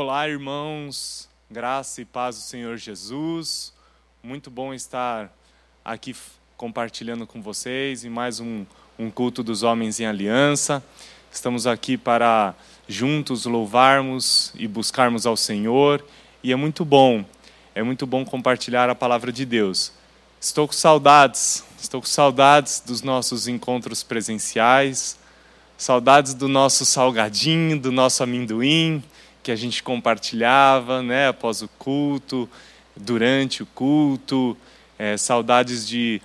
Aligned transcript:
Olá, 0.00 0.28
irmãos, 0.28 1.28
graça 1.50 2.00
e 2.00 2.04
paz 2.04 2.36
do 2.36 2.42
Senhor 2.42 2.76
Jesus. 2.76 3.72
Muito 4.22 4.48
bom 4.48 4.72
estar 4.72 5.28
aqui 5.84 6.14
compartilhando 6.56 7.26
com 7.26 7.42
vocês 7.42 8.04
em 8.04 8.08
mais 8.08 8.38
um, 8.38 8.64
um 8.96 9.10
culto 9.10 9.42
dos 9.42 9.64
homens 9.64 9.98
em 9.98 10.06
aliança. 10.06 10.80
Estamos 11.32 11.66
aqui 11.66 11.96
para 11.98 12.54
juntos 12.86 13.44
louvarmos 13.44 14.52
e 14.54 14.68
buscarmos 14.68 15.26
ao 15.26 15.36
Senhor, 15.36 16.06
e 16.44 16.52
é 16.52 16.54
muito 16.54 16.84
bom, 16.84 17.24
é 17.74 17.82
muito 17.82 18.06
bom 18.06 18.24
compartilhar 18.24 18.88
a 18.88 18.94
palavra 18.94 19.32
de 19.32 19.44
Deus. 19.44 19.92
Estou 20.40 20.68
com 20.68 20.74
saudades, 20.74 21.64
estou 21.76 22.00
com 22.00 22.06
saudades 22.06 22.80
dos 22.86 23.02
nossos 23.02 23.48
encontros 23.48 24.04
presenciais, 24.04 25.18
saudades 25.76 26.34
do 26.34 26.46
nosso 26.46 26.86
salgadinho, 26.86 27.76
do 27.80 27.90
nosso 27.90 28.22
amendoim 28.22 29.02
que 29.48 29.52
a 29.52 29.56
gente 29.56 29.82
compartilhava, 29.82 31.02
né, 31.02 31.28
após 31.28 31.62
o 31.62 31.68
culto, 31.78 32.46
durante 32.94 33.62
o 33.62 33.66
culto, 33.66 34.54
é, 34.98 35.16
saudades 35.16 35.88
de 35.88 36.20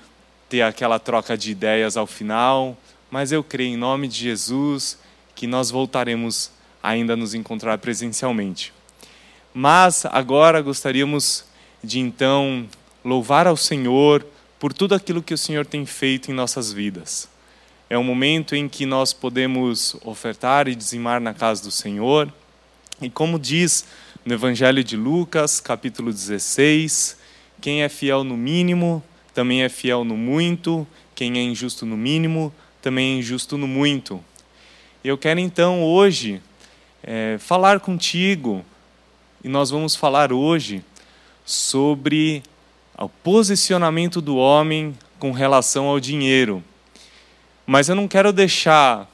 ter 0.50 0.62
aquela 0.62 1.00
troca 1.00 1.38
de 1.38 1.50
ideias 1.50 1.96
ao 1.96 2.06
final, 2.06 2.78
mas 3.10 3.32
eu 3.32 3.42
creio 3.42 3.76
em 3.76 3.78
nome 3.78 4.10
de 4.10 4.18
Jesus 4.18 5.00
que 5.34 5.48
nós 5.48 5.72
voltaremos 5.72 6.52
ainda 6.84 7.14
a 7.14 7.16
nos 7.16 7.34
encontrar 7.34 7.78
presencialmente. 7.78 8.74
Mas 9.54 10.06
agora 10.08 10.62
gostaríamos 10.62 11.46
de 11.82 12.02
então 12.02 12.68
louvar 13.06 13.48
ao 13.48 13.56
Senhor 13.56 14.28
por 14.60 14.74
tudo 14.74 14.96
aquilo 14.96 15.24
que 15.24 15.34
o 15.34 15.38
Senhor 15.38 15.66
tem 15.66 15.86
feito 15.86 16.30
em 16.30 16.34
nossas 16.34 16.74
vidas. 16.74 17.30
É 17.90 17.98
um 17.98 18.04
momento 18.04 18.54
em 18.54 18.68
que 18.68 18.86
nós 18.86 19.14
podemos 19.14 19.96
ofertar 20.04 20.68
e 20.68 20.76
dizimar 20.76 21.22
na 21.22 21.34
casa 21.34 21.64
do 21.64 21.72
Senhor 21.72 22.30
e 23.04 23.10
como 23.10 23.38
diz 23.38 23.86
no 24.26 24.34
Evangelho 24.34 24.82
de 24.82 24.96
Lucas, 24.96 25.60
capítulo 25.60 26.12
16, 26.12 27.18
quem 27.60 27.84
é 27.84 27.90
fiel 27.90 28.24
no 28.24 28.38
mínimo, 28.38 29.04
também 29.34 29.62
é 29.62 29.68
fiel 29.68 30.06
no 30.06 30.16
muito, 30.16 30.88
quem 31.14 31.38
é 31.38 31.42
injusto 31.42 31.86
no 31.86 31.98
mínimo, 31.98 32.54
também 32.82 33.16
é 33.16 33.20
injusto 33.20 33.58
no 33.58 33.68
muito. 33.68 34.24
Eu 35.04 35.18
quero 35.18 35.42
então 35.42 35.84
hoje 35.84 36.42
é, 37.04 37.38
falar 37.40 37.82
contigo, 37.82 38.64
e 39.44 39.50
nós 39.50 39.70
vamos 39.70 39.98
falar 39.98 40.32
hoje 40.32 40.82
sobre 41.44 42.42
o 42.98 43.10
posicionamento 43.10 44.22
do 44.22 44.38
homem 44.38 44.98
com 45.20 45.32
relação 45.32 45.88
ao 45.88 46.00
dinheiro. 46.00 46.64
Mas 47.66 47.90
eu 47.90 47.96
não 47.96 48.08
quero 48.08 48.32
deixar 48.32 49.10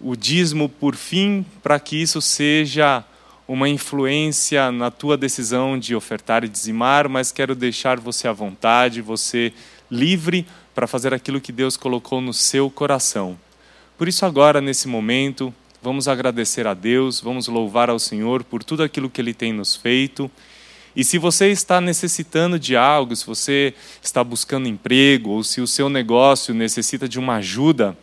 o 0.00 0.16
dízimo 0.16 0.68
por 0.68 0.94
fim, 0.94 1.44
para 1.62 1.80
que 1.80 1.96
isso 1.96 2.20
seja 2.20 3.04
uma 3.48 3.68
influência 3.68 4.72
na 4.72 4.90
tua 4.90 5.16
decisão 5.16 5.78
de 5.78 5.94
ofertar 5.94 6.44
e 6.44 6.48
dizimar, 6.48 7.08
mas 7.08 7.30
quero 7.30 7.54
deixar 7.54 8.00
você 8.00 8.26
à 8.26 8.32
vontade, 8.32 9.00
você 9.00 9.52
livre 9.90 10.46
para 10.74 10.86
fazer 10.86 11.14
aquilo 11.14 11.40
que 11.40 11.52
Deus 11.52 11.76
colocou 11.76 12.20
no 12.20 12.34
seu 12.34 12.68
coração. 12.68 13.38
Por 13.96 14.08
isso, 14.08 14.26
agora, 14.26 14.60
nesse 14.60 14.88
momento, 14.88 15.54
vamos 15.80 16.08
agradecer 16.08 16.66
a 16.66 16.74
Deus, 16.74 17.20
vamos 17.20 17.46
louvar 17.46 17.88
ao 17.88 17.98
Senhor 17.98 18.42
por 18.42 18.62
tudo 18.64 18.82
aquilo 18.82 19.08
que 19.08 19.20
Ele 19.20 19.32
tem 19.32 19.52
nos 19.52 19.76
feito. 19.76 20.30
E 20.94 21.04
se 21.04 21.16
você 21.16 21.50
está 21.50 21.80
necessitando 21.80 22.58
de 22.58 22.76
algo, 22.76 23.14
se 23.14 23.24
você 23.24 23.72
está 24.02 24.24
buscando 24.24 24.68
emprego, 24.68 25.30
ou 25.30 25.44
se 25.44 25.60
o 25.60 25.66
seu 25.66 25.88
negócio 25.88 26.52
necessita 26.52 27.08
de 27.08 27.18
uma 27.18 27.36
ajuda, 27.36 27.96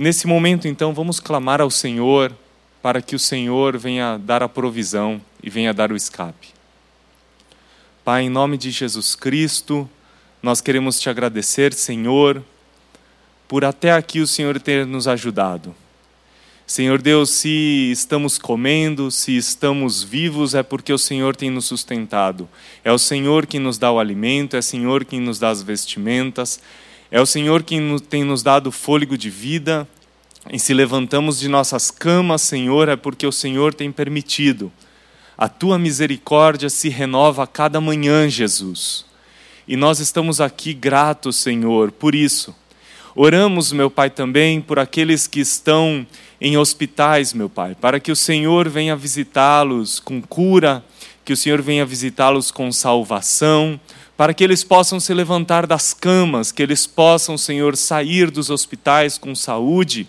Nesse 0.00 0.26
momento, 0.26 0.66
então, 0.66 0.94
vamos 0.94 1.20
clamar 1.20 1.60
ao 1.60 1.70
Senhor 1.70 2.34
para 2.80 3.02
que 3.02 3.14
o 3.14 3.18
Senhor 3.18 3.76
venha 3.76 4.16
dar 4.16 4.42
a 4.42 4.48
provisão 4.48 5.20
e 5.42 5.50
venha 5.50 5.74
dar 5.74 5.92
o 5.92 5.94
escape. 5.94 6.48
Pai, 8.02 8.22
em 8.22 8.30
nome 8.30 8.56
de 8.56 8.70
Jesus 8.70 9.14
Cristo, 9.14 9.86
nós 10.42 10.62
queremos 10.62 10.98
te 10.98 11.10
agradecer, 11.10 11.74
Senhor, 11.74 12.42
por 13.46 13.62
até 13.62 13.92
aqui 13.92 14.20
o 14.20 14.26
Senhor 14.26 14.58
ter 14.58 14.86
nos 14.86 15.06
ajudado. 15.06 15.74
Senhor 16.66 17.02
Deus, 17.02 17.28
se 17.28 17.90
estamos 17.92 18.38
comendo, 18.38 19.10
se 19.10 19.36
estamos 19.36 20.02
vivos, 20.02 20.54
é 20.54 20.62
porque 20.62 20.94
o 20.94 20.98
Senhor 20.98 21.36
tem 21.36 21.50
nos 21.50 21.66
sustentado. 21.66 22.48
É 22.82 22.90
o 22.90 22.96
Senhor 22.96 23.46
quem 23.46 23.60
nos 23.60 23.76
dá 23.76 23.92
o 23.92 23.98
alimento, 23.98 24.56
é 24.56 24.60
o 24.60 24.62
Senhor 24.62 25.04
quem 25.04 25.20
nos 25.20 25.38
dá 25.38 25.50
as 25.50 25.62
vestimentas, 25.62 26.58
é 27.10 27.20
o 27.20 27.26
Senhor 27.26 27.62
quem 27.64 27.98
tem 27.98 28.22
nos 28.22 28.42
dado 28.42 28.70
fôlego 28.70 29.18
de 29.18 29.28
vida. 29.28 29.86
E 30.50 30.58
se 30.58 30.72
levantamos 30.72 31.40
de 31.40 31.48
nossas 31.48 31.90
camas, 31.90 32.42
Senhor, 32.42 32.88
é 32.88 32.96
porque 32.96 33.26
o 33.26 33.32
Senhor 33.32 33.74
tem 33.74 33.90
permitido. 33.90 34.72
A 35.36 35.48
tua 35.48 35.78
misericórdia 35.78 36.70
se 36.70 36.88
renova 36.88 37.42
a 37.42 37.46
cada 37.46 37.80
manhã, 37.80 38.28
Jesus. 38.28 39.04
E 39.66 39.76
nós 39.76 39.98
estamos 39.98 40.40
aqui 40.40 40.72
gratos, 40.72 41.36
Senhor, 41.36 41.90
por 41.90 42.14
isso. 42.14 42.54
Oramos, 43.14 43.72
meu 43.72 43.90
Pai, 43.90 44.08
também 44.08 44.60
por 44.60 44.78
aqueles 44.78 45.26
que 45.26 45.40
estão 45.40 46.06
em 46.40 46.56
hospitais, 46.56 47.32
meu 47.32 47.48
Pai, 47.48 47.74
para 47.74 47.98
que 47.98 48.12
o 48.12 48.16
Senhor 48.16 48.68
venha 48.68 48.94
visitá-los 48.94 49.98
com 49.98 50.22
cura, 50.22 50.84
que 51.24 51.32
o 51.32 51.36
Senhor 51.36 51.60
venha 51.60 51.84
visitá-los 51.84 52.50
com 52.50 52.70
salvação, 52.70 53.78
para 54.20 54.34
que 54.34 54.44
eles 54.44 54.62
possam 54.62 55.00
se 55.00 55.14
levantar 55.14 55.66
das 55.66 55.94
camas, 55.94 56.52
que 56.52 56.62
eles 56.62 56.86
possam, 56.86 57.38
Senhor, 57.38 57.74
sair 57.74 58.30
dos 58.30 58.50
hospitais 58.50 59.16
com 59.16 59.34
saúde, 59.34 60.06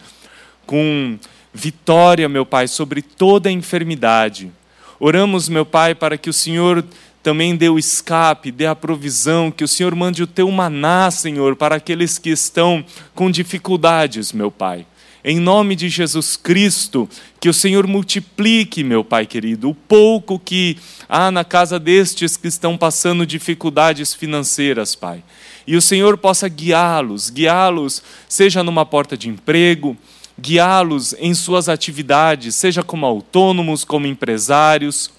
com 0.65 1.17
vitória, 1.53 2.27
meu 2.27 2.45
Pai, 2.45 2.67
sobre 2.67 3.01
toda 3.01 3.49
enfermidade. 3.49 4.51
Oramos, 4.99 5.47
meu 5.47 5.65
Pai, 5.65 5.95
para 5.95 6.17
que 6.17 6.29
o 6.29 6.33
Senhor 6.33 6.83
também 7.23 7.55
dê 7.55 7.69
o 7.69 7.79
escape, 7.79 8.51
dê 8.51 8.65
a 8.65 8.75
provisão, 8.75 9.49
que 9.49 9.63
o 9.63 9.67
Senhor 9.67 9.95
mande 9.95 10.21
o 10.21 10.27
teu 10.27 10.51
maná, 10.51 11.09
Senhor, 11.09 11.55
para 11.55 11.75
aqueles 11.75 12.17
que 12.17 12.31
estão 12.31 12.83
com 13.15 13.31
dificuldades, 13.31 14.33
meu 14.33 14.51
Pai. 14.51 14.85
Em 15.23 15.39
nome 15.39 15.75
de 15.75 15.87
Jesus 15.87 16.35
Cristo, 16.35 17.07
que 17.39 17.47
o 17.47 17.53
Senhor 17.53 17.85
multiplique, 17.85 18.83
meu 18.83 19.03
Pai 19.03 19.27
querido, 19.27 19.69
o 19.69 19.75
pouco 19.75 20.39
que 20.39 20.77
há 21.07 21.29
na 21.29 21.43
casa 21.43 21.79
destes 21.79 22.35
que 22.35 22.47
estão 22.47 22.75
passando 22.75 23.25
dificuldades 23.25 24.15
financeiras, 24.15 24.95
Pai. 24.95 25.23
E 25.67 25.75
o 25.75 25.81
Senhor 25.81 26.17
possa 26.17 26.47
guiá-los, 26.47 27.29
guiá-los, 27.29 28.01
seja 28.27 28.63
numa 28.63 28.83
porta 28.83 29.15
de 29.15 29.29
emprego, 29.29 29.95
guiá-los 30.39 31.13
em 31.19 31.35
suas 31.35 31.69
atividades, 31.69 32.55
seja 32.55 32.81
como 32.81 33.05
autônomos, 33.05 33.83
como 33.83 34.07
empresários, 34.07 35.11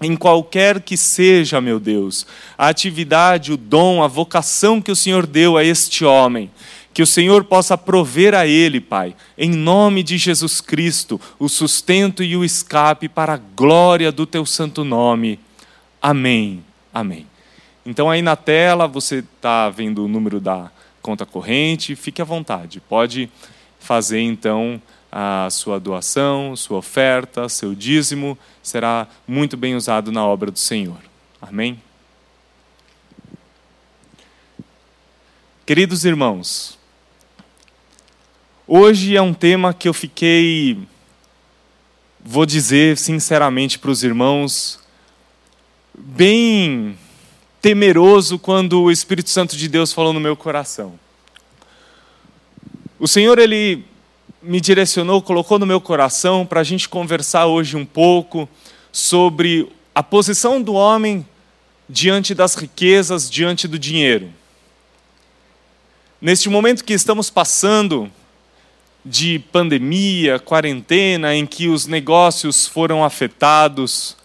em 0.00 0.14
qualquer 0.14 0.82
que 0.82 0.96
seja, 0.96 1.58
meu 1.58 1.80
Deus, 1.80 2.26
a 2.56 2.68
atividade, 2.68 3.50
o 3.50 3.56
dom, 3.56 4.02
a 4.02 4.06
vocação 4.06 4.80
que 4.80 4.92
o 4.92 4.96
Senhor 4.96 5.26
deu 5.26 5.56
a 5.56 5.64
este 5.64 6.04
homem 6.04 6.50
que 6.98 7.02
o 7.02 7.06
Senhor 7.06 7.44
possa 7.44 7.78
prover 7.78 8.34
a 8.34 8.44
ele, 8.44 8.80
Pai, 8.80 9.14
em 9.38 9.50
nome 9.50 10.02
de 10.02 10.18
Jesus 10.18 10.60
Cristo, 10.60 11.20
o 11.38 11.48
sustento 11.48 12.24
e 12.24 12.36
o 12.36 12.44
escape 12.44 13.08
para 13.08 13.34
a 13.34 13.36
glória 13.36 14.10
do 14.10 14.26
teu 14.26 14.44
santo 14.44 14.82
nome. 14.82 15.38
Amém. 16.02 16.64
Amém. 16.92 17.24
Então, 17.86 18.10
aí 18.10 18.20
na 18.20 18.34
tela, 18.34 18.88
você 18.88 19.18
está 19.18 19.70
vendo 19.70 20.04
o 20.04 20.08
número 20.08 20.40
da 20.40 20.72
conta 21.00 21.24
corrente, 21.24 21.94
fique 21.94 22.20
à 22.20 22.24
vontade, 22.24 22.80
pode 22.80 23.30
fazer 23.78 24.20
então 24.20 24.82
a 25.12 25.46
sua 25.52 25.78
doação, 25.78 26.56
sua 26.56 26.78
oferta, 26.78 27.48
seu 27.48 27.76
dízimo, 27.76 28.36
será 28.60 29.06
muito 29.24 29.56
bem 29.56 29.76
usado 29.76 30.10
na 30.10 30.26
obra 30.26 30.50
do 30.50 30.58
Senhor. 30.58 30.98
Amém? 31.40 31.80
Queridos 35.64 36.04
irmãos, 36.04 36.77
Hoje 38.70 39.16
é 39.16 39.22
um 39.22 39.32
tema 39.32 39.72
que 39.72 39.88
eu 39.88 39.94
fiquei, 39.94 40.78
vou 42.22 42.44
dizer 42.44 42.98
sinceramente 42.98 43.78
para 43.78 43.90
os 43.90 44.04
irmãos, 44.04 44.78
bem 45.96 46.94
temeroso 47.62 48.38
quando 48.38 48.82
o 48.82 48.90
Espírito 48.90 49.30
Santo 49.30 49.56
de 49.56 49.68
Deus 49.68 49.90
falou 49.90 50.12
no 50.12 50.20
meu 50.20 50.36
coração. 50.36 51.00
O 53.00 53.08
Senhor, 53.08 53.38
Ele 53.38 53.86
me 54.42 54.60
direcionou, 54.60 55.22
colocou 55.22 55.58
no 55.58 55.64
meu 55.64 55.80
coração 55.80 56.44
para 56.44 56.60
a 56.60 56.64
gente 56.64 56.90
conversar 56.90 57.46
hoje 57.46 57.74
um 57.74 57.86
pouco 57.86 58.46
sobre 58.92 59.66
a 59.94 60.02
posição 60.02 60.60
do 60.60 60.74
homem 60.74 61.26
diante 61.88 62.34
das 62.34 62.54
riquezas, 62.54 63.30
diante 63.30 63.66
do 63.66 63.78
dinheiro. 63.78 64.30
Neste 66.20 66.50
momento 66.50 66.84
que 66.84 66.92
estamos 66.92 67.30
passando, 67.30 68.12
de 69.08 69.38
pandemia, 69.50 70.38
quarentena, 70.38 71.34
em 71.34 71.46
que 71.46 71.68
os 71.68 71.86
negócios 71.86 72.66
foram 72.66 73.04
afetados, 73.04 74.16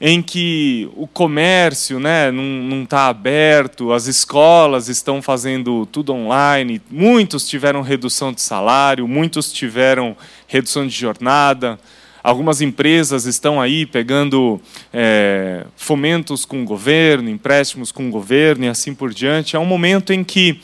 em 0.00 0.22
que 0.22 0.88
o 0.94 1.06
comércio 1.06 1.98
né, 1.98 2.30
não 2.30 2.82
está 2.84 3.08
aberto, 3.08 3.92
as 3.92 4.06
escolas 4.06 4.88
estão 4.88 5.20
fazendo 5.20 5.86
tudo 5.86 6.12
online, 6.12 6.80
muitos 6.90 7.48
tiveram 7.48 7.82
redução 7.82 8.32
de 8.32 8.40
salário, 8.40 9.08
muitos 9.08 9.52
tiveram 9.52 10.16
redução 10.46 10.86
de 10.86 10.94
jornada, 10.94 11.78
Algumas 12.22 12.60
empresas 12.60 13.24
estão 13.24 13.60
aí 13.60 13.86
pegando 13.86 14.60
é, 14.92 15.64
fomentos 15.76 16.44
com 16.44 16.62
o 16.62 16.64
governo, 16.64 17.30
empréstimos 17.30 17.92
com 17.92 18.08
o 18.08 18.10
governo 18.10 18.64
e 18.64 18.68
assim 18.68 18.92
por 18.92 19.14
diante. 19.14 19.54
É 19.54 19.58
um 19.58 19.64
momento 19.64 20.12
em 20.12 20.24
que 20.24 20.60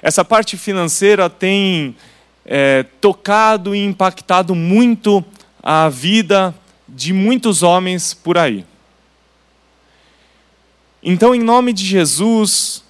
essa 0.00 0.24
parte 0.24 0.56
financeira 0.56 1.28
tem 1.28 1.94
é, 2.44 2.82
tocado 3.00 3.74
e 3.74 3.84
impactado 3.84 4.54
muito 4.54 5.24
a 5.62 5.88
vida 5.88 6.54
de 6.88 7.12
muitos 7.12 7.62
homens 7.62 8.12
por 8.12 8.36
aí. 8.36 8.64
Então, 11.02 11.34
em 11.34 11.40
nome 11.40 11.72
de 11.72 11.84
Jesus, 11.84 12.84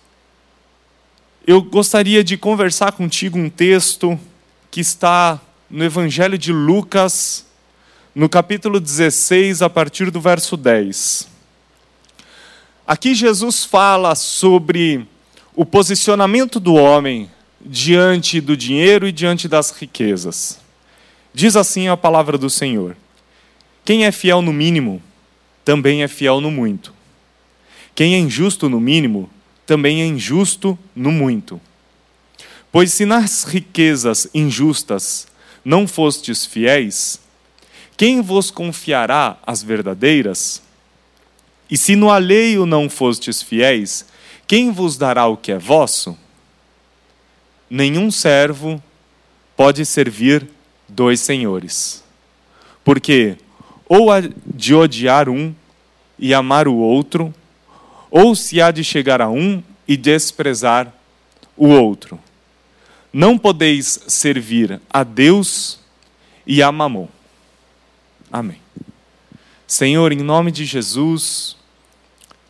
eu 1.47 1.63
gostaria 1.63 2.23
de 2.23 2.37
conversar 2.37 2.93
contigo 2.93 3.39
um 3.39 3.51
texto 3.51 4.19
que 4.71 4.81
está 4.81 5.41
no 5.69 5.85
Evangelho 5.85 6.37
de 6.37 6.53
Lucas, 6.53 7.47
no 8.15 8.29
capítulo 8.29 8.79
16, 8.79 9.63
a 9.63 9.71
partir 9.71 10.11
do 10.11 10.21
verso 10.21 10.57
10. 10.57 11.29
Aqui 12.87 13.15
Jesus 13.15 13.65
fala 13.65 14.15
sobre 14.15 15.07
o 15.55 15.65
posicionamento 15.65 16.61
do 16.61 16.75
homem 16.75 17.31
diante 17.64 18.41
do 18.41 18.56
dinheiro 18.56 19.06
e 19.06 19.12
diante 19.12 19.49
das 19.49 19.70
riquezas. 19.70 20.59
Diz 21.32 21.56
assim 21.56 21.88
a 21.88 21.97
palavra 21.97 22.37
do 22.37 22.50
Senhor: 22.50 22.97
Quem 23.85 24.05
é 24.05 24.12
fiel 24.12 24.43
no 24.43 24.53
mínimo, 24.53 25.03
também 25.64 26.03
é 26.03 26.09
fiel 26.09 26.41
no 26.41 26.50
muito. 26.50 26.93
Quem 27.94 28.14
é 28.14 28.19
injusto 28.19 28.69
no 28.69 28.81
mínimo, 28.81 29.31
também 29.67 30.03
é 30.03 30.06
injusto 30.06 30.79
no 30.94 31.11
muito. 31.11 31.61
Pois 32.70 32.93
se 32.93 33.05
nas 33.05 33.44
riquezas 33.44 34.26
injustas 34.35 35.26
não 35.65 35.87
fostes 35.87 36.47
fiéis, 36.47 37.20
quem 37.97 38.20
vos 38.20 38.50
confiará 38.50 39.38
as 39.47 39.62
verdadeiras? 39.62 40.62
E 41.70 41.76
se 41.76 41.94
no 41.94 42.11
alheio 42.11 42.67
não 42.67 42.88
fostes 42.88 43.43
fiéis, 43.43 44.06
quem 44.47 44.70
vos 44.73 44.97
dará 44.97 45.26
o 45.26 45.37
que 45.37 45.53
é 45.53 45.58
vosso? 45.58 46.19
Nenhum 47.75 48.11
servo 48.11 48.83
pode 49.57 49.87
servir 49.87 50.47
dois 50.87 51.21
senhores. 51.21 52.05
Porque 52.85 53.39
ou 53.89 54.13
há 54.13 54.21
de 54.21 54.75
odiar 54.75 55.27
um 55.27 55.55
e 56.19 56.35
amar 56.35 56.69
o 56.69 56.75
outro, 56.75 57.35
ou 58.11 58.37
se 58.37 58.61
há 58.61 58.71
de 58.71 58.85
chegar 58.85 59.23
a 59.23 59.31
um 59.31 59.63
e 59.89 59.97
desprezar 59.97 60.93
o 61.57 61.69
outro. 61.69 62.21
Não 63.11 63.39
podeis 63.39 64.01
servir 64.07 64.79
a 64.91 65.03
Deus 65.03 65.81
e 66.47 66.63
a 66.63 66.71
Mamon. 66.71 67.09
Amém. 68.31 68.61
Senhor, 69.67 70.13
em 70.13 70.21
nome 70.21 70.53
de 70.53 70.67
Jesus, 70.67 71.57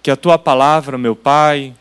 que 0.03 0.11
a 0.11 0.17
tua 0.17 0.37
palavra, 0.37 0.99
meu 0.99 1.15
Pai, 1.15 1.73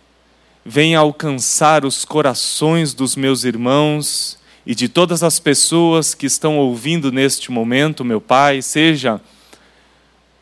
venha 0.66 1.00
alcançar 1.00 1.86
os 1.86 2.06
corações 2.06 2.94
dos 2.94 3.16
meus 3.16 3.44
irmãos 3.44 4.38
e 4.66 4.76
de 4.76 4.88
todas 4.88 5.24
as 5.24 5.40
pessoas 5.40 6.14
que 6.14 6.28
estão 6.28 6.58
ouvindo 6.58 7.12
neste 7.12 7.52
momento, 7.52 8.06
meu 8.06 8.22
Pai, 8.22 8.62
seja 8.62 9.20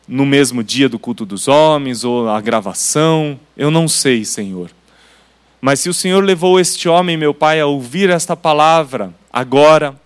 no 0.06 0.26
mesmo 0.26 0.62
dia 0.62 0.88
do 0.88 0.98
culto 0.98 1.24
dos 1.24 1.48
homens 1.48 2.04
ou 2.04 2.28
a 2.28 2.40
gravação, 2.40 3.38
eu 3.56 3.70
não 3.70 3.88
sei, 3.88 4.24
Senhor. 4.24 4.70
Mas 5.60 5.80
se 5.80 5.88
o 5.88 5.94
Senhor 5.94 6.22
levou 6.22 6.58
este 6.58 6.88
homem, 6.88 7.16
meu 7.16 7.32
Pai, 7.32 7.60
a 7.60 7.66
ouvir 7.66 8.10
esta 8.10 8.36
palavra 8.36 9.14
agora, 9.32 9.98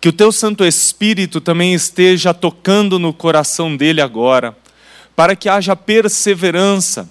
que 0.00 0.08
o 0.08 0.12
teu 0.12 0.32
Santo 0.32 0.64
Espírito 0.64 1.40
também 1.40 1.74
esteja 1.74 2.34
tocando 2.34 2.98
no 2.98 3.12
coração 3.12 3.76
dele 3.76 4.00
agora, 4.00 4.56
para 5.14 5.36
que 5.36 5.48
haja 5.48 5.76
perseverança 5.76 7.08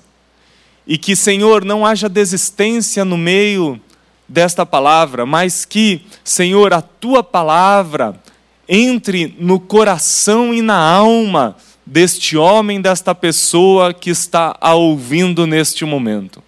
e 0.86 0.98
que, 0.98 1.16
Senhor, 1.16 1.63
não 1.63 1.86
haja 1.86 2.10
desistência 2.10 3.06
no 3.06 3.18
meio 3.18 3.80
desta 4.28 4.66
palavra, 4.66 5.25
mas 5.25 5.66
que, 5.66 6.01
Senhor, 6.24 6.74
a 6.74 6.81
tua 6.81 7.22
palavra 7.22 8.19
entre 8.68 9.36
no 9.38 9.60
coração 9.60 10.54
e 10.54 10.62
na 10.62 10.78
alma 10.78 11.57
deste 11.86 12.38
homem, 12.38 12.80
desta 12.80 13.13
pessoa 13.13 13.94
que 13.94 14.10
está 14.10 14.56
a 14.62 14.74
ouvindo 14.74 15.45
neste 15.45 15.83
momento. 15.83 16.42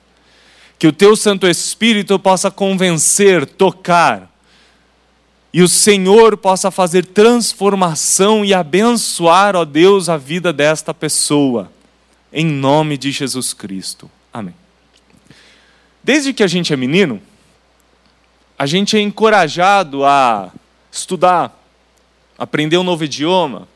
Que 0.79 0.87
o 0.87 0.93
teu 0.93 1.15
Santo 1.15 1.47
Espírito 1.47 2.17
possa 2.17 2.49
convencer, 2.49 3.45
tocar, 3.45 4.31
e 5.53 5.61
o 5.61 5.67
Senhor 5.67 6.35
possa 6.37 6.71
fazer 6.71 7.05
transformação 7.05 8.43
e 8.43 8.53
abençoar, 8.53 9.55
ó 9.55 9.63
Deus, 9.63 10.09
a 10.09 10.17
vida 10.17 10.51
desta 10.51 10.93
pessoa, 10.93 11.71
em 12.31 12.45
nome 12.45 12.97
de 12.97 13.11
Jesus 13.11 13.53
Cristo. 13.53 14.09
Amém. 14.33 14.55
Desde 16.03 16.33
que 16.33 16.41
a 16.43 16.47
gente 16.47 16.73
é 16.73 16.75
menino, 16.75 17.21
a 18.57 18.65
gente 18.65 18.97
é 18.97 18.99
encorajado 18.99 20.03
a 20.03 20.51
estudar, 20.91 21.57
aprender 22.37 22.77
um 22.77 22.83
novo 22.83 23.03
idioma, 23.03 23.67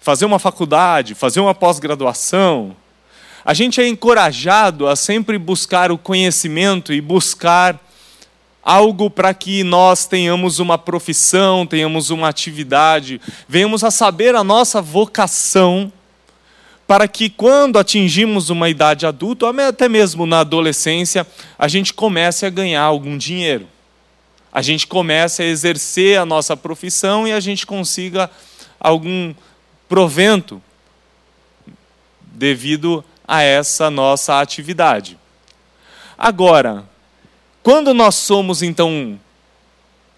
fazer 0.00 0.24
uma 0.24 0.38
faculdade, 0.38 1.14
fazer 1.14 1.40
uma 1.40 1.54
pós-graduação. 1.54 2.74
A 3.44 3.52
gente 3.52 3.80
é 3.80 3.86
encorajado 3.86 4.88
a 4.88 4.96
sempre 4.96 5.38
buscar 5.38 5.92
o 5.92 5.98
conhecimento 5.98 6.92
e 6.92 7.00
buscar 7.00 7.78
algo 8.62 9.10
para 9.10 9.32
que 9.34 9.62
nós 9.62 10.06
tenhamos 10.06 10.58
uma 10.58 10.78
profissão, 10.78 11.66
tenhamos 11.66 12.10
uma 12.10 12.28
atividade, 12.28 13.20
venhamos 13.48 13.84
a 13.84 13.90
saber 13.90 14.34
a 14.34 14.44
nossa 14.44 14.80
vocação, 14.82 15.92
para 16.90 17.06
que 17.06 17.30
quando 17.30 17.78
atingimos 17.78 18.50
uma 18.50 18.68
idade 18.68 19.06
adulta, 19.06 19.46
ou 19.46 19.60
até 19.60 19.88
mesmo 19.88 20.26
na 20.26 20.40
adolescência, 20.40 21.24
a 21.56 21.68
gente 21.68 21.94
comece 21.94 22.44
a 22.44 22.50
ganhar 22.50 22.82
algum 22.82 23.16
dinheiro. 23.16 23.68
A 24.52 24.60
gente 24.60 24.88
comece 24.88 25.40
a 25.40 25.46
exercer 25.46 26.18
a 26.18 26.26
nossa 26.26 26.56
profissão 26.56 27.28
e 27.28 27.32
a 27.32 27.38
gente 27.38 27.64
consiga 27.64 28.28
algum 28.80 29.32
provento 29.88 30.60
devido 32.24 33.04
a 33.22 33.40
essa 33.40 33.88
nossa 33.88 34.40
atividade. 34.40 35.16
Agora, 36.18 36.82
quando 37.62 37.94
nós 37.94 38.16
somos 38.16 38.64
então 38.64 39.16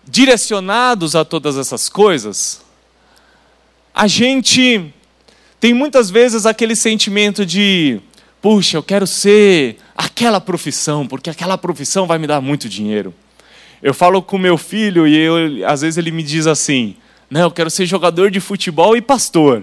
direcionados 0.05 1.15
a 1.15 1.23
todas 1.23 1.59
essas 1.59 1.91
coisas, 1.91 2.63
a 3.95 4.07
gente 4.07 4.91
tem 5.63 5.73
muitas 5.73 6.11
vezes 6.11 6.45
aquele 6.45 6.75
sentimento 6.75 7.47
de, 7.47 8.01
puxa, 8.41 8.77
eu 8.77 8.83
quero 8.83 9.07
ser 9.07 9.77
aquela 9.97 10.41
profissão, 10.41 11.07
porque 11.07 11.31
aquela 11.31 11.57
profissão 11.57 12.05
vai 12.05 12.19
me 12.19 12.27
dar 12.27 12.41
muito 12.41 12.69
dinheiro. 12.69 13.15
Eu 13.81 13.95
falo 13.95 14.21
com 14.21 14.37
meu 14.37 14.59
filho 14.59 15.07
e 15.07 15.17
eu, 15.17 15.65
às 15.65 15.83
vezes 15.83 15.99
ele 15.99 16.11
me 16.11 16.25
diz 16.25 16.49
assim: 16.49 16.97
Não, 17.31 17.43
eu 17.43 17.51
quero 17.53 17.71
ser 17.71 17.87
jogador 17.87 18.29
de 18.29 18.41
futebol 18.41 18.97
e 18.97 19.01
pastor. 19.01 19.63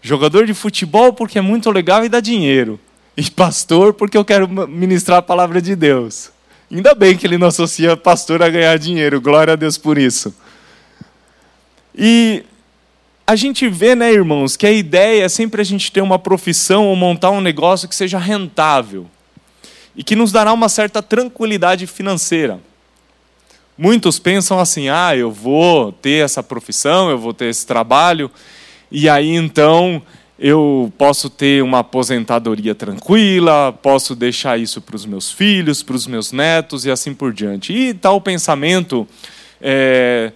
Jogador 0.00 0.46
de 0.46 0.54
futebol 0.54 1.12
porque 1.12 1.38
é 1.38 1.42
muito 1.42 1.70
legal 1.70 2.02
e 2.02 2.08
dá 2.08 2.18
dinheiro. 2.18 2.80
E 3.14 3.30
pastor 3.30 3.92
porque 3.92 4.16
eu 4.16 4.24
quero 4.24 4.48
ministrar 4.48 5.18
a 5.18 5.22
palavra 5.22 5.60
de 5.60 5.76
Deus. 5.76 6.30
Ainda 6.72 6.94
bem 6.94 7.14
que 7.14 7.26
ele 7.26 7.36
não 7.36 7.48
associa 7.48 7.94
pastor 7.94 8.42
a 8.42 8.48
ganhar 8.48 8.78
dinheiro, 8.78 9.20
glória 9.20 9.52
a 9.52 9.56
Deus 9.56 9.76
por 9.76 9.98
isso. 9.98 10.34
E 11.94 12.42
a 13.26 13.34
gente 13.34 13.68
vê, 13.68 13.96
né, 13.96 14.12
irmãos, 14.12 14.56
que 14.56 14.66
a 14.66 14.70
ideia 14.70 15.24
é 15.24 15.28
sempre 15.28 15.60
a 15.60 15.64
gente 15.64 15.90
ter 15.90 16.00
uma 16.00 16.18
profissão 16.18 16.86
ou 16.86 16.94
montar 16.94 17.30
um 17.30 17.40
negócio 17.40 17.88
que 17.88 17.94
seja 17.94 18.18
rentável 18.18 19.06
e 19.96 20.04
que 20.04 20.14
nos 20.14 20.30
dará 20.30 20.52
uma 20.52 20.68
certa 20.68 21.02
tranquilidade 21.02 21.86
financeira. 21.88 22.60
Muitos 23.76 24.20
pensam 24.20 24.60
assim: 24.60 24.88
ah, 24.88 25.16
eu 25.16 25.32
vou 25.32 25.90
ter 25.90 26.24
essa 26.24 26.42
profissão, 26.42 27.10
eu 27.10 27.18
vou 27.18 27.34
ter 27.34 27.46
esse 27.46 27.66
trabalho, 27.66 28.30
e 28.92 29.08
aí 29.08 29.34
então 29.34 30.00
eu 30.38 30.92
posso 30.96 31.28
ter 31.28 31.62
uma 31.62 31.80
aposentadoria 31.80 32.74
tranquila, 32.74 33.72
posso 33.72 34.14
deixar 34.14 34.58
isso 34.58 34.80
para 34.80 34.94
os 34.94 35.04
meus 35.04 35.32
filhos, 35.32 35.82
para 35.82 35.96
os 35.96 36.06
meus 36.06 36.30
netos 36.30 36.84
e 36.84 36.90
assim 36.90 37.12
por 37.12 37.32
diante. 37.32 37.72
E 37.72 37.92
tal 37.92 38.20
pensamento 38.20 39.08
é, 39.60 40.30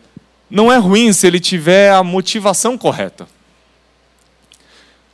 não 0.51 0.73
é 0.73 0.77
ruim 0.77 1.13
se 1.13 1.27
ele 1.27 1.39
tiver 1.39 1.93
a 1.93 2.03
motivação 2.03 2.77
correta. 2.77 3.29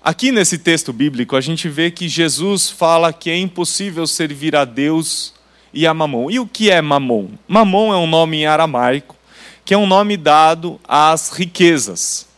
Aqui 0.02 0.30
nesse 0.30 0.56
texto 0.56 0.92
bíblico, 0.92 1.36
a 1.36 1.40
gente 1.40 1.68
vê 1.68 1.90
que 1.90 2.08
Jesus 2.08 2.70
fala 2.70 3.12
que 3.12 3.28
é 3.28 3.36
impossível 3.36 4.06
servir 4.06 4.54
a 4.54 4.64
Deus 4.64 5.34
e 5.74 5.86
a 5.86 5.92
Mamon. 5.92 6.30
E 6.30 6.38
o 6.38 6.46
que 6.46 6.70
é 6.70 6.80
Mamon? 6.80 7.30
Mamon 7.46 7.92
é 7.92 7.96
um 7.96 8.06
nome 8.06 8.38
em 8.38 8.46
aramaico, 8.46 9.16
que 9.64 9.74
é 9.74 9.76
um 9.76 9.86
nome 9.86 10.16
dado 10.16 10.80
às 10.86 11.30
riquezas. 11.30 12.28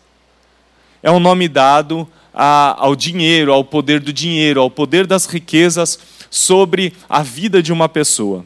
É 1.02 1.10
um 1.10 1.20
nome 1.20 1.46
dado 1.46 2.08
a, 2.32 2.74
ao 2.78 2.96
dinheiro, 2.96 3.52
ao 3.52 3.62
poder 3.62 4.00
do 4.00 4.12
dinheiro, 4.12 4.60
ao 4.60 4.70
poder 4.70 5.06
das 5.06 5.26
riquezas 5.26 5.98
sobre 6.30 6.94
a 7.08 7.22
vida 7.22 7.62
de 7.62 7.72
uma 7.72 7.88
pessoa. 7.88 8.44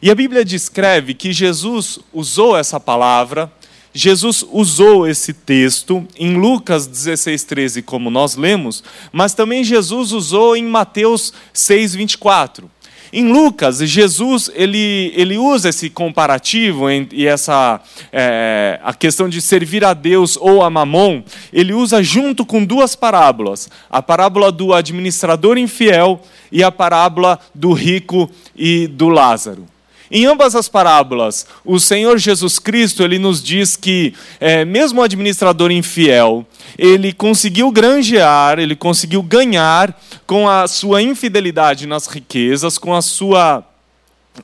E 0.00 0.10
a 0.10 0.14
Bíblia 0.14 0.44
descreve 0.44 1.14
que 1.14 1.32
Jesus 1.32 1.98
usou 2.12 2.56
essa 2.56 2.80
palavra 2.80 3.52
Jesus 3.94 4.44
usou 4.50 5.06
esse 5.06 5.32
texto 5.32 6.06
em 6.16 6.36
Lucas 6.36 6.86
16, 6.86 7.44
13, 7.44 7.82
como 7.82 8.10
nós 8.10 8.36
lemos, 8.36 8.82
mas 9.12 9.34
também 9.34 9.62
Jesus 9.62 10.12
usou 10.12 10.56
em 10.56 10.64
Mateus 10.64 11.32
6, 11.52 11.94
24. 11.94 12.70
Em 13.12 13.30
Lucas, 13.30 13.76
Jesus 13.80 14.50
ele, 14.54 15.12
ele 15.14 15.36
usa 15.36 15.68
esse 15.68 15.90
comparativo 15.90 16.90
e 16.90 17.26
essa 17.26 17.78
é, 18.10 18.80
a 18.82 18.94
questão 18.94 19.28
de 19.28 19.42
servir 19.42 19.84
a 19.84 19.92
Deus 19.92 20.38
ou 20.40 20.64
a 20.64 20.70
Mamon, 20.70 21.22
ele 21.52 21.74
usa 21.74 22.02
junto 22.02 22.46
com 22.46 22.64
duas 22.64 22.96
parábolas: 22.96 23.68
a 23.90 24.00
parábola 24.00 24.50
do 24.50 24.72
administrador 24.72 25.58
infiel 25.58 26.22
e 26.50 26.64
a 26.64 26.72
parábola 26.72 27.38
do 27.54 27.74
rico 27.74 28.30
e 28.56 28.86
do 28.86 29.10
Lázaro. 29.10 29.71
Em 30.14 30.26
ambas 30.26 30.54
as 30.54 30.68
parábolas, 30.68 31.46
o 31.64 31.80
Senhor 31.80 32.18
Jesus 32.18 32.58
Cristo 32.58 33.02
ele 33.02 33.18
nos 33.18 33.42
diz 33.42 33.76
que, 33.76 34.12
é, 34.38 34.62
mesmo 34.62 35.00
o 35.00 35.02
administrador 35.02 35.70
infiel, 35.70 36.46
ele 36.76 37.14
conseguiu 37.14 37.70
granjear, 37.72 38.58
ele 38.58 38.76
conseguiu 38.76 39.22
ganhar 39.22 39.98
com 40.26 40.46
a 40.46 40.68
sua 40.68 41.00
infidelidade 41.00 41.86
nas 41.86 42.06
riquezas, 42.06 42.76
com 42.76 42.94
a 42.94 43.00
sua 43.00 43.64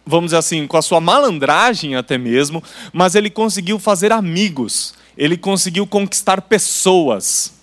vamos 0.06 0.28
dizer 0.28 0.38
assim, 0.38 0.66
com 0.66 0.76
a 0.76 0.82
sua 0.82 1.00
malandragem 1.00 1.96
até 1.96 2.16
mesmo, 2.16 2.62
mas 2.90 3.14
ele 3.14 3.28
conseguiu 3.28 3.78
fazer 3.78 4.10
amigos, 4.10 4.94
ele 5.16 5.36
conseguiu 5.36 5.86
conquistar 5.86 6.42
pessoas 6.42 7.57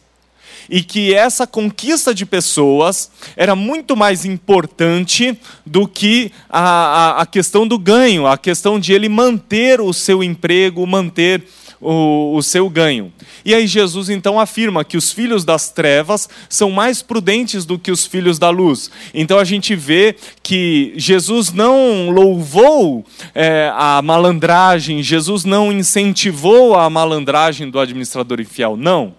e 0.69 0.81
que 0.81 1.13
essa 1.13 1.45
conquista 1.45 2.13
de 2.13 2.25
pessoas 2.25 3.11
era 3.35 3.55
muito 3.55 3.95
mais 3.95 4.25
importante 4.25 5.37
do 5.65 5.87
que 5.87 6.31
a, 6.49 6.59
a, 6.59 7.21
a 7.21 7.25
questão 7.25 7.67
do 7.67 7.77
ganho, 7.77 8.27
a 8.27 8.37
questão 8.37 8.79
de 8.79 8.93
ele 8.93 9.09
manter 9.09 9.81
o 9.81 9.93
seu 9.93 10.23
emprego, 10.23 10.85
manter 10.85 11.43
o, 11.79 12.35
o, 12.35 12.41
seu 12.41 12.69
ganho. 12.69 13.11
E 13.43 13.53
aí 13.53 13.67
Jesus 13.67 14.09
então 14.09 14.39
afirma 14.39 14.83
que 14.83 14.97
os 14.97 15.11
filhos 15.11 15.45
das 15.45 15.69
trevas 15.69 16.27
são 16.49 16.71
mais 16.71 17.01
prudentes 17.01 17.65
do 17.65 17.77
que 17.77 17.91
os 17.91 18.05
filhos 18.05 18.39
da 18.39 18.49
luz. 18.49 18.89
Então 19.13 19.37
a 19.37 19.43
gente 19.43 19.75
vê 19.75 20.15
que 20.41 20.93
Jesus 20.95 21.51
não 21.51 22.09
louvou 22.09 23.05
é, 23.33 23.71
a 23.75 24.01
malandragem, 24.01 25.03
Jesus 25.03 25.43
não 25.43 25.71
incentivou 25.71 26.75
a 26.75 26.89
malandragem 26.89 27.69
do 27.69 27.79
administrador 27.79 28.39
infiel, 28.39 28.75
não. 28.75 29.13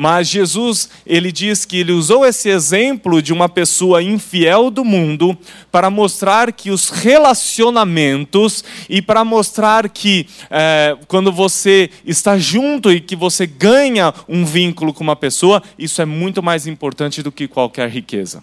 Mas 0.00 0.28
Jesus, 0.28 0.88
ele 1.04 1.32
diz 1.32 1.64
que 1.64 1.78
ele 1.78 1.90
usou 1.90 2.24
esse 2.24 2.48
exemplo 2.48 3.20
de 3.20 3.32
uma 3.32 3.48
pessoa 3.48 4.00
infiel 4.00 4.70
do 4.70 4.84
mundo 4.84 5.36
para 5.72 5.90
mostrar 5.90 6.52
que 6.52 6.70
os 6.70 6.88
relacionamentos 6.88 8.62
e 8.88 9.02
para 9.02 9.24
mostrar 9.24 9.88
que 9.88 10.28
é, 10.48 10.96
quando 11.08 11.32
você 11.32 11.90
está 12.06 12.38
junto 12.38 12.92
e 12.92 13.00
que 13.00 13.16
você 13.16 13.44
ganha 13.44 14.14
um 14.28 14.44
vínculo 14.44 14.94
com 14.94 15.02
uma 15.02 15.16
pessoa, 15.16 15.60
isso 15.76 16.00
é 16.00 16.04
muito 16.04 16.40
mais 16.44 16.68
importante 16.68 17.20
do 17.20 17.32
que 17.32 17.48
qualquer 17.48 17.90
riqueza. 17.90 18.40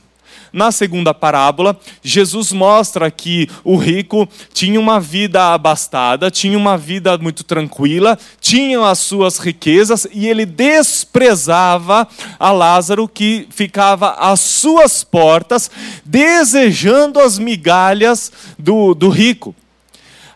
Na 0.52 0.72
segunda 0.72 1.14
parábola, 1.14 1.78
Jesus 2.04 2.52
mostra 2.52 3.10
que 3.12 3.50
o 3.64 3.76
rico 3.76 4.28
tinha 4.54 4.80
uma 4.80 5.00
vida 5.00 5.54
abastada, 5.54 6.32
tinha 6.32 6.58
uma 6.58 6.78
vida 6.78 7.18
muito 7.18 7.44
tranquila, 7.44 8.18
tinha 8.40 8.88
as 8.88 9.00
suas 9.00 9.38
riquezas 9.38 10.08
e 10.12 10.28
ele 10.28 10.46
desprezava 10.46 12.08
a 12.40 12.52
Lázaro 12.52 13.08
que 13.08 13.48
ficava 13.50 14.12
às 14.12 14.40
suas 14.40 15.04
portas, 15.04 15.70
desejando 16.04 17.20
as 17.20 17.38
migalhas 17.38 18.32
do, 18.58 18.94
do 18.94 19.10
rico. 19.10 19.56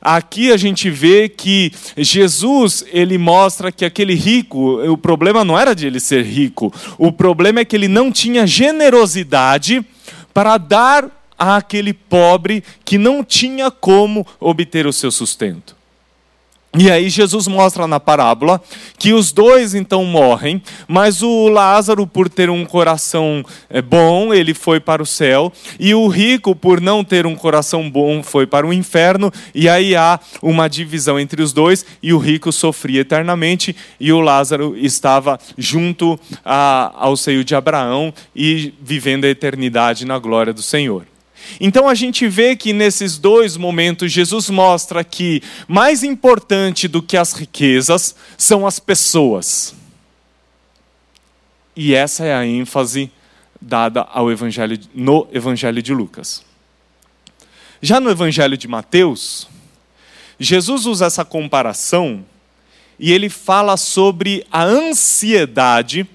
Aqui 0.01 0.51
a 0.51 0.55
gente 0.55 0.89
vê 0.89 1.27
que 1.27 1.73
Jesus, 1.97 2.85
ele 2.91 3.17
mostra 3.17 3.69
que 3.69 3.83
aquele 3.83 4.15
rico, 4.15 4.81
o 4.89 4.97
problema 4.97 5.43
não 5.43 5.59
era 5.59 5.75
de 5.75 5.87
ele 5.87 5.99
ser 5.99 6.23
rico, 6.23 6.73
o 6.97 7.11
problema 7.11 7.59
é 7.59 7.65
que 7.65 7.75
ele 7.75 7.89
não 7.89 8.09
tinha 8.09 8.47
generosidade 8.47 9.85
para 10.39 10.57
dar 10.57 11.11
àquele 11.37 11.91
pobre 11.93 12.63
que 12.85 12.97
não 12.97 13.25
tinha 13.25 13.69
como 13.69 14.25
obter 14.39 14.87
o 14.87 14.93
seu 14.93 15.11
sustento. 15.11 15.75
E 16.77 16.91
aí 16.91 17.09
Jesus 17.09 17.47
mostra 17.47 17.87
na 17.87 17.99
parábola 17.99 18.61
que 18.99 19.11
os 19.11 19.31
dois 19.31 19.73
então 19.73 20.05
morrem, 20.05 20.61
mas 20.87 21.23
o 21.23 21.47
Lázaro, 21.47 22.05
por 22.05 22.29
ter 22.29 22.47
um 22.47 22.63
coração 22.63 23.43
eh, 23.71 23.81
bom, 23.81 24.31
ele 24.31 24.53
foi 24.53 24.79
para 24.79 25.01
o 25.01 25.05
céu, 25.05 25.51
e 25.79 25.95
o 25.95 26.07
rico, 26.07 26.55
por 26.55 26.79
não 26.79 27.03
ter 27.03 27.25
um 27.25 27.35
coração 27.35 27.89
bom, 27.89 28.21
foi 28.21 28.45
para 28.45 28.67
o 28.67 28.73
inferno, 28.73 29.33
e 29.53 29.67
aí 29.67 29.95
há 29.95 30.19
uma 30.43 30.69
divisão 30.69 31.19
entre 31.19 31.41
os 31.41 31.51
dois, 31.53 31.83
e 32.03 32.13
o 32.13 32.19
rico 32.19 32.51
sofria 32.51 33.01
eternamente, 33.01 33.75
e 33.99 34.11
o 34.13 34.19
Lázaro 34.19 34.77
estava 34.77 35.39
junto 35.57 36.19
a, 36.45 36.93
ao 36.95 37.17
seio 37.17 37.43
de 37.43 37.55
Abraão 37.55 38.13
e 38.35 38.75
vivendo 38.79 39.25
a 39.25 39.29
eternidade 39.29 40.05
na 40.05 40.19
glória 40.19 40.53
do 40.53 40.61
Senhor. 40.61 41.03
Então 41.59 41.87
a 41.87 41.95
gente 41.95 42.27
vê 42.27 42.55
que 42.55 42.73
nesses 42.73 43.17
dois 43.17 43.57
momentos 43.57 44.11
Jesus 44.11 44.49
mostra 44.49 45.03
que 45.03 45.41
mais 45.67 46.03
importante 46.03 46.87
do 46.87 47.01
que 47.01 47.17
as 47.17 47.33
riquezas 47.33 48.15
são 48.37 48.65
as 48.65 48.79
pessoas. 48.79 49.75
E 51.75 51.93
essa 51.93 52.25
é 52.25 52.33
a 52.33 52.45
ênfase 52.45 53.11
dada 53.61 54.01
ao 54.01 54.31
evangelho 54.31 54.79
no 54.93 55.27
evangelho 55.31 55.81
de 55.81 55.93
Lucas. 55.93 56.43
Já 57.81 57.99
no 57.99 58.09
evangelho 58.09 58.57
de 58.57 58.67
Mateus, 58.67 59.47
Jesus 60.39 60.85
usa 60.85 61.05
essa 61.05 61.25
comparação 61.25 62.25
e 62.97 63.11
ele 63.11 63.29
fala 63.29 63.77
sobre 63.77 64.45
a 64.51 64.63
ansiedade 64.63 66.07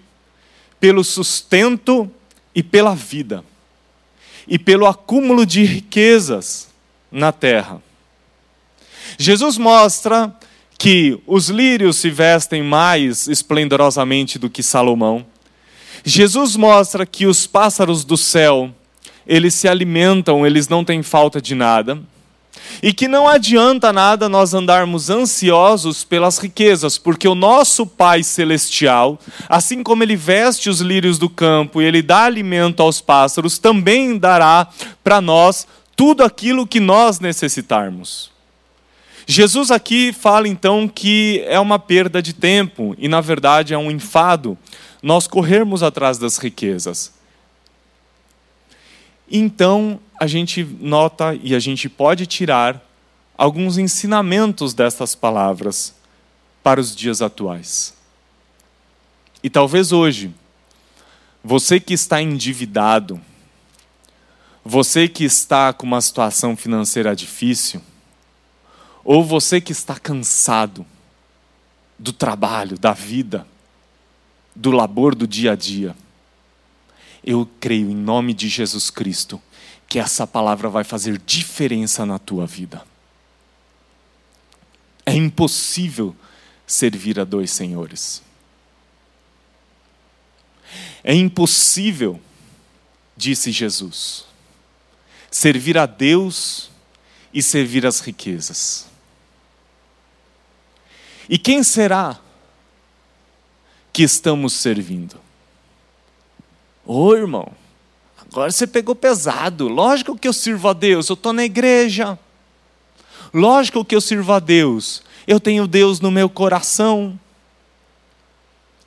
pelo 0.79 1.03
sustento 1.03 2.11
e 2.55 2.63
pela 2.63 2.95
vida 2.95 3.43
e 4.47 4.59
pelo 4.59 4.87
acúmulo 4.87 5.47
de 5.47 5.65
riquezas 5.65 6.69
na 7.11 7.33
terra. 7.33 7.83
Jesus 9.19 9.57
mostra 9.59 10.35
que 10.79 11.19
os 11.27 11.49
lírios 11.49 11.97
se 11.97 12.11
vestem 12.11 12.63
mais 12.63 13.29
esplendorosamente 13.29 14.39
do 14.39 14.51
que 14.51 14.63
Salomão. 14.63 15.25
Jesus 16.05 16.57
mostra 16.57 17.07
que 17.07 17.27
os 17.27 17.47
pássaros 17.47 18.05
do 18.05 18.17
céu, 18.17 18.71
eles 19.27 19.55
se 19.55 19.69
alimentam, 19.69 20.47
eles 20.47 20.69
não 20.69 20.85
têm 20.85 21.03
falta 21.03 21.41
de 21.41 21.55
nada. 21.55 21.99
E 22.83 22.93
que 22.93 23.09
não 23.09 23.29
adianta 23.29 23.93
nada 23.93 24.29
nós 24.29 24.55
andarmos 24.55 25.11
ansiosos 25.11 26.05
pelas 26.05 26.39
riquezas, 26.39 26.99
porque 26.99 27.27
o 27.27 27.35
nosso 27.35 27.87
Pai 27.87 28.23
Celestial, 28.23 29.19
assim 29.49 29.83
como 29.83 30.03
Ele 30.03 30.17
veste 30.17 30.69
os 30.69 30.81
lírios 30.81 31.19
do 31.19 31.29
campo 31.29 31.81
e 31.81 31.85
Ele 31.85 32.03
dá 32.03 32.25
alimento 32.25 32.83
aos 32.83 33.01
pássaros, 33.01 33.59
também 33.59 34.19
dará 34.19 34.69
para 35.03 35.21
nós 35.21 35.67
tudo 35.97 36.23
aquilo 36.23 36.67
que 36.67 36.81
nós 36.81 37.21
necessitarmos. 37.21 38.33
Jesus 39.27 39.71
aqui 39.71 40.13
fala 40.13 40.47
então 40.49 40.87
que 40.87 41.43
é 41.47 41.59
uma 41.59 41.79
perda 41.79 42.21
de 42.21 42.33
tempo 42.33 42.95
e, 42.99 43.09
na 43.09 43.21
verdade, 43.21 43.73
é 43.73 43.79
um 43.79 43.91
enfado 43.91 44.59
nós 45.03 45.27
corrermos 45.27 45.83
atrás 45.83 46.19
das 46.19 46.37
riquezas. 46.37 47.13
Então, 49.31 49.99
a 50.21 50.27
gente 50.27 50.65
nota 50.65 51.35
e 51.43 51.55
a 51.55 51.59
gente 51.59 51.89
pode 51.89 52.27
tirar 52.27 52.83
alguns 53.37 53.79
ensinamentos 53.79 54.75
destas 54.75 55.15
palavras 55.15 55.95
para 56.63 56.81
os 56.81 56.95
dias 56.95 57.21
atuais. 57.21 57.95
E 59.43 59.51
talvez 59.51 59.93
hoje, 59.93 60.33
você 61.43 61.79
que 61.79 61.93
está 61.93 62.23
endividado, 62.23 63.21
você 64.65 65.07
que 65.07 65.25
está 65.25 65.73
com 65.73 65.87
uma 65.87 66.01
situação 66.01 66.57
financeira 66.57 67.15
difícil, 67.15 67.83
ou 69.05 69.23
você 69.23 69.61
que 69.61 69.73
está 69.73 69.99
cansado 69.99 70.87
do 71.99 72.13
trabalho, 72.13 72.79
da 72.79 72.93
vida, 72.93 73.47
do 74.57 74.71
labor 74.71 75.15
do 75.15 75.27
dia 75.27 75.53
a 75.53 75.57
dia, 75.57 75.95
eu 77.25 77.49
creio 77.59 77.91
em 77.91 77.95
nome 77.95 78.35
de 78.35 78.49
Jesus 78.49 78.91
Cristo 78.91 79.41
que 79.89 79.99
essa 79.99 80.27
palavra 80.27 80.69
vai 80.69 80.85
fazer 80.85 81.19
diferença 81.19 82.05
na 82.05 82.19
tua 82.19 82.47
vida. 82.47 82.85
É 85.07 85.15
impossível 85.15 86.15
servir 86.67 87.19
a 87.19 87.25
dois 87.25 87.51
senhores. 87.51 88.23
É 91.03 91.15
impossível, 91.15 92.21
disse 93.17 93.53
Jesus, 93.53 94.25
servir 95.31 95.79
a 95.79 95.87
Deus 95.87 96.71
e 97.33 97.43
servir 97.43 97.87
as 97.87 98.01
riquezas. 98.01 98.87
E 101.29 101.39
quem 101.39 101.63
será 101.63 102.21
que 103.93 104.03
estamos 104.03 104.53
servindo? 104.53 105.24
Ô 106.87 107.15
irmão, 107.15 107.53
Agora 108.35 108.51
você 108.51 108.67
pegou 108.67 108.97
pesado. 108.97 109.69
Lógico 109.69 110.19
que 110.19 110.27
eu 110.27 110.33
sirvo 110.33 110.69
a 110.69 110.73
Deus, 110.73 111.09
eu 111.09 111.15
estou 111.15 111.33
na 111.33 111.45
igreja. 111.45 112.19
Lógico 113.33 113.85
que 113.85 113.95
eu 113.95 114.01
sirvo 114.01 114.33
a 114.33 114.41
Deus. 114.41 115.05
eu 115.25 115.39
tenho 115.39 115.69
Deus 115.69 116.01
no 116.01 116.11
meu 116.11 116.29
coração. 116.29 117.19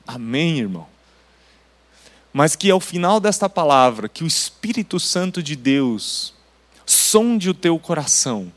Amém, 0.06 0.58
irmão? 0.58 0.86
Mas 2.30 2.54
que 2.54 2.70
ao 2.70 2.78
final 2.78 3.20
desta 3.20 3.48
palavra, 3.48 4.06
que 4.06 4.22
o 4.22 4.26
Espírito 4.26 5.00
Santo 5.00 5.42
de 5.42 5.56
Deus 5.56 6.34
sonde 6.84 7.48
o 7.48 7.54
teu 7.54 7.78
coração, 7.78 8.52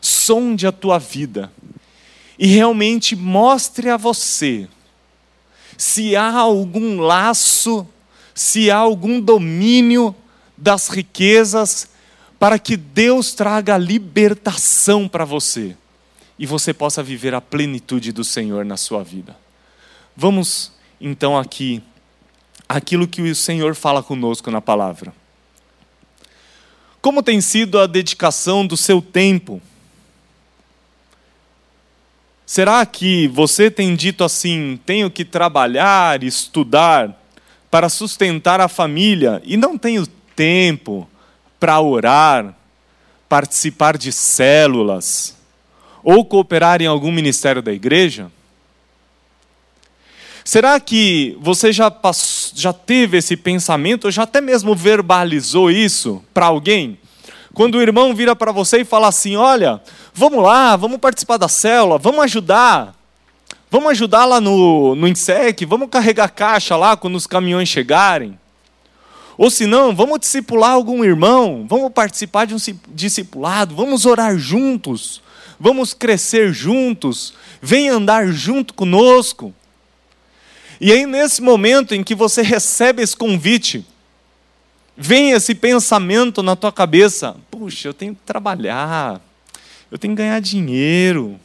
sonde 0.00 0.66
a 0.66 0.72
tua 0.72 0.98
vida 0.98 1.52
e 2.38 2.46
realmente 2.46 3.14
mostre 3.14 3.90
a 3.90 3.98
você 3.98 4.66
se 5.76 6.16
há 6.16 6.32
algum 6.32 6.98
laço, 6.98 7.86
se 8.34 8.70
há 8.70 8.76
algum 8.76 9.20
domínio 9.20 10.14
das 10.56 10.88
riquezas, 10.88 11.88
para 12.38 12.58
que 12.58 12.76
Deus 12.76 13.34
traga 13.34 13.76
libertação 13.76 15.06
para 15.06 15.24
você 15.24 15.76
e 16.38 16.46
você 16.46 16.72
possa 16.72 17.02
viver 17.02 17.34
a 17.34 17.40
plenitude 17.40 18.12
do 18.12 18.24
Senhor 18.24 18.64
na 18.64 18.78
sua 18.78 19.04
vida. 19.04 19.36
Vamos 20.16 20.72
então 20.98 21.36
aqui 21.36 21.82
aquilo 22.66 23.06
que 23.06 23.20
o 23.20 23.34
Senhor 23.34 23.74
fala 23.74 24.02
conosco 24.02 24.50
na 24.50 24.60
palavra. 24.60 25.12
Como 27.02 27.22
tem 27.22 27.42
sido 27.42 27.78
a 27.78 27.86
dedicação 27.86 28.66
do 28.66 28.76
seu 28.76 29.02
tempo? 29.02 29.60
Será 32.46 32.84
que 32.86 33.28
você 33.28 33.70
tem 33.70 33.94
dito 33.94 34.24
assim: 34.24 34.80
tenho 34.86 35.10
que 35.10 35.26
trabalhar, 35.26 36.22
estudar 36.22 37.19
para 37.70 37.88
sustentar 37.88 38.60
a 38.60 38.68
família 38.68 39.40
e 39.44 39.56
não 39.56 39.78
tenho 39.78 40.06
tempo 40.34 41.08
para 41.58 41.80
orar, 41.80 42.54
participar 43.28 43.96
de 43.96 44.10
células 44.10 45.36
ou 46.02 46.24
cooperar 46.24 46.82
em 46.82 46.86
algum 46.86 47.12
ministério 47.12 47.62
da 47.62 47.72
igreja? 47.72 48.30
Será 50.44 50.80
que 50.80 51.36
você 51.40 51.72
já, 51.72 51.90
passou, 51.90 52.52
já 52.56 52.72
teve 52.72 53.18
esse 53.18 53.36
pensamento, 53.36 54.06
ou 54.06 54.10
já 54.10 54.22
até 54.22 54.40
mesmo 54.40 54.74
verbalizou 54.74 55.70
isso 55.70 56.24
para 56.34 56.46
alguém? 56.46 56.98
Quando 57.52 57.76
o 57.76 57.82
irmão 57.82 58.14
vira 58.14 58.34
para 58.34 58.50
você 58.50 58.80
e 58.80 58.84
fala 58.84 59.08
assim: 59.08 59.36
Olha, 59.36 59.80
vamos 60.14 60.42
lá, 60.42 60.76
vamos 60.76 60.98
participar 60.98 61.36
da 61.36 61.48
célula, 61.48 61.98
vamos 61.98 62.24
ajudar. 62.24 62.99
Vamos 63.70 63.90
ajudar 63.92 64.24
lá 64.24 64.40
no, 64.40 64.96
no 64.96 65.06
INSEC, 65.06 65.64
vamos 65.64 65.88
carregar 65.88 66.28
caixa 66.28 66.76
lá 66.76 66.96
quando 66.96 67.14
os 67.14 67.26
caminhões 67.26 67.68
chegarem. 67.68 68.36
Ou 69.38 69.48
se 69.48 69.64
não, 69.64 69.94
vamos 69.94 70.18
discipular 70.18 70.72
algum 70.72 71.04
irmão, 71.04 71.66
vamos 71.68 71.92
participar 71.92 72.46
de 72.46 72.54
um 72.54 72.58
discipulado, 72.88 73.76
vamos 73.76 74.04
orar 74.04 74.36
juntos, 74.36 75.22
vamos 75.58 75.94
crescer 75.94 76.52
juntos, 76.52 77.32
vem 77.62 77.88
andar 77.88 78.26
junto 78.26 78.74
conosco. 78.74 79.54
E 80.80 80.90
aí, 80.90 81.06
nesse 81.06 81.40
momento 81.40 81.94
em 81.94 82.02
que 82.02 82.14
você 82.14 82.42
recebe 82.42 83.02
esse 83.02 83.16
convite, 83.16 83.86
vem 84.96 85.30
esse 85.30 85.54
pensamento 85.54 86.42
na 86.42 86.56
tua 86.56 86.72
cabeça: 86.72 87.36
puxa, 87.50 87.86
eu 87.86 87.94
tenho 87.94 88.16
que 88.16 88.22
trabalhar, 88.26 89.20
eu 89.92 89.98
tenho 89.98 90.12
que 90.12 90.22
ganhar 90.22 90.40
dinheiro, 90.40 91.38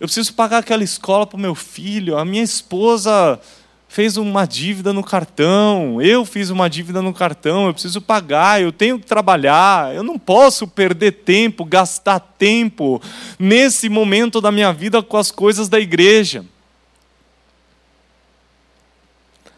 eu 0.00 0.06
preciso 0.06 0.32
pagar 0.34 0.58
aquela 0.58 0.84
escola 0.84 1.26
para 1.26 1.36
o 1.36 1.40
meu 1.40 1.54
filho, 1.54 2.16
a 2.16 2.24
minha 2.24 2.42
esposa 2.42 3.40
fez 3.88 4.16
uma 4.18 4.46
dívida 4.46 4.92
no 4.92 5.02
cartão, 5.02 6.00
eu 6.00 6.24
fiz 6.24 6.50
uma 6.50 6.68
dívida 6.68 7.00
no 7.00 7.12
cartão, 7.12 7.66
eu 7.66 7.72
preciso 7.72 8.00
pagar, 8.02 8.60
eu 8.60 8.70
tenho 8.70 8.98
que 8.98 9.06
trabalhar, 9.06 9.94
eu 9.94 10.02
não 10.02 10.18
posso 10.18 10.68
perder 10.68 11.12
tempo, 11.12 11.64
gastar 11.64 12.20
tempo 12.20 13.00
nesse 13.38 13.88
momento 13.88 14.40
da 14.40 14.52
minha 14.52 14.72
vida 14.72 15.02
com 15.02 15.16
as 15.16 15.30
coisas 15.30 15.68
da 15.68 15.80
igreja. 15.80 16.44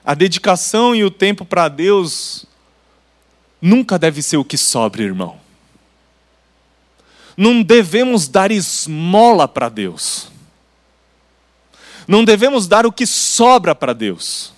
A 0.04 0.14
dedicação 0.14 0.94
e 0.94 1.04
o 1.04 1.10
tempo 1.10 1.44
para 1.44 1.68
Deus 1.68 2.46
nunca 3.60 3.98
deve 3.98 4.22
ser 4.22 4.38
o 4.38 4.44
que 4.44 4.56
sobra, 4.56 5.02
irmão. 5.02 5.49
Não 7.36 7.62
devemos 7.62 8.28
dar 8.28 8.50
esmola 8.50 9.46
para 9.46 9.68
Deus. 9.68 10.28
Não 12.06 12.24
devemos 12.24 12.66
dar 12.66 12.86
o 12.86 12.92
que 12.92 13.06
sobra 13.06 13.74
para 13.74 13.92
Deus. 13.92 14.52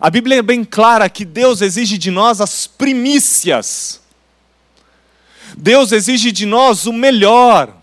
A 0.00 0.10
Bíblia 0.10 0.38
é 0.38 0.42
bem 0.42 0.64
clara 0.64 1.08
que 1.08 1.24
Deus 1.24 1.60
exige 1.60 1.96
de 1.96 2.10
nós 2.10 2.40
as 2.40 2.66
primícias. 2.66 4.00
Deus 5.56 5.92
exige 5.92 6.32
de 6.32 6.46
nós 6.46 6.86
o 6.86 6.92
melhor. 6.92 7.76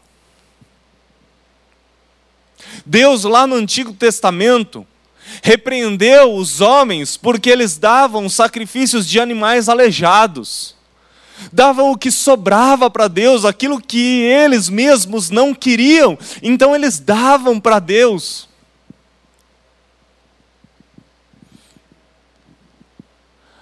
Deus, 2.85 3.23
lá 3.23 3.45
no 3.45 3.55
Antigo 3.55 3.93
Testamento, 3.93 4.85
repreendeu 5.43 6.33
os 6.33 6.59
homens 6.59 7.15
porque 7.15 7.49
eles 7.49 7.77
davam 7.77 8.27
sacrifícios 8.27 9.07
de 9.07 9.19
animais 9.19 9.69
aleijados, 9.69 10.75
davam 11.51 11.91
o 11.91 11.97
que 11.97 12.11
sobrava 12.11 12.89
para 12.89 13.07
Deus, 13.07 13.45
aquilo 13.45 13.81
que 13.81 14.21
eles 14.21 14.69
mesmos 14.69 15.29
não 15.29 15.53
queriam, 15.53 16.17
então 16.41 16.75
eles 16.75 16.99
davam 16.99 17.59
para 17.59 17.79
Deus. 17.79 18.47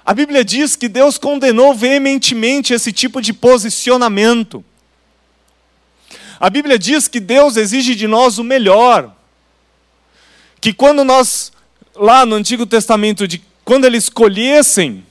A 0.06 0.14
Bíblia 0.14 0.46
diz 0.46 0.76
que 0.76 0.88
Deus 0.88 1.18
condenou 1.18 1.74
veementemente 1.74 2.74
esse 2.74 2.94
tipo 2.94 3.22
de 3.22 3.34
posicionamento. 3.34 4.64
A 6.40 6.50
Bíblia 6.50 6.80
diz 6.80 7.08
que 7.10 7.20
Deus 7.20 7.58
exige 7.58 7.94
de 7.94 8.08
nós 8.08 8.38
o 8.38 8.44
melhor. 8.44 9.14
Que 10.62 10.72
quando 10.72 11.04
nós 11.04 11.52
lá 11.94 12.26
no 12.26 12.36
Antigo 12.36 12.66
Testamento 12.66 13.28
de 13.28 13.42
quando 13.66 13.86
eles 13.86 14.06
escolhessem 14.06 15.04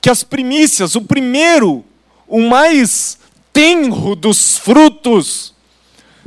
que 0.00 0.08
as 0.08 0.22
primícias, 0.22 0.94
o 0.94 1.02
primeiro, 1.02 1.84
o 2.26 2.40
mais 2.40 3.18
tenro 3.52 4.14
dos 4.14 4.56
frutos, 4.56 5.54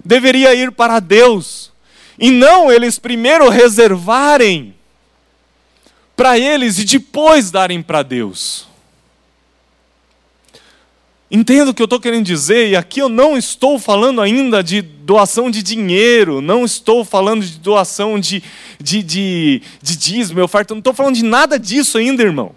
deveria 0.04 0.54
ir 0.54 0.72
para 0.72 1.00
Deus, 1.00 1.72
e 2.20 2.30
não 2.30 2.72
eles 2.72 3.00
primeiro 3.00 3.50
reservarem 3.50 4.76
para 6.16 6.38
eles 6.38 6.78
e 6.78 6.86
depois 6.86 7.50
darem 7.50 7.82
para 7.82 8.04
Deus. 8.04 8.68
Entendo 11.32 11.70
o 11.70 11.74
que 11.74 11.82
eu 11.82 11.86
estou 11.86 12.00
querendo 12.00 12.24
dizer, 12.24 12.70
e 12.70 12.76
aqui 12.76 13.00
eu 13.00 13.10
não 13.10 13.36
estou 13.36 13.80
falando 13.80 14.22
ainda 14.22 14.64
de 14.64 14.84
doação 14.84 15.50
de 15.50 15.64
dinheiro, 15.64 16.42
não 16.42 16.64
estou 16.64 17.04
falando 17.04 17.44
de 17.44 17.58
doação 17.58 18.20
de, 18.20 18.44
de, 18.80 19.02
de, 19.02 19.62
de 19.82 19.96
dízimo, 19.98 20.44
oferta, 20.44 20.76
não 20.76 20.80
estou 20.80 20.94
falando 20.94 21.16
de 21.16 21.24
nada 21.24 21.58
disso 21.58 21.98
ainda, 21.98 22.22
irmão. 22.22 22.54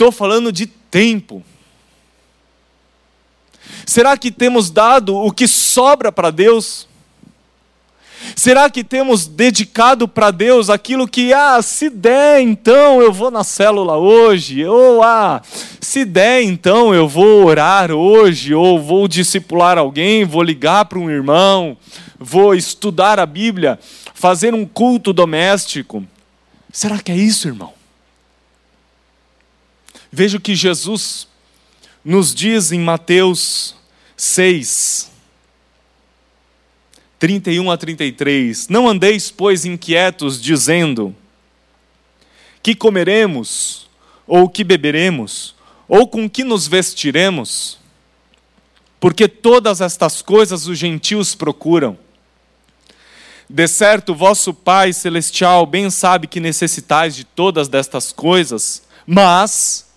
Estou 0.00 0.10
falando 0.10 0.50
de 0.50 0.64
tempo. 0.64 1.44
Será 3.84 4.16
que 4.16 4.30
temos 4.30 4.70
dado 4.70 5.14
o 5.14 5.30
que 5.30 5.46
sobra 5.46 6.10
para 6.10 6.30
Deus? 6.30 6.88
Será 8.34 8.70
que 8.70 8.82
temos 8.82 9.26
dedicado 9.26 10.08
para 10.08 10.30
Deus 10.30 10.70
aquilo 10.70 11.06
que, 11.06 11.34
ah, 11.34 11.60
se 11.60 11.90
der, 11.90 12.40
então 12.40 13.02
eu 13.02 13.12
vou 13.12 13.30
na 13.30 13.44
célula 13.44 13.98
hoje, 13.98 14.64
ou 14.64 15.02
ah, 15.02 15.42
se 15.82 16.06
der, 16.06 16.44
então 16.44 16.94
eu 16.94 17.06
vou 17.06 17.44
orar 17.44 17.90
hoje, 17.90 18.54
ou 18.54 18.80
vou 18.80 19.06
discipular 19.06 19.76
alguém, 19.76 20.24
vou 20.24 20.42
ligar 20.42 20.86
para 20.86 20.98
um 20.98 21.10
irmão, 21.10 21.76
vou 22.18 22.54
estudar 22.54 23.20
a 23.20 23.26
Bíblia, 23.26 23.78
fazer 24.14 24.54
um 24.54 24.64
culto 24.64 25.12
doméstico? 25.12 26.02
Será 26.72 26.98
que 27.00 27.12
é 27.12 27.16
isso, 27.16 27.46
irmão? 27.48 27.79
Veja 30.12 30.38
o 30.38 30.40
que 30.40 30.54
Jesus 30.54 31.28
nos 32.04 32.34
diz 32.34 32.72
em 32.72 32.80
Mateus 32.80 33.76
6, 34.16 35.10
31 37.18 37.70
a 37.70 37.76
33. 37.76 38.68
Não 38.68 38.88
andeis, 38.88 39.30
pois, 39.30 39.64
inquietos, 39.64 40.40
dizendo: 40.40 41.14
Que 42.62 42.74
comeremos, 42.74 43.88
ou 44.26 44.48
que 44.48 44.64
beberemos, 44.64 45.54
ou 45.86 46.08
com 46.08 46.28
que 46.28 46.42
nos 46.42 46.66
vestiremos? 46.66 47.78
Porque 48.98 49.28
todas 49.28 49.80
estas 49.80 50.20
coisas 50.22 50.66
os 50.66 50.78
gentios 50.78 51.34
procuram. 51.34 51.98
De 53.48 53.66
certo, 53.66 54.14
vosso 54.14 54.54
Pai 54.54 54.92
celestial 54.92 55.66
bem 55.66 55.90
sabe 55.90 56.28
que 56.28 56.38
necessitais 56.38 57.16
de 57.16 57.24
todas 57.24 57.66
destas 57.66 58.12
coisas, 58.12 58.82
mas, 59.04 59.89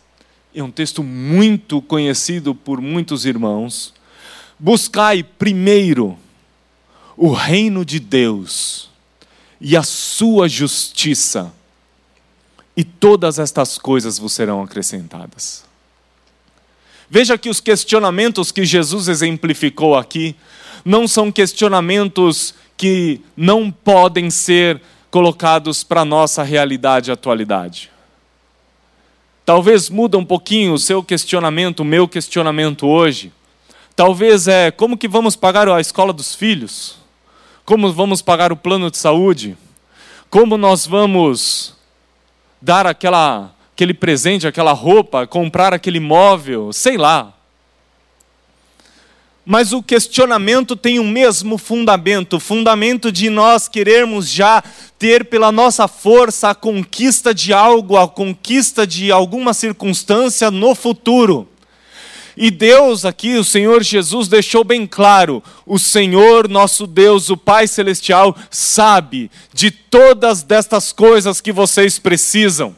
é 0.53 0.63
um 0.63 0.71
texto 0.71 1.03
muito 1.03 1.81
conhecido 1.81 2.53
por 2.53 2.79
muitos 2.79 3.25
irmãos, 3.25 3.93
buscai 4.59 5.23
primeiro 5.23 6.17
o 7.17 7.31
reino 7.31 7.83
de 7.83 7.99
Deus 7.99 8.89
e 9.59 9.75
a 9.77 9.83
sua 9.83 10.47
justiça, 10.47 11.51
e 12.75 12.83
todas 12.83 13.39
estas 13.39 13.77
coisas 13.77 14.17
vos 14.17 14.33
serão 14.33 14.61
acrescentadas. 14.61 15.63
Veja 17.09 17.37
que 17.37 17.49
os 17.49 17.59
questionamentos 17.59 18.51
que 18.51 18.65
Jesus 18.65 19.07
exemplificou 19.07 19.95
aqui 19.95 20.35
não 20.83 21.07
são 21.07 21.31
questionamentos 21.31 22.55
que 22.75 23.21
não 23.37 23.71
podem 23.71 24.29
ser 24.29 24.81
colocados 25.11 25.83
para 25.83 26.01
a 26.01 26.05
nossa 26.05 26.41
realidade 26.41 27.11
e 27.11 27.13
atualidade. 27.13 27.92
Talvez 29.45 29.89
muda 29.89 30.17
um 30.17 30.23
pouquinho 30.23 30.73
o 30.73 30.79
seu 30.79 31.03
questionamento, 31.03 31.82
o 31.82 31.86
meu 31.86 32.08
questionamento 32.08 32.88
hoje. 32.88 33.32
Talvez 33.95 34.47
é 34.47 34.71
como 34.71 34.97
que 34.97 35.08
vamos 35.08 35.36
pagar 35.36 35.67
a 35.67 35.82
escola 35.82 36.13
dos 36.13 36.34
filhos? 36.34 36.97
Como 37.65 37.91
vamos 37.91 38.21
pagar 38.21 38.51
o 38.51 38.58
plano 38.58 38.89
de 38.89 38.97
saúde? 38.97 39.58
Como 40.29 40.58
nós 40.58 40.88
vamos 40.88 41.75
dar 42.62 42.88
aquela 42.88 43.53
aquele 43.73 43.93
presente, 43.93 44.47
aquela 44.47 44.71
roupa, 44.71 45.27
comprar 45.27 45.73
aquele 45.73 45.99
móvel, 45.99 46.71
sei 46.71 46.95
lá. 46.95 47.34
Mas 49.45 49.73
o 49.73 49.84
questionamento 49.84 50.75
tem 50.75 50.99
o 50.99 51.03
mesmo 51.03 51.58
fundamento, 51.58 52.38
o 52.38 52.39
fundamento 52.39 53.12
de 53.12 53.29
nós 53.29 53.67
querermos 53.67 54.29
já 54.29 54.63
ter 54.97 55.25
pela 55.25 55.51
nossa 55.51 55.86
força 55.86 56.49
a 56.49 56.56
conquista 56.56 57.34
de 57.34 57.51
algo, 57.51 57.97
a 57.97 58.08
conquista 58.08 58.88
de 58.88 59.12
alguma 59.12 59.53
circunstância 59.53 60.49
no 60.49 60.73
futuro. 60.73 61.49
E 62.36 62.49
Deus 62.49 63.06
aqui, 63.06 63.36
o 63.36 63.43
Senhor 63.43 63.84
Jesus, 63.84 64.27
deixou 64.27 64.63
bem 64.63 64.88
claro: 64.88 65.43
o 65.65 65.77
Senhor, 65.77 66.47
nosso 66.47 66.88
Deus, 66.88 67.29
o 67.29 67.38
Pai 67.38 67.67
Celestial, 67.67 68.36
sabe 68.49 69.29
de 69.53 69.69
todas 69.69 70.41
destas 70.41 70.91
coisas 70.91 71.39
que 71.41 71.51
vocês 71.51 71.99
precisam. 71.99 72.75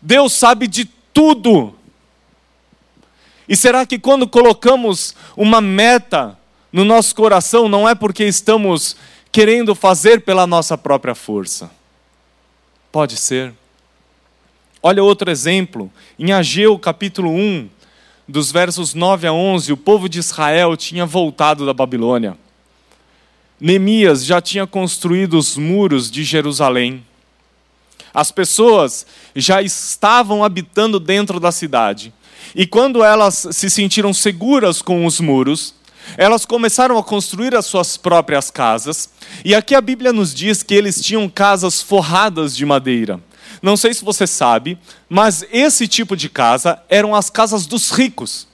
Deus 0.00 0.32
sabe 0.34 0.68
de 0.68 0.84
tudo. 1.12 1.75
E 3.48 3.56
será 3.56 3.86
que 3.86 3.98
quando 3.98 4.26
colocamos 4.26 5.14
uma 5.36 5.60
meta 5.60 6.38
no 6.72 6.84
nosso 6.84 7.14
coração, 7.14 7.68
não 7.68 7.88
é 7.88 7.94
porque 7.94 8.24
estamos 8.24 8.96
querendo 9.30 9.74
fazer 9.74 10.22
pela 10.22 10.46
nossa 10.46 10.76
própria 10.76 11.14
força? 11.14 11.70
Pode 12.90 13.16
ser. 13.16 13.52
Olha 14.82 15.02
outro 15.02 15.30
exemplo, 15.30 15.90
em 16.18 16.32
Ageu 16.32 16.78
capítulo 16.78 17.30
1, 17.30 17.68
dos 18.28 18.50
versos 18.50 18.94
9 18.94 19.26
a 19.26 19.32
11, 19.32 19.72
o 19.72 19.76
povo 19.76 20.08
de 20.08 20.18
Israel 20.18 20.76
tinha 20.76 21.06
voltado 21.06 21.64
da 21.64 21.72
Babilônia. 21.72 22.36
Neemias 23.60 24.24
já 24.24 24.40
tinha 24.40 24.66
construído 24.66 25.38
os 25.38 25.56
muros 25.56 26.10
de 26.10 26.24
Jerusalém. 26.24 27.04
As 28.12 28.30
pessoas 28.30 29.06
já 29.34 29.62
estavam 29.62 30.42
habitando 30.42 30.98
dentro 30.98 31.38
da 31.38 31.52
cidade. 31.52 32.12
E 32.54 32.66
quando 32.66 33.02
elas 33.02 33.48
se 33.50 33.68
sentiram 33.70 34.12
seguras 34.12 34.80
com 34.80 35.04
os 35.04 35.20
muros, 35.20 35.74
elas 36.16 36.44
começaram 36.44 36.98
a 36.98 37.02
construir 37.02 37.54
as 37.54 37.66
suas 37.66 37.96
próprias 37.96 38.50
casas. 38.50 39.10
E 39.44 39.54
aqui 39.54 39.74
a 39.74 39.80
Bíblia 39.80 40.12
nos 40.12 40.34
diz 40.34 40.62
que 40.62 40.74
eles 40.74 41.00
tinham 41.00 41.28
casas 41.28 41.82
forradas 41.82 42.56
de 42.56 42.64
madeira. 42.64 43.20
Não 43.62 43.76
sei 43.76 43.94
se 43.94 44.04
você 44.04 44.26
sabe, 44.26 44.78
mas 45.08 45.44
esse 45.50 45.88
tipo 45.88 46.16
de 46.16 46.28
casa 46.28 46.80
eram 46.88 47.14
as 47.14 47.30
casas 47.30 47.66
dos 47.66 47.90
ricos. 47.90 48.46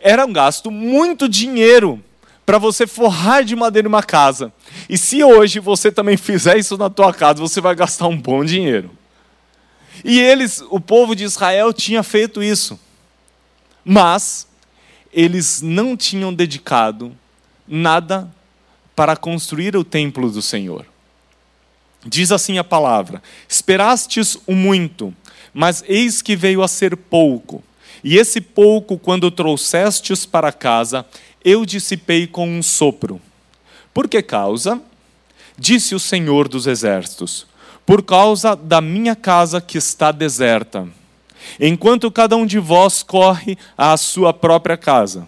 Era 0.00 0.24
um 0.24 0.32
gasto 0.32 0.70
muito 0.70 1.28
dinheiro 1.28 2.02
para 2.46 2.58
você 2.58 2.86
forrar 2.86 3.42
de 3.42 3.56
madeira 3.56 3.88
uma 3.88 4.02
casa. 4.02 4.52
E 4.88 4.98
se 4.98 5.24
hoje 5.24 5.58
você 5.60 5.90
também 5.90 6.16
fizer 6.16 6.58
isso 6.58 6.76
na 6.76 6.90
tua 6.90 7.12
casa, 7.12 7.40
você 7.40 7.60
vai 7.60 7.74
gastar 7.74 8.06
um 8.06 8.16
bom 8.16 8.44
dinheiro. 8.44 8.90
E 10.04 10.20
eles, 10.20 10.62
o 10.70 10.80
povo 10.80 11.14
de 11.14 11.24
Israel 11.24 11.72
tinha 11.72 12.02
feito 12.02 12.42
isso. 12.42 12.78
Mas 13.84 14.46
eles 15.12 15.60
não 15.60 15.96
tinham 15.96 16.32
dedicado 16.32 17.14
nada 17.66 18.28
para 18.96 19.16
construir 19.16 19.76
o 19.76 19.84
templo 19.84 20.30
do 20.30 20.40
Senhor. 20.40 20.86
Diz 22.04 22.32
assim 22.32 22.58
a 22.58 22.64
palavra: 22.64 23.22
Esperastes 23.48 24.36
o 24.46 24.54
muito, 24.54 25.14
mas 25.52 25.84
eis 25.86 26.20
que 26.22 26.36
veio 26.36 26.62
a 26.62 26.68
ser 26.68 26.96
pouco. 26.96 27.62
E 28.02 28.18
esse 28.18 28.40
pouco, 28.40 28.98
quando 28.98 29.30
trouxestes 29.30 30.26
para 30.26 30.52
casa, 30.52 31.06
eu 31.42 31.64
dissipei 31.64 32.26
com 32.26 32.48
um 32.48 32.62
sopro. 32.62 33.20
Por 33.92 34.08
que 34.08 34.20
causa? 34.22 34.80
Disse 35.58 35.94
o 35.94 36.00
Senhor 36.00 36.48
dos 36.48 36.66
Exércitos: 36.66 37.46
por 37.86 38.02
causa 38.02 38.54
da 38.54 38.80
minha 38.80 39.14
casa 39.14 39.60
que 39.60 39.78
está 39.78 40.10
deserta, 40.10 40.88
enquanto 41.60 42.10
cada 42.10 42.36
um 42.36 42.46
de 42.46 42.58
vós 42.58 43.02
corre 43.02 43.56
à 43.76 43.96
sua 43.96 44.32
própria 44.32 44.76
casa. 44.76 45.26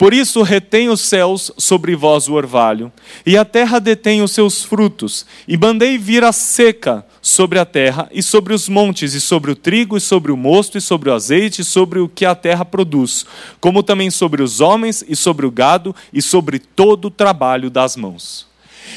Por 0.00 0.14
isso 0.14 0.40
retém 0.40 0.88
os 0.88 1.02
céus 1.02 1.52
sobre 1.58 1.94
vós 1.94 2.26
o 2.26 2.32
orvalho, 2.32 2.90
e 3.26 3.36
a 3.36 3.44
terra 3.44 3.78
detém 3.78 4.22
os 4.22 4.32
seus 4.32 4.64
frutos, 4.64 5.26
e 5.46 5.58
mandei 5.58 5.98
vir 5.98 6.24
a 6.24 6.32
seca 6.32 7.04
sobre 7.20 7.58
a 7.58 7.66
terra, 7.66 8.08
e 8.10 8.22
sobre 8.22 8.54
os 8.54 8.66
montes, 8.66 9.12
e 9.12 9.20
sobre 9.20 9.50
o 9.50 9.54
trigo, 9.54 9.98
e 9.98 10.00
sobre 10.00 10.32
o 10.32 10.38
mosto, 10.38 10.78
e 10.78 10.80
sobre 10.80 11.10
o 11.10 11.12
azeite, 11.12 11.60
e 11.60 11.64
sobre 11.66 11.98
o 11.98 12.08
que 12.08 12.24
a 12.24 12.34
terra 12.34 12.64
produz, 12.64 13.26
como 13.60 13.82
também 13.82 14.10
sobre 14.10 14.42
os 14.42 14.62
homens, 14.62 15.04
e 15.06 15.14
sobre 15.14 15.44
o 15.44 15.50
gado, 15.50 15.94
e 16.14 16.22
sobre 16.22 16.58
todo 16.58 17.08
o 17.08 17.10
trabalho 17.10 17.68
das 17.68 17.94
mãos. 17.94 18.49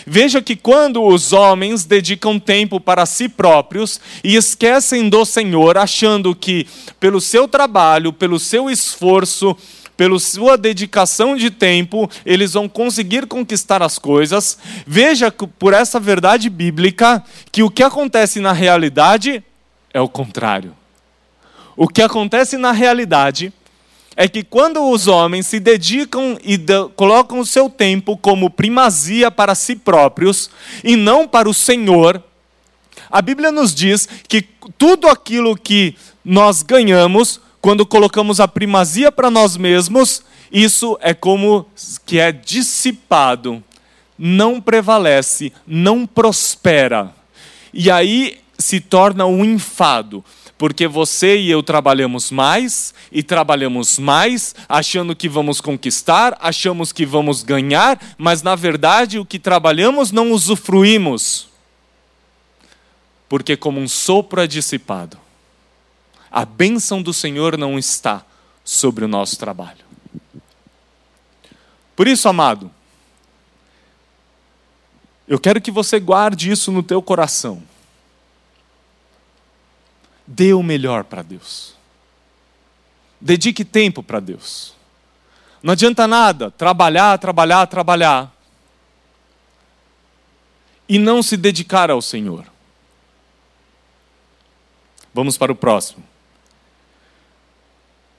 Veja 0.06 0.42
que 0.42 0.56
quando 0.56 1.04
os 1.04 1.34
homens 1.34 1.86
dedicam 1.86 2.40
tempo 2.40 2.80
para 2.80 3.06
si 3.06 3.30
próprios 3.30 4.00
e 4.24 4.36
esquecem 4.36 5.10
do 5.10 5.26
Senhor, 5.26 5.78
achando 5.78 6.36
que 6.36 6.68
pelo 7.00 7.22
seu 7.22 7.48
trabalho, 7.48 8.12
pelo 8.12 8.40
seu 8.40 8.70
esforço, 8.70 9.56
pela 9.96 10.20
sua 10.20 10.58
dedicação 10.58 11.36
de 11.36 11.52
tempo, 11.52 12.10
eles 12.26 12.54
vão 12.54 12.68
conseguir 12.68 13.28
conquistar 13.28 13.82
as 13.82 14.00
coisas. 14.00 14.58
Veja 14.86 15.32
por 15.32 15.74
essa 15.74 16.00
verdade 16.00 16.50
bíblica 16.50 17.24
que 17.52 17.64
o 17.64 17.70
que 17.70 17.84
acontece 17.84 18.40
na 18.40 18.52
realidade 18.52 19.44
é 19.94 20.02
o 20.02 20.10
contrário. 20.10 20.76
O 21.76 21.88
que 21.88 22.02
acontece 22.02 22.58
na 22.58 22.72
realidade 22.72 23.54
é 24.16 24.28
que 24.28 24.44
quando 24.44 24.90
os 24.90 25.08
homens 25.08 25.48
se 25.48 25.60
dedicam 25.60 26.38
e 26.44 26.60
colocam 26.96 27.40
o 27.40 27.46
seu 27.46 27.70
tempo 27.70 28.16
como 28.16 28.50
primazia 28.50 29.32
para 29.32 29.56
si 29.56 29.76
próprios 29.76 30.50
e 30.84 30.96
não 30.96 31.28
para 31.28 31.50
o 31.50 31.54
Senhor, 31.54 32.24
a 33.10 33.22
Bíblia 33.22 33.52
nos 33.52 33.74
diz 33.74 34.08
que 34.28 34.42
tudo 34.78 35.08
aquilo 35.08 35.56
que 35.56 35.96
nós 36.24 36.62
ganhamos, 36.62 37.40
quando 37.62 37.86
colocamos 37.86 38.40
a 38.40 38.48
primazia 38.48 39.12
para 39.12 39.32
nós 39.32 39.58
mesmos, 39.58 40.24
isso 40.52 40.98
é 41.02 41.14
como 41.14 41.66
que 42.06 42.20
é 42.20 42.32
dissipado, 42.32 43.64
não 44.18 44.62
prevalece, 44.62 45.52
não 45.66 46.06
prospera. 46.06 47.14
E 47.74 47.90
aí 47.90 48.38
se 48.58 48.80
torna 48.80 49.26
um 49.26 49.44
enfado 49.44 50.24
porque 50.58 50.88
você 50.88 51.38
e 51.38 51.50
eu 51.50 51.62
trabalhamos 51.62 52.32
mais 52.32 52.94
e 53.12 53.22
trabalhamos 53.22 54.00
mais, 54.00 54.56
achando 54.70 55.16
que 55.16 55.28
vamos 55.28 55.60
conquistar, 55.60 56.38
achamos 56.40 56.92
que 56.92 57.06
vamos 57.06 57.44
ganhar, 57.44 58.00
mas 58.18 58.42
na 58.42 58.56
verdade 58.56 59.20
o 59.20 59.26
que 59.26 59.40
trabalhamos 59.40 60.12
não 60.12 60.32
usufruímos, 60.32 61.50
porque 63.28 63.58
como 63.58 63.80
um 63.80 63.88
sopro 63.88 64.42
é 64.42 64.48
dissipado. 64.48 65.18
A 66.32 66.46
bênção 66.46 67.02
do 67.02 67.14
Senhor 67.14 67.58
não 67.58 67.78
está 67.78 68.26
sobre 68.64 69.06
o 69.06 69.08
nosso 69.08 69.38
trabalho. 69.38 69.84
Por 71.96 72.08
isso, 72.08 72.28
amado, 72.28 72.72
eu 75.28 75.40
quero 75.40 75.62
que 75.62 75.72
você 75.72 76.00
guarde 76.00 76.52
isso 76.52 76.72
no 76.72 76.82
teu 76.82 77.02
coração. 77.02 77.62
Dê 80.26 80.54
o 80.54 80.64
melhor 80.64 81.04
para 81.04 81.22
Deus. 81.22 81.76
Dedique 83.20 83.64
tempo 83.64 84.04
para 84.04 84.20
Deus. 84.20 84.74
Não 85.62 85.74
adianta 85.74 86.08
nada 86.08 86.52
trabalhar, 86.52 87.18
trabalhar, 87.18 87.66
trabalhar 87.68 88.34
e 90.90 91.00
não 91.00 91.24
se 91.24 91.38
dedicar 91.38 91.90
ao 91.90 92.02
Senhor. 92.02 92.46
Vamos 95.14 95.38
para 95.38 95.52
o 95.52 95.56
próximo. 95.56 96.04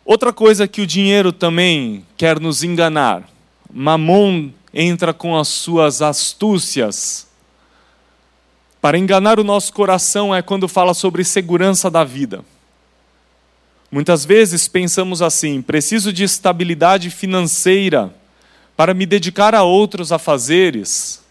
Outra 0.05 0.33
coisa 0.33 0.69
que 0.69 0.81
o 0.81 0.87
dinheiro 0.87 1.33
também 1.33 2.07
quer 2.17 2.39
nos 2.39 2.63
enganar. 2.63 3.29
Mamon 3.73 4.51
entra 4.73 5.13
com 5.13 5.37
as 5.37 5.49
suas 5.49 6.03
astúcias 6.03 7.27
para 8.85 8.99
enganar 8.99 9.41
o 9.41 9.45
nosso 9.45 9.73
coração 9.73 10.35
é 10.35 10.43
quando 10.43 10.69
fala 10.69 10.93
sobre 10.93 11.25
segurança 11.25 11.91
da 11.91 12.05
vida. 12.05 12.45
Muitas 13.91 14.27
vezes 14.27 14.69
pensamos 14.69 15.23
assim: 15.23 15.63
preciso 15.63 16.13
de 16.13 16.23
estabilidade 16.23 17.09
financeira 17.09 18.15
para 18.77 18.93
me 18.93 19.07
dedicar 19.07 19.55
a 19.55 19.63
outros 19.63 20.13
afazeres. 20.13 21.23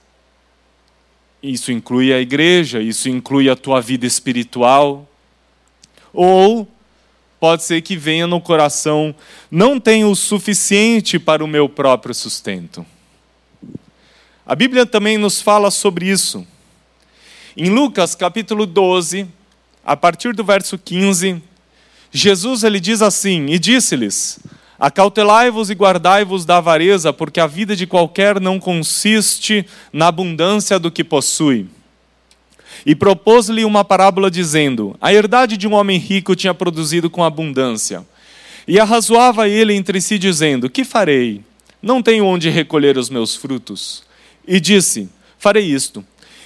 Isso 1.43 1.71
inclui 1.71 2.11
a 2.11 2.19
igreja, 2.19 2.81
isso 2.81 3.07
inclui 3.07 3.47
a 3.47 3.55
tua 3.55 3.79
vida 3.79 4.07
espiritual. 4.07 5.07
Ou 6.11 6.67
pode 7.39 7.61
ser 7.61 7.83
que 7.83 7.95
venha 7.95 8.25
no 8.25 8.41
coração: 8.41 9.13
não 9.51 9.79
tenho 9.79 10.09
o 10.09 10.15
suficiente 10.15 11.19
para 11.19 11.45
o 11.45 11.47
meu 11.47 11.69
próprio 11.69 12.15
sustento. 12.15 12.83
A 14.43 14.55
Bíblia 14.55 14.87
também 14.87 15.19
nos 15.19 15.39
fala 15.39 15.69
sobre 15.69 16.09
isso. 16.09 16.47
Em 17.55 17.69
Lucas 17.69 18.15
capítulo 18.15 18.65
12, 18.65 19.27
a 19.85 19.95
partir 19.95 20.33
do 20.33 20.43
verso 20.43 20.75
15, 20.75 21.39
Jesus 22.11 22.63
ele 22.63 22.79
diz 22.79 22.99
assim: 22.99 23.45
E 23.45 23.59
disse-lhes: 23.59 24.39
Acautelai-vos 24.79 25.69
e 25.69 25.75
guardai-vos 25.75 26.45
da 26.45 26.57
avareza, 26.57 27.13
porque 27.13 27.39
a 27.39 27.45
vida 27.45 27.75
de 27.75 27.85
qualquer 27.85 28.41
não 28.41 28.59
consiste 28.59 29.67
na 29.91 30.07
abundância 30.07 30.79
do 30.79 30.89
que 30.89 31.03
possui. 31.03 31.67
E 32.83 32.95
propôs-lhe 32.95 33.63
uma 33.63 33.85
parábola 33.85 34.31
dizendo: 34.31 34.95
A 34.99 35.13
herdade 35.13 35.55
de 35.55 35.67
um 35.67 35.73
homem 35.73 35.99
rico 35.99 36.35
tinha 36.35 36.55
produzido 36.55 37.07
com 37.07 37.23
abundância. 37.23 38.03
E 38.67 38.79
arrazoava 38.79 39.47
ele 39.47 39.75
entre 39.75 40.01
si, 40.01 40.17
dizendo: 40.17 40.71
Que 40.71 40.83
farei? 40.83 41.43
Não 41.79 42.01
tenho 42.01 42.25
onde 42.25 42.49
recolher 42.49 42.97
os 42.97 43.11
meus 43.11 43.35
frutos. 43.35 44.03
E 44.47 44.59
disse: 44.59 45.07
Farei 45.37 45.65
isto. 45.65 46.03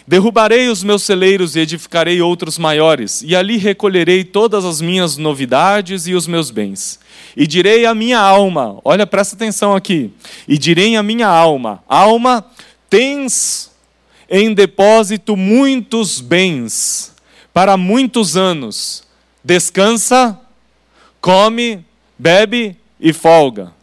Derrubarei 0.08 0.70
os 0.70 0.84
meus 0.84 1.04
celeiros 1.04 1.58
e 1.58 1.60
edificarei 1.60 2.22
outros 2.22 2.58
maiores, 2.58 3.22
e 3.22 3.36
ali 3.36 3.58
recolherei 3.58 4.24
todas 4.24 4.64
as 4.64 4.80
minhas 4.80 5.18
novidades 5.18 6.08
e 6.08 6.14
os 6.14 6.26
meus 6.26 6.50
bens. 6.50 6.98
E 7.36 7.46
direi 7.46 7.86
à 7.86 7.94
minha 7.94 8.18
alma: 8.18 8.80
olha, 8.86 9.06
presta 9.06 9.36
atenção 9.36 9.76
aqui. 9.76 10.10
E 10.48 10.58
direi 10.58 10.96
à 10.96 11.04
minha 11.04 11.28
alma: 11.28 11.84
Alma, 11.90 12.46
tens 12.90 13.70
em 14.30 14.54
depósito 14.54 15.36
muitos 15.36 16.22
bens 16.22 17.14
para 17.54 17.76
muitos 17.76 18.38
anos. 18.38 19.04
Descansa, 19.44 20.40
come, 21.20 21.86
bebe 22.18 22.78
e 22.98 23.12
folga. 23.12 23.74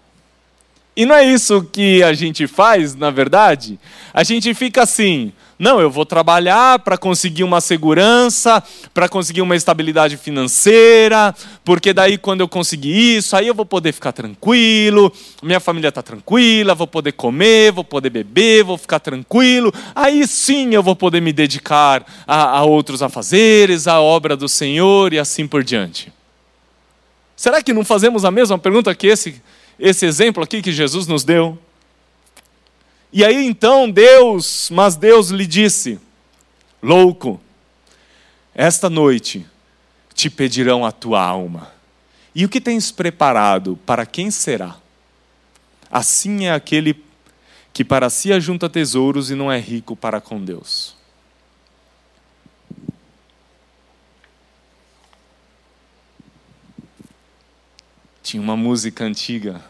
E 0.97 1.05
não 1.05 1.15
é 1.15 1.25
isso 1.25 1.65
que 1.65 2.03
a 2.03 2.15
gente 2.15 2.47
faz, 2.47 2.95
na 2.95 3.11
verdade? 3.11 3.79
A 4.13 4.23
gente 4.23 4.55
fica 4.55 4.85
assim: 4.85 5.33
não, 5.59 5.81
eu 5.81 5.91
vou 5.91 6.05
trabalhar 6.05 6.79
para 6.81 6.97
conseguir 6.99 7.45
uma 7.45 7.61
segurança, 7.61 8.63
para 8.93 9.09
conseguir 9.09 9.43
uma 9.43 9.57
estabilidade 9.57 10.17
financeira, 10.17 11.35
porque 11.65 11.93
daí 11.93 12.19
quando 12.19 12.41
eu 12.41 12.49
conseguir 12.49 13.17
isso, 13.17 13.37
aí 13.37 13.47
eu 13.47 13.55
vou 13.55 13.65
poder 13.65 13.93
ficar 13.93 14.13
tranquilo, 14.13 15.13
minha 15.43 15.61
família 15.61 15.89
está 15.89 16.03
tranquila, 16.03 16.75
vou 16.75 16.87
poder 16.87 17.13
comer, 17.13 17.73
vou 17.73 17.85
poder 17.85 18.11
beber, 18.11 18.65
vou 18.65 18.77
ficar 18.79 19.01
tranquilo, 19.01 19.73
aí 19.95 20.27
sim 20.27 20.75
eu 20.75 20.83
vou 20.83 20.97
poder 20.97 21.21
me 21.21 21.33
dedicar 21.33 22.05
a, 22.27 22.59
a 22.59 22.65
outros 22.65 23.03
afazeres, 23.03 23.87
à 23.87 24.01
obra 24.01 24.37
do 24.37 24.49
Senhor 24.49 25.13
e 25.13 25.19
assim 25.19 25.47
por 25.47 25.63
diante. 25.63 26.13
Será 27.37 27.63
que 27.63 27.73
não 27.73 27.85
fazemos 27.85 28.25
a 28.25 28.31
mesma 28.31 28.59
pergunta 28.59 28.95
que 28.95 29.07
esse? 29.07 29.43
esse 29.79 30.07
exemplo 30.07 30.43
aqui 30.43 30.63
que 30.63 30.73
Jesus 30.73 31.07
nos 31.07 31.25
deu. 31.25 31.59
E 33.17 33.25
aí 33.25 33.47
então 33.47 33.89
Deus, 33.89 34.69
mas 34.71 34.97
Deus 34.97 35.29
lhe 35.29 35.47
disse: 35.47 36.01
Louco, 36.83 37.41
esta 38.53 38.91
noite 38.91 39.47
te 40.13 40.29
pedirão 40.29 40.85
a 40.85 40.91
tua 40.91 41.23
alma. 41.23 41.73
E 42.35 42.45
o 42.45 42.49
que 42.49 42.61
tens 42.61 42.91
preparado, 42.91 43.79
para 43.87 44.05
quem 44.05 44.33
será? 44.33 44.77
Assim 45.89 46.47
é 46.47 46.53
aquele 46.53 47.05
que 47.73 47.85
para 47.85 48.11
si 48.11 48.33
ajunta 48.33 48.69
tesouros 48.69 49.31
e 49.31 49.37
não 49.37 49.51
é 49.51 49.61
rico 49.61 49.95
para 49.95 50.21
com 50.21 50.45
Deus. 50.45 50.97
Tinha 58.25 58.43
uma 58.43 58.57
música 58.57 59.05
antiga. 59.05 59.63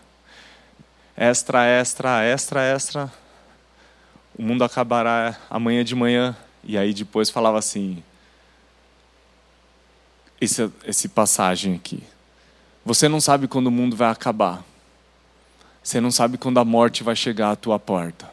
Extra, 1.14 1.66
extra, 1.66 2.24
extra, 2.24 2.62
extra. 2.62 3.23
O 4.36 4.42
mundo 4.42 4.64
acabará 4.64 5.38
amanhã 5.48 5.84
de 5.84 5.94
manhã. 5.94 6.36
E 6.62 6.76
aí 6.76 6.92
depois 6.92 7.30
falava 7.30 7.58
assim. 7.58 8.02
Esse, 10.40 10.70
esse 10.84 11.08
passagem 11.08 11.74
aqui. 11.74 12.02
Você 12.84 13.08
não 13.08 13.20
sabe 13.20 13.48
quando 13.48 13.68
o 13.68 13.70
mundo 13.70 13.96
vai 13.96 14.10
acabar. 14.10 14.62
Você 15.82 16.00
não 16.00 16.10
sabe 16.10 16.38
quando 16.38 16.58
a 16.58 16.64
morte 16.64 17.02
vai 17.02 17.14
chegar 17.14 17.50
à 17.50 17.56
tua 17.56 17.78
porta. 17.78 18.32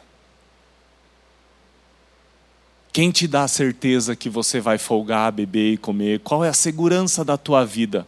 Quem 2.92 3.10
te 3.10 3.26
dá 3.26 3.44
a 3.44 3.48
certeza 3.48 4.14
que 4.14 4.28
você 4.28 4.60
vai 4.60 4.76
folgar, 4.76 5.32
beber 5.32 5.72
e 5.72 5.76
comer? 5.78 6.20
Qual 6.20 6.44
é 6.44 6.48
a 6.48 6.54
segurança 6.54 7.24
da 7.24 7.38
tua 7.38 7.64
vida? 7.64 8.06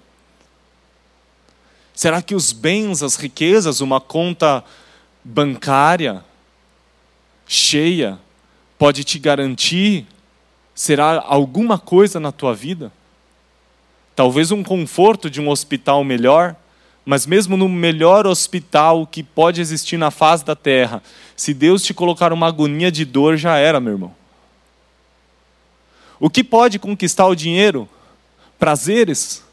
Será 1.94 2.20
que 2.20 2.34
os 2.34 2.52
bens, 2.52 3.02
as 3.02 3.16
riquezas, 3.16 3.80
uma 3.80 4.00
conta 4.00 4.62
bancária 5.22 6.22
cheia 7.46 8.18
pode 8.78 9.04
te 9.04 9.18
garantir 9.18 10.06
será 10.74 11.22
alguma 11.26 11.78
coisa 11.78 12.18
na 12.18 12.32
tua 12.32 12.54
vida? 12.54 12.92
Talvez 14.16 14.50
um 14.50 14.62
conforto 14.62 15.30
de 15.30 15.40
um 15.40 15.48
hospital 15.48 16.04
melhor, 16.04 16.56
mas 17.04 17.26
mesmo 17.26 17.56
no 17.56 17.68
melhor 17.68 18.26
hospital 18.26 19.06
que 19.06 19.22
pode 19.22 19.60
existir 19.60 19.96
na 19.96 20.10
face 20.10 20.44
da 20.44 20.56
terra, 20.56 21.02
se 21.36 21.52
Deus 21.52 21.82
te 21.82 21.92
colocar 21.92 22.32
uma 22.32 22.48
agonia 22.48 22.90
de 22.90 23.04
dor, 23.04 23.36
já 23.36 23.56
era, 23.56 23.80
meu 23.80 23.92
irmão. 23.92 24.14
O 26.18 26.30
que 26.30 26.42
pode 26.42 26.78
conquistar 26.78 27.26
o 27.26 27.34
dinheiro? 27.34 27.88
Prazeres, 28.58 29.44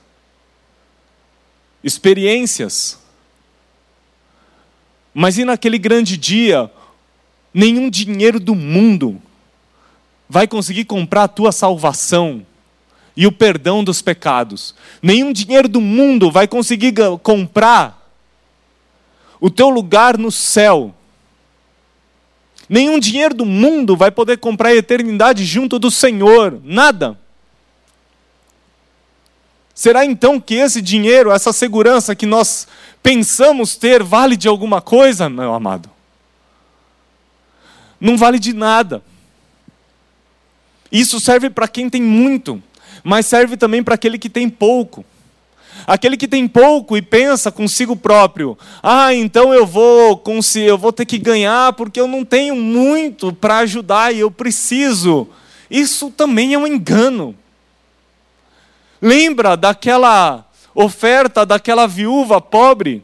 experiências. 1.84 3.00
Mas 5.14 5.38
e 5.38 5.44
naquele 5.44 5.78
grande 5.78 6.16
dia, 6.16 6.72
nenhum 7.54 7.90
dinheiro 7.90 8.40
do 8.40 8.56
mundo 8.56 9.22
vai 10.30 10.48
conseguir 10.48 10.86
comprar 10.86 11.24
a 11.24 11.28
tua 11.28 11.52
salvação 11.52 12.46
e 13.16 13.28
o 13.28 13.32
perdão 13.32 13.84
dos 13.84 14.02
pecados. 14.02 14.74
Nenhum 15.02 15.34
dinheiro 15.34 15.68
do 15.68 15.82
mundo 15.82 16.32
vai 16.32 16.48
conseguir 16.48 16.94
comprar 17.22 18.10
o 19.40 19.50
teu 19.50 19.70
lugar 19.70 20.18
no 20.18 20.32
céu. 20.32 20.94
Nenhum 22.70 23.00
dinheiro 23.00 23.34
do 23.36 23.46
mundo 23.46 23.98
vai 23.98 24.12
poder 24.12 24.38
comprar 24.38 24.70
a 24.70 24.76
eternidade 24.76 25.44
junto 25.44 25.78
do 25.78 25.92
Senhor. 25.92 26.62
Nada. 26.64 27.20
Será 29.74 30.06
então 30.06 30.40
que 30.40 30.54
esse 30.54 30.82
dinheiro, 30.82 31.32
essa 31.32 31.52
segurança 31.52 32.16
que 32.16 32.26
nós 32.26 32.68
pensamos 33.02 33.76
ter, 33.76 34.04
vale 34.04 34.38
de 34.38 34.48
alguma 34.48 34.80
coisa, 34.80 35.28
meu 35.28 35.54
amado? 35.54 35.90
Não 38.02 38.18
vale 38.18 38.40
de 38.40 38.52
nada. 38.52 39.04
Isso 40.92 41.20
serve 41.20 41.52
para 41.52 41.68
quem 41.68 41.88
tem 41.88 42.02
muito, 42.02 42.62
mas 43.04 43.28
serve 43.28 43.56
também 43.56 43.84
para 43.84 43.94
aquele 43.94 44.18
que 44.18 44.30
tem 44.30 44.50
pouco. 44.50 45.06
Aquele 45.88 46.18
que 46.18 46.28
tem 46.28 46.48
pouco 46.48 46.98
e 46.98 47.02
pensa 47.02 47.52
consigo 47.52 47.96
próprio: 47.96 48.58
ah, 48.82 49.14
então 49.14 49.54
eu 49.54 49.66
vou, 49.66 50.22
eu 50.56 50.78
vou 50.78 50.92
ter 50.92 51.06
que 51.06 51.18
ganhar 51.18 51.74
porque 51.74 52.00
eu 52.00 52.08
não 52.08 52.26
tenho 52.26 52.56
muito 52.56 53.32
para 53.32 53.60
ajudar 53.60 54.14
e 54.14 54.20
eu 54.20 54.32
preciso. 54.32 55.30
Isso 55.70 56.10
também 56.10 56.54
é 56.54 56.58
um 56.58 56.68
engano. 56.68 57.36
Lembra 59.02 59.56
daquela 59.56 60.46
oferta 60.74 61.46
daquela 61.46 61.88
viúva 61.88 62.42
pobre? 62.42 63.04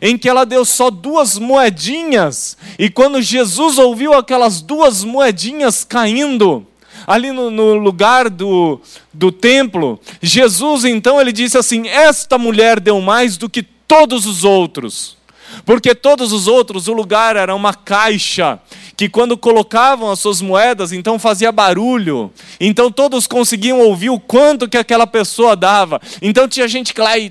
Em 0.00 0.16
que 0.18 0.28
ela 0.28 0.44
deu 0.44 0.64
só 0.64 0.90
duas 0.90 1.38
moedinhas, 1.38 2.56
e 2.78 2.90
quando 2.90 3.22
Jesus 3.22 3.78
ouviu 3.78 4.14
aquelas 4.14 4.60
duas 4.60 5.04
moedinhas 5.04 5.84
caindo, 5.84 6.66
ali 7.06 7.32
no, 7.32 7.50
no, 7.50 7.74
lugar 7.74 8.28
do, 8.28 8.80
do 9.12 9.30
templo, 9.30 10.00
Jesus 10.20 10.84
então 10.84 11.20
ele 11.20 11.32
disse 11.32 11.56
assim: 11.56 11.88
Esta 11.88 12.36
mulher 12.36 12.80
deu 12.80 13.00
mais 13.00 13.36
do 13.36 13.48
que 13.48 13.62
todos 13.62 14.26
os 14.26 14.44
outros. 14.44 15.16
Porque 15.64 15.94
todos 15.94 16.32
os 16.32 16.46
outros, 16.46 16.88
o 16.88 16.92
lugar 16.92 17.36
era 17.36 17.54
uma 17.54 17.74
caixa, 17.74 18.58
que 18.96 19.08
quando 19.08 19.36
colocavam 19.36 20.10
as 20.10 20.20
suas 20.20 20.40
moedas, 20.40 20.92
então 20.92 21.18
fazia 21.18 21.52
barulho. 21.52 22.32
Então 22.58 22.90
todos 22.90 23.26
conseguiam 23.26 23.80
ouvir 23.80 24.10
o 24.10 24.18
quanto 24.18 24.68
que 24.68 24.76
aquela 24.76 25.06
pessoa 25.06 25.54
dava. 25.54 26.00
Então 26.22 26.48
tinha 26.48 26.66
gente 26.66 26.94
que 26.94 27.00
lá 27.00 27.18
e, 27.18 27.30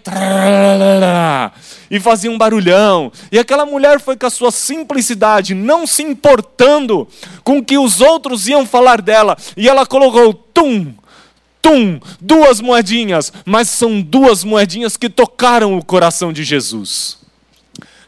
e 1.90 2.00
fazia 2.00 2.30
um 2.30 2.38
barulhão. 2.38 3.12
E 3.32 3.40
aquela 3.40 3.66
mulher 3.66 4.00
foi 4.00 4.16
com 4.16 4.28
a 4.28 4.30
sua 4.30 4.52
simplicidade, 4.52 5.56
não 5.56 5.88
se 5.88 6.04
importando 6.04 7.08
com 7.44 7.58
o 7.58 7.64
que 7.64 7.78
os 7.78 8.00
outros 8.00 8.48
iam 8.48 8.66
falar 8.66 9.02
dela. 9.02 9.36
E 9.58 9.68
ela 9.68 9.86
colocou 9.86 10.34
tum, 10.34 10.94
tum, 11.62 12.00
duas 12.22 12.62
moedinhas, 12.62 13.34
mas 13.44 13.70
são 13.70 14.00
duas 14.00 14.44
moedinhas 14.44 14.96
que 14.96 15.10
tocaram 15.10 15.76
o 15.78 15.84
coração 15.84 16.32
de 16.32 16.44
Jesus. 16.44 17.25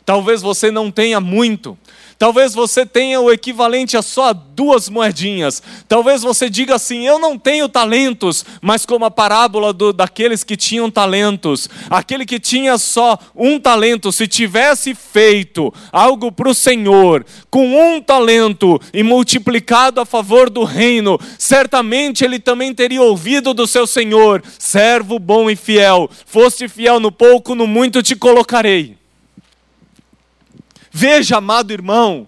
Talvez 0.07 0.41
você 0.41 0.71
não 0.71 0.89
tenha 0.89 1.19
muito, 1.19 1.77
Talvez 2.17 2.55
você 2.55 2.83
tenha 2.83 3.21
o 3.21 3.31
equivalente 3.31 3.95
a 3.95 4.01
só 4.01 4.33
duas 4.33 4.89
moedinhas. 4.89 5.61
Talvez 5.87 6.23
você 6.23 6.49
diga 6.49 6.73
assim: 6.73 7.05
Eu 7.05 7.19
não 7.19 7.37
tenho 7.37 7.69
talentos, 7.69 8.43
mas 8.59 8.87
como 8.87 9.05
a 9.05 9.11
parábola 9.11 9.71
do, 9.71 9.93
daqueles 9.93 10.43
que 10.43 10.57
tinham 10.57 10.89
talentos. 10.89 11.69
Aquele 11.89 12.25
que 12.25 12.39
tinha 12.39 12.77
só 12.79 13.19
um 13.35 13.59
talento, 13.59 14.11
se 14.11 14.27
tivesse 14.27 14.95
feito 14.95 15.71
algo 15.91 16.31
para 16.31 16.49
o 16.49 16.55
Senhor 16.55 17.23
com 17.51 17.67
um 17.79 18.01
talento 18.01 18.81
e 18.91 19.03
multiplicado 19.03 20.01
a 20.01 20.05
favor 20.05 20.49
do 20.49 20.63
reino, 20.63 21.19
certamente 21.37 22.25
ele 22.25 22.39
também 22.39 22.73
teria 22.73 23.01
ouvido 23.03 23.53
do 23.53 23.67
seu 23.67 23.85
Senhor: 23.85 24.41
servo 24.57 25.19
bom 25.19 25.51
e 25.51 25.55
fiel, 25.55 26.09
foste 26.25 26.67
fiel 26.67 26.99
no 26.99 27.11
pouco, 27.11 27.53
no 27.53 27.67
muito 27.67 28.01
te 28.01 28.15
colocarei. 28.15 28.97
Veja, 30.91 31.37
amado 31.37 31.71
irmão, 31.71 32.27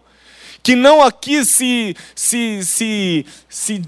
que 0.62 0.76
não 0.76 1.02
aqui 1.02 1.46
se, 1.46 1.96
se, 2.16 2.64
se, 2.64 3.26
se 3.48 3.82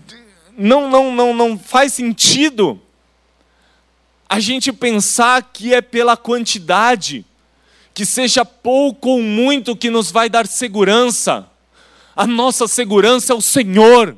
não, 0.57 0.89
não, 0.89 1.13
não, 1.13 1.33
não 1.33 1.59
faz 1.59 1.93
sentido 1.93 2.81
a 4.31 4.39
gente 4.39 4.71
pensar 4.71 5.49
que 5.51 5.73
é 5.73 5.81
pela 5.81 6.15
quantidade, 6.15 7.25
que 7.93 8.05
seja 8.05 8.45
pouco 8.45 9.09
ou 9.09 9.21
muito 9.21 9.75
que 9.75 9.89
nos 9.89 10.09
vai 10.09 10.29
dar 10.29 10.47
segurança. 10.47 11.45
A 12.15 12.25
nossa 12.25 12.65
segurança 12.65 13.33
é 13.33 13.35
o 13.35 13.41
Senhor, 13.41 14.15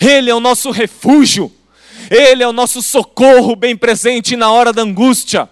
Ele 0.00 0.30
é 0.30 0.34
o 0.34 0.40
nosso 0.40 0.70
refúgio, 0.70 1.52
Ele 2.10 2.42
é 2.42 2.48
o 2.48 2.54
nosso 2.54 2.80
socorro 2.80 3.54
bem 3.54 3.76
presente 3.76 4.34
na 4.34 4.50
hora 4.50 4.72
da 4.72 4.80
angústia. 4.80 5.46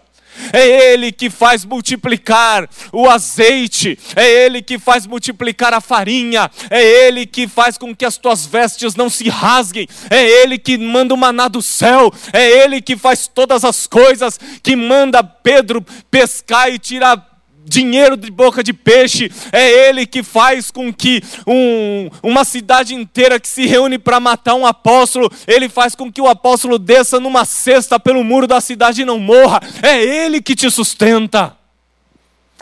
É 0.52 0.92
Ele 0.92 1.12
que 1.12 1.30
faz 1.30 1.64
multiplicar 1.64 2.68
o 2.92 3.08
azeite, 3.08 3.98
é 4.16 4.44
Ele 4.44 4.62
que 4.62 4.78
faz 4.78 5.06
multiplicar 5.06 5.72
a 5.74 5.80
farinha, 5.80 6.50
é 6.70 6.82
Ele 6.82 7.26
que 7.26 7.48
faz 7.48 7.78
com 7.78 7.94
que 7.94 8.04
as 8.04 8.16
tuas 8.16 8.46
vestes 8.46 8.94
não 8.94 9.08
se 9.08 9.28
rasguem, 9.28 9.88
é 10.10 10.22
Ele 10.42 10.58
que 10.58 10.78
manda 10.78 11.14
o 11.14 11.16
maná 11.16 11.48
do 11.48 11.62
céu, 11.62 12.12
é 12.32 12.62
Ele 12.62 12.80
que 12.80 12.96
faz 12.96 13.26
todas 13.26 13.64
as 13.64 13.86
coisas, 13.86 14.38
que 14.62 14.76
manda 14.76 15.22
Pedro 15.22 15.84
pescar 16.10 16.72
e 16.72 16.78
tirar 16.78 17.31
dinheiro 17.64 18.16
de 18.16 18.30
boca 18.30 18.62
de 18.62 18.72
peixe, 18.72 19.30
é 19.52 19.88
ele 19.88 20.06
que 20.06 20.22
faz 20.22 20.70
com 20.70 20.92
que 20.92 21.22
um, 21.46 22.10
uma 22.22 22.44
cidade 22.44 22.94
inteira 22.94 23.38
que 23.40 23.48
se 23.48 23.66
reúne 23.66 23.98
para 23.98 24.20
matar 24.20 24.54
um 24.54 24.66
apóstolo, 24.66 25.30
ele 25.46 25.68
faz 25.68 25.94
com 25.94 26.12
que 26.12 26.20
o 26.20 26.28
apóstolo 26.28 26.78
desça 26.78 27.20
numa 27.20 27.44
cesta 27.44 27.98
pelo 27.98 28.24
muro 28.24 28.46
da 28.46 28.60
cidade 28.60 29.02
e 29.02 29.04
não 29.04 29.18
morra, 29.18 29.60
é 29.82 30.02
ele 30.02 30.40
que 30.40 30.54
te 30.54 30.70
sustenta. 30.70 31.56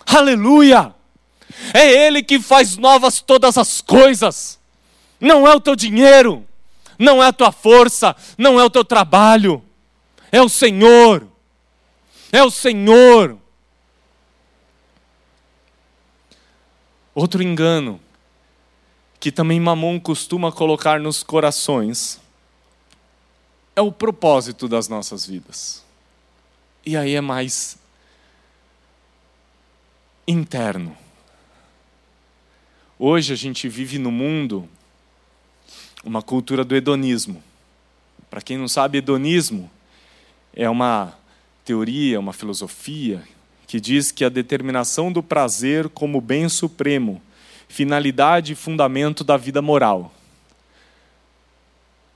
Aleluia! 0.07 0.95
É 1.75 2.07
ele 2.07 2.23
que 2.23 2.41
faz 2.41 2.77
novas 2.77 3.21
todas 3.21 3.59
as 3.59 3.81
coisas. 3.81 4.59
Não 5.21 5.47
é 5.47 5.55
o 5.55 5.61
teu 5.61 5.77
dinheiro, 5.77 6.47
não 6.99 7.23
é 7.23 7.27
a 7.27 7.33
tua 7.33 7.53
força, 7.53 8.17
não 8.37 8.59
é 8.59 8.65
o 8.65 8.71
teu 8.71 8.85
trabalho. 8.85 9.63
É 10.33 10.41
o 10.41 10.49
Senhor. 10.49 11.27
É 12.33 12.43
o 12.43 12.51
Senhor. 12.51 13.37
Outro 17.15 17.43
engano 17.43 18.01
que 19.19 19.31
também 19.31 19.61
Mamon 19.61 20.01
costuma 20.01 20.51
colocar 20.51 20.99
nos 21.01 21.23
corações 21.23 22.21
é 23.77 23.81
o 23.83 23.93
propósito 23.93 24.69
das 24.69 24.89
nossas 24.89 25.27
vidas. 25.27 25.85
E 26.85 26.97
aí 26.97 27.15
é 27.15 27.21
mais 27.21 27.77
interno. 30.27 30.97
Hoje 32.99 33.33
a 33.33 33.37
gente 33.37 33.69
vive 33.69 33.99
no 33.99 34.11
mundo 34.11 34.69
uma 36.05 36.23
cultura 36.23 36.65
do 36.65 36.75
hedonismo. 36.75 37.43
Para 38.31 38.41
quem 38.41 38.57
não 38.57 38.69
sabe, 38.69 38.99
hedonismo 38.99 39.71
é 40.55 40.69
uma 40.71 41.15
teoria, 41.65 42.21
uma 42.21 42.33
filosofia 42.33 43.23
que 43.71 43.81
diz 43.81 44.11
que 44.11 44.25
a 44.25 44.29
determinação 44.29 45.13
do 45.13 45.23
prazer 45.23 45.89
como 45.89 46.21
bem 46.21 46.49
supremo, 46.49 47.23
finalidade 47.69 48.53
e 48.53 48.57
fundamento 48.57 49.23
da 49.23 49.37
vida 49.37 49.63
moral. 49.63 50.13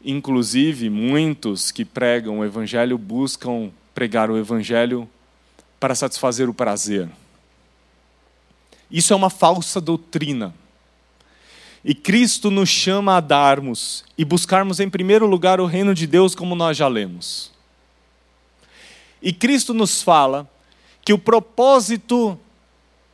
Inclusive, 0.05 0.91
muitos 0.91 1.71
que 1.71 1.85
pregam 1.85 2.41
o 2.41 2.45
evangelho 2.45 2.99
buscam 2.99 3.71
pregar 3.95 4.33
o 4.33 4.37
evangelho 4.37 5.09
para 5.79 5.95
satisfazer 5.95 6.49
o 6.49 6.55
prazer. 6.55 7.09
Isso 8.91 9.13
é 9.13 9.17
uma 9.17 9.31
falsa 9.31 9.81
doutrina. 9.81 10.53
E 11.85 11.95
Cristo 11.95 12.51
nos 12.51 12.69
chama 12.69 13.17
a 13.17 13.21
darmos 13.21 14.05
e 14.19 14.25
buscarmos 14.25 14.81
em 14.81 14.91
primeiro 14.91 15.25
lugar 15.25 15.61
o 15.61 15.67
reino 15.67 15.95
de 15.95 16.09
Deus, 16.09 16.35
como 16.35 16.57
nós 16.57 16.77
já 16.77 16.89
lemos. 16.89 17.53
E 19.23 19.33
Cristo 19.33 19.73
nos 19.73 20.03
fala 20.03 20.53
que 21.05 21.13
o 21.13 21.19
propósito 21.19 22.39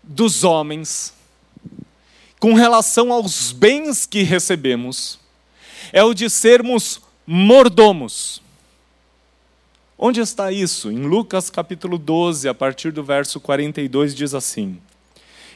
dos 0.03 0.45
homens 0.45 1.13
com 2.39 2.55
relação 2.55 3.13
aos 3.13 3.53
bens 3.53 4.07
que 4.07 4.23
recebemos 4.23 5.19
é 5.93 6.03
o 6.03 6.15
de 6.15 6.31
sermos 6.31 7.01
mordomos. 7.27 8.41
Onde 9.99 10.21
está 10.21 10.51
isso? 10.51 10.91
Em 10.91 11.03
Lucas 11.03 11.51
capítulo 11.51 11.99
12, 11.99 12.49
a 12.49 12.55
partir 12.55 12.93
do 12.93 13.05
verso 13.05 13.39
42, 13.41 14.15
diz 14.15 14.35
assim: 14.35 14.81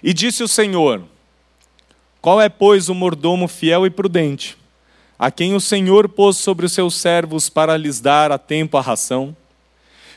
E 0.02 0.12
disse 0.12 0.42
o 0.42 0.48
Senhor: 0.48 1.02
Qual 2.20 2.40
é, 2.40 2.50
pois, 2.50 2.90
o 2.90 2.94
mordomo 2.94 3.48
fiel 3.48 3.86
e 3.86 3.90
prudente, 3.90 4.58
a 5.18 5.30
quem 5.30 5.54
o 5.54 5.60
Senhor 5.60 6.08
pôs 6.08 6.36
sobre 6.36 6.66
os 6.66 6.72
seus 6.72 6.96
servos 6.96 7.48
para 7.48 7.76
lhes 7.78 8.00
dar 8.00 8.30
a 8.30 8.36
tempo 8.36 8.76
a 8.76 8.82
ração? 8.82 9.34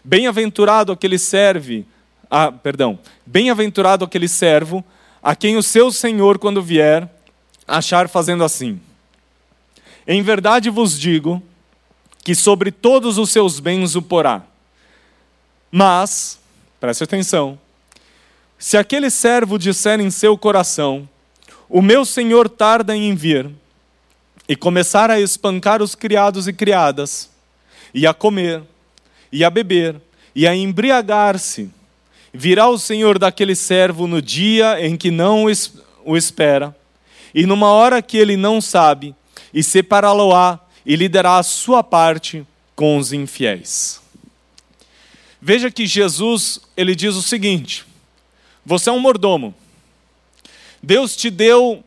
Bem-aventurado 0.03 0.91
aquele 0.91 1.17
serve 1.17 1.85
ah, 2.29 2.51
perdão, 2.51 2.99
bem-aventurado 3.25 4.03
aquele 4.03 4.27
servo 4.27 4.83
a 5.23 5.35
quem 5.35 5.57
o 5.57 5.63
seu 5.63 5.91
senhor, 5.91 6.37
quando 6.37 6.61
vier, 6.61 7.09
achar 7.67 8.07
fazendo 8.07 8.43
assim. 8.43 8.79
Em 10.05 10.21
verdade 10.21 10.69
vos 10.69 10.97
digo 10.97 11.41
que 12.23 12.35
sobre 12.35 12.71
todos 12.71 13.17
os 13.17 13.29
seus 13.29 13.59
bens 13.59 13.95
o 13.95 14.01
porá. 14.01 14.43
Mas, 15.71 16.39
preste 16.79 17.03
atenção, 17.03 17.59
se 18.59 18.77
aquele 18.77 19.09
servo 19.09 19.57
disser 19.57 19.99
em 19.99 20.09
seu 20.09 20.37
coração: 20.37 21.07
O 21.69 21.81
meu 21.81 22.05
senhor 22.05 22.49
tarda 22.49 22.95
em 22.95 23.15
vir, 23.15 23.49
e 24.47 24.55
começar 24.55 25.11
a 25.11 25.19
espancar 25.19 25.81
os 25.81 25.93
criados 25.93 26.47
e 26.47 26.53
criadas, 26.53 27.29
e 27.93 28.07
a 28.07 28.13
comer, 28.13 28.63
e 29.31 29.43
a 29.43 29.49
beber, 29.49 30.01
e 30.33 30.47
a 30.47 30.55
embriagar-se, 30.55 31.69
Virá 32.39 32.67
o 32.67 32.77
Senhor 32.77 33.17
daquele 33.17 33.55
servo 33.55 34.05
no 34.05 34.21
dia 34.21 34.79
em 34.79 34.95
que 34.95 35.09
não 35.09 35.45
o 36.05 36.15
espera, 36.15 36.77
e 37.33 37.47
numa 37.47 37.71
hora 37.71 37.99
que 37.99 38.15
ele 38.15 38.37
não 38.37 38.61
sabe, 38.61 39.15
e 39.51 39.63
separá-lo-á 39.63 40.59
e 40.85 40.95
lhe 40.95 41.09
dará 41.09 41.39
a 41.39 41.43
sua 41.43 41.83
parte 41.83 42.45
com 42.75 42.95
os 42.99 43.11
infiéis. 43.11 43.99
Veja 45.41 45.71
que 45.71 45.87
Jesus, 45.87 46.61
ele 46.77 46.93
diz 46.93 47.15
o 47.15 47.23
seguinte: 47.23 47.83
Você 48.63 48.91
é 48.91 48.93
um 48.93 48.99
mordomo. 48.99 49.55
Deus 50.81 51.15
te 51.15 51.31
deu 51.31 51.83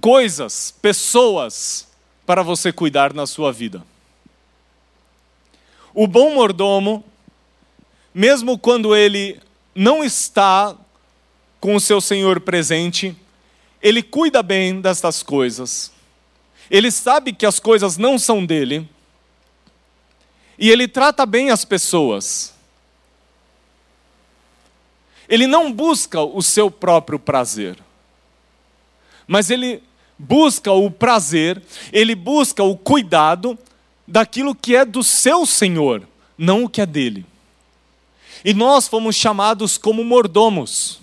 coisas, 0.00 0.74
pessoas 0.82 1.86
para 2.26 2.42
você 2.42 2.72
cuidar 2.72 3.14
na 3.14 3.24
sua 3.24 3.52
vida. 3.52 3.84
O 5.94 6.08
bom 6.08 6.34
mordomo 6.34 7.04
mesmo 8.14 8.58
quando 8.58 8.94
ele 8.94 9.40
não 9.74 10.04
está 10.04 10.76
com 11.60 11.74
o 11.74 11.80
seu 11.80 12.00
Senhor 12.00 12.40
presente, 12.40 13.16
ele 13.80 14.02
cuida 14.02 14.42
bem 14.42 14.80
destas 14.80 15.22
coisas. 15.22 15.92
Ele 16.70 16.90
sabe 16.90 17.32
que 17.32 17.46
as 17.46 17.58
coisas 17.58 17.96
não 17.96 18.18
são 18.18 18.44
dele. 18.44 18.88
E 20.58 20.70
ele 20.70 20.86
trata 20.86 21.26
bem 21.26 21.50
as 21.50 21.64
pessoas. 21.64 22.54
Ele 25.28 25.46
não 25.46 25.72
busca 25.72 26.20
o 26.20 26.42
seu 26.42 26.70
próprio 26.70 27.18
prazer. 27.18 27.78
Mas 29.26 29.50
ele 29.50 29.82
busca 30.18 30.70
o 30.72 30.90
prazer, 30.90 31.62
ele 31.92 32.14
busca 32.14 32.62
o 32.62 32.76
cuidado 32.76 33.58
daquilo 34.06 34.54
que 34.54 34.76
é 34.76 34.84
do 34.84 35.02
seu 35.02 35.46
Senhor, 35.46 36.06
não 36.36 36.64
o 36.64 36.68
que 36.68 36.80
é 36.80 36.86
dele. 36.86 37.26
E 38.44 38.52
nós 38.52 38.88
fomos 38.88 39.14
chamados 39.14 39.78
como 39.78 40.04
mordomos. 40.04 41.00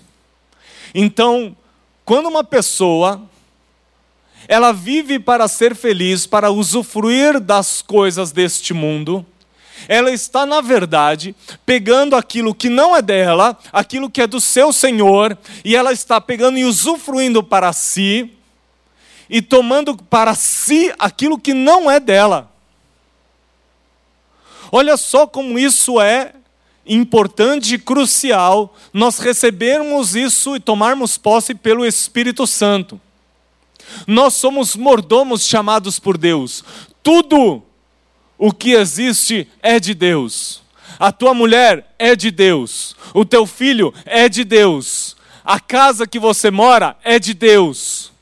Então, 0.94 1.56
quando 2.04 2.28
uma 2.28 2.44
pessoa 2.44 3.22
ela 4.48 4.72
vive 4.72 5.18
para 5.18 5.46
ser 5.46 5.76
feliz, 5.76 6.26
para 6.26 6.50
usufruir 6.50 7.38
das 7.38 7.82
coisas 7.82 8.32
deste 8.32 8.74
mundo, 8.74 9.24
ela 9.86 10.10
está, 10.10 10.44
na 10.44 10.60
verdade, 10.60 11.34
pegando 11.64 12.16
aquilo 12.16 12.54
que 12.54 12.68
não 12.68 12.96
é 12.96 13.00
dela, 13.00 13.56
aquilo 13.72 14.10
que 14.10 14.20
é 14.20 14.26
do 14.26 14.40
seu 14.40 14.72
Senhor, 14.72 15.38
e 15.64 15.76
ela 15.76 15.92
está 15.92 16.20
pegando 16.20 16.58
e 16.58 16.64
usufruindo 16.64 17.42
para 17.42 17.72
si, 17.72 18.32
e 19.28 19.40
tomando 19.40 19.96
para 19.96 20.34
si 20.34 20.92
aquilo 20.98 21.38
que 21.38 21.54
não 21.54 21.90
é 21.90 22.00
dela. 22.00 22.50
Olha 24.72 24.96
só 24.96 25.26
como 25.26 25.58
isso 25.58 26.00
é 26.00 26.32
importante 26.86 27.74
e 27.74 27.78
crucial 27.78 28.74
nós 28.92 29.18
recebermos 29.18 30.14
isso 30.14 30.56
e 30.56 30.60
tomarmos 30.60 31.16
posse 31.16 31.54
pelo 31.54 31.86
Espírito 31.86 32.46
Santo. 32.46 33.00
Nós 34.06 34.34
somos 34.34 34.76
mordomos 34.76 35.46
chamados 35.46 35.98
por 35.98 36.16
Deus. 36.16 36.64
Tudo 37.02 37.62
o 38.38 38.52
que 38.52 38.72
existe 38.72 39.48
é 39.62 39.78
de 39.78 39.94
Deus. 39.94 40.62
A 40.98 41.12
tua 41.12 41.34
mulher 41.34 41.94
é 41.98 42.14
de 42.14 42.30
Deus. 42.30 42.96
O 43.14 43.24
teu 43.24 43.46
filho 43.46 43.92
é 44.04 44.28
de 44.28 44.44
Deus. 44.44 45.16
A 45.44 45.58
casa 45.58 46.06
que 46.06 46.18
você 46.18 46.50
mora 46.50 46.96
é 47.02 47.18
de 47.18 47.34
Deus. 47.34 48.12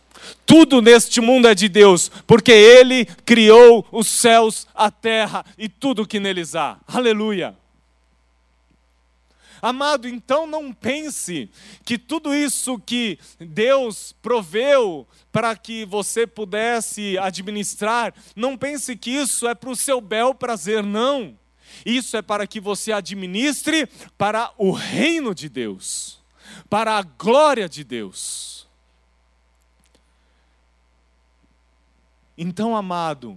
Tudo 0.46 0.80
neste 0.80 1.20
mundo 1.20 1.46
é 1.46 1.54
de 1.54 1.68
Deus, 1.68 2.10
porque 2.26 2.52
Ele 2.52 3.04
criou 3.26 3.86
os 3.92 4.06
céus, 4.06 4.66
a 4.74 4.90
terra 4.90 5.44
e 5.58 5.68
tudo 5.68 6.06
que 6.06 6.18
neles 6.18 6.54
há. 6.54 6.78
Aleluia. 6.86 7.54
Amado, 9.60 10.08
então 10.08 10.46
não 10.46 10.72
pense 10.72 11.50
que 11.84 11.98
tudo 11.98 12.34
isso 12.34 12.78
que 12.78 13.18
Deus 13.38 14.14
proveu 14.22 15.06
para 15.32 15.56
que 15.56 15.84
você 15.84 16.26
pudesse 16.26 17.18
administrar, 17.18 18.14
não 18.34 18.56
pense 18.56 18.96
que 18.96 19.10
isso 19.10 19.48
é 19.48 19.54
para 19.54 19.70
o 19.70 19.76
seu 19.76 20.00
bel 20.00 20.34
prazer, 20.34 20.82
não. 20.82 21.38
Isso 21.84 22.16
é 22.16 22.22
para 22.22 22.46
que 22.46 22.60
você 22.60 22.92
administre 22.92 23.86
para 24.16 24.52
o 24.56 24.72
reino 24.72 25.34
de 25.34 25.48
Deus, 25.48 26.22
para 26.68 26.98
a 26.98 27.02
glória 27.02 27.68
de 27.68 27.84
Deus. 27.84 28.66
Então, 32.36 32.76
amado, 32.76 33.36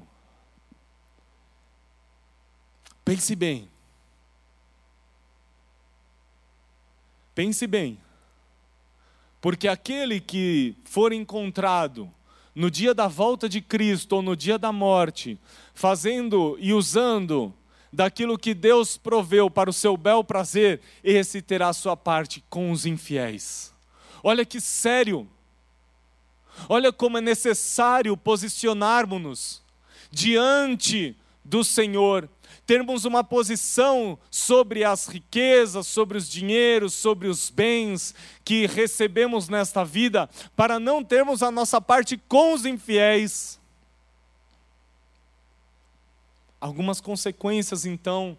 pense 3.04 3.36
bem. 3.36 3.71
Pense 7.34 7.66
bem. 7.66 7.98
Porque 9.40 9.68
aquele 9.68 10.20
que 10.20 10.76
for 10.84 11.12
encontrado 11.12 12.12
no 12.54 12.70
dia 12.70 12.94
da 12.94 13.08
volta 13.08 13.48
de 13.48 13.62
Cristo 13.62 14.18
ou 14.18 14.22
no 14.22 14.36
dia 14.36 14.60
da 14.60 14.72
morte, 14.72 15.40
fazendo 15.74 16.58
e 16.60 16.74
usando 16.74 17.54
daquilo 17.92 18.38
que 18.38 18.54
Deus 18.54 18.98
proveu 18.98 19.50
para 19.50 19.70
o 19.70 19.74
seu 19.74 19.98
bel 19.98 20.24
prazer, 20.24 20.82
esse 21.04 21.42
terá 21.42 21.74
sua 21.74 21.98
parte 21.98 22.44
com 22.50 22.72
os 22.72 22.86
infiéis. 22.86 23.74
Olha 24.24 24.46
que 24.46 24.62
sério. 24.62 25.28
Olha 26.70 26.92
como 26.92 27.18
é 27.18 27.22
necessário 27.22 28.16
posicionarmos-nos 28.16 29.62
diante 30.12 31.16
do 31.44 31.64
Senhor 31.64 32.30
termos 32.66 33.06
uma 33.06 33.24
posição 33.24 34.18
sobre 34.30 34.84
as 34.84 35.08
riquezas, 35.08 35.88
sobre 35.88 36.18
os 36.18 36.30
dinheiros, 36.30 36.94
sobre 36.94 37.28
os 37.28 37.50
bens 37.50 38.14
que 38.44 38.66
recebemos 38.66 39.50
nesta 39.50 39.84
vida, 39.84 40.30
para 40.56 40.80
não 40.80 41.04
termos 41.04 41.44
a 41.44 41.52
nossa 41.52 41.82
parte 41.82 42.18
com 42.18 42.54
os 42.54 42.66
infiéis. 42.66 43.60
Algumas 46.60 47.02
consequências, 47.02 47.86
então, 47.86 48.38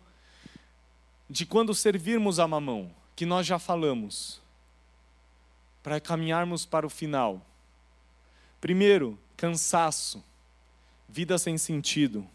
de 1.29 1.45
quando 1.45 1.75
servirmos 1.75 2.39
a 2.39 2.47
mamão, 2.47 2.91
que 3.17 3.27
nós 3.27 3.47
já 3.47 3.59
falamos, 3.59 4.41
para 5.83 6.01
caminharmos 6.01 6.65
para 6.65 6.87
o 6.87 6.91
final. 6.91 7.45
Primeiro, 8.61 9.19
cansaço, 9.37 10.23
vida 11.09 11.37
sem 11.37 11.59
sentido. 11.59 12.27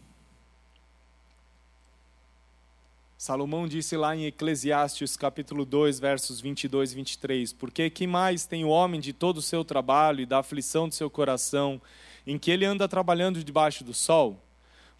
Salomão 3.20 3.66
disse 3.66 3.96
lá 3.96 4.14
em 4.14 4.26
Eclesiastes 4.26 5.16
capítulo 5.16 5.64
2, 5.64 5.98
versos 5.98 6.40
22 6.40 6.92
e 6.92 6.94
23, 6.94 7.52
porque 7.52 7.90
que 7.90 8.06
mais 8.06 8.46
tem 8.46 8.64
o 8.64 8.68
homem 8.68 9.00
de 9.00 9.12
todo 9.12 9.38
o 9.38 9.42
seu 9.42 9.64
trabalho 9.64 10.20
e 10.20 10.26
da 10.26 10.38
aflição 10.38 10.88
do 10.88 10.94
seu 10.94 11.10
coração, 11.10 11.82
em 12.24 12.38
que 12.38 12.48
ele 12.48 12.64
anda 12.64 12.86
trabalhando 12.86 13.42
debaixo 13.42 13.82
do 13.82 13.92
sol? 13.92 14.40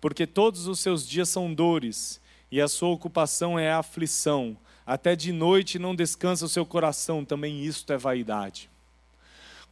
Porque 0.01 0.27
todos 0.27 0.67
os 0.67 0.81
seus 0.81 1.07
dias 1.07 1.29
são 1.29 1.55
dores, 1.55 2.21
e 2.51 2.61
a 2.61 2.67
sua 2.67 2.89
ocupação 2.89 3.57
é 3.57 3.71
a 3.71 3.79
aflição. 3.79 4.59
Até 4.85 5.15
de 5.15 5.31
noite 5.31 5.79
não 5.79 5.95
descansa 5.95 6.45
o 6.45 6.49
seu 6.49 6.67
coração, 6.67 7.25
também 7.25 7.63
isto 7.63 7.93
é 7.93 7.97
vaidade. 7.97 8.69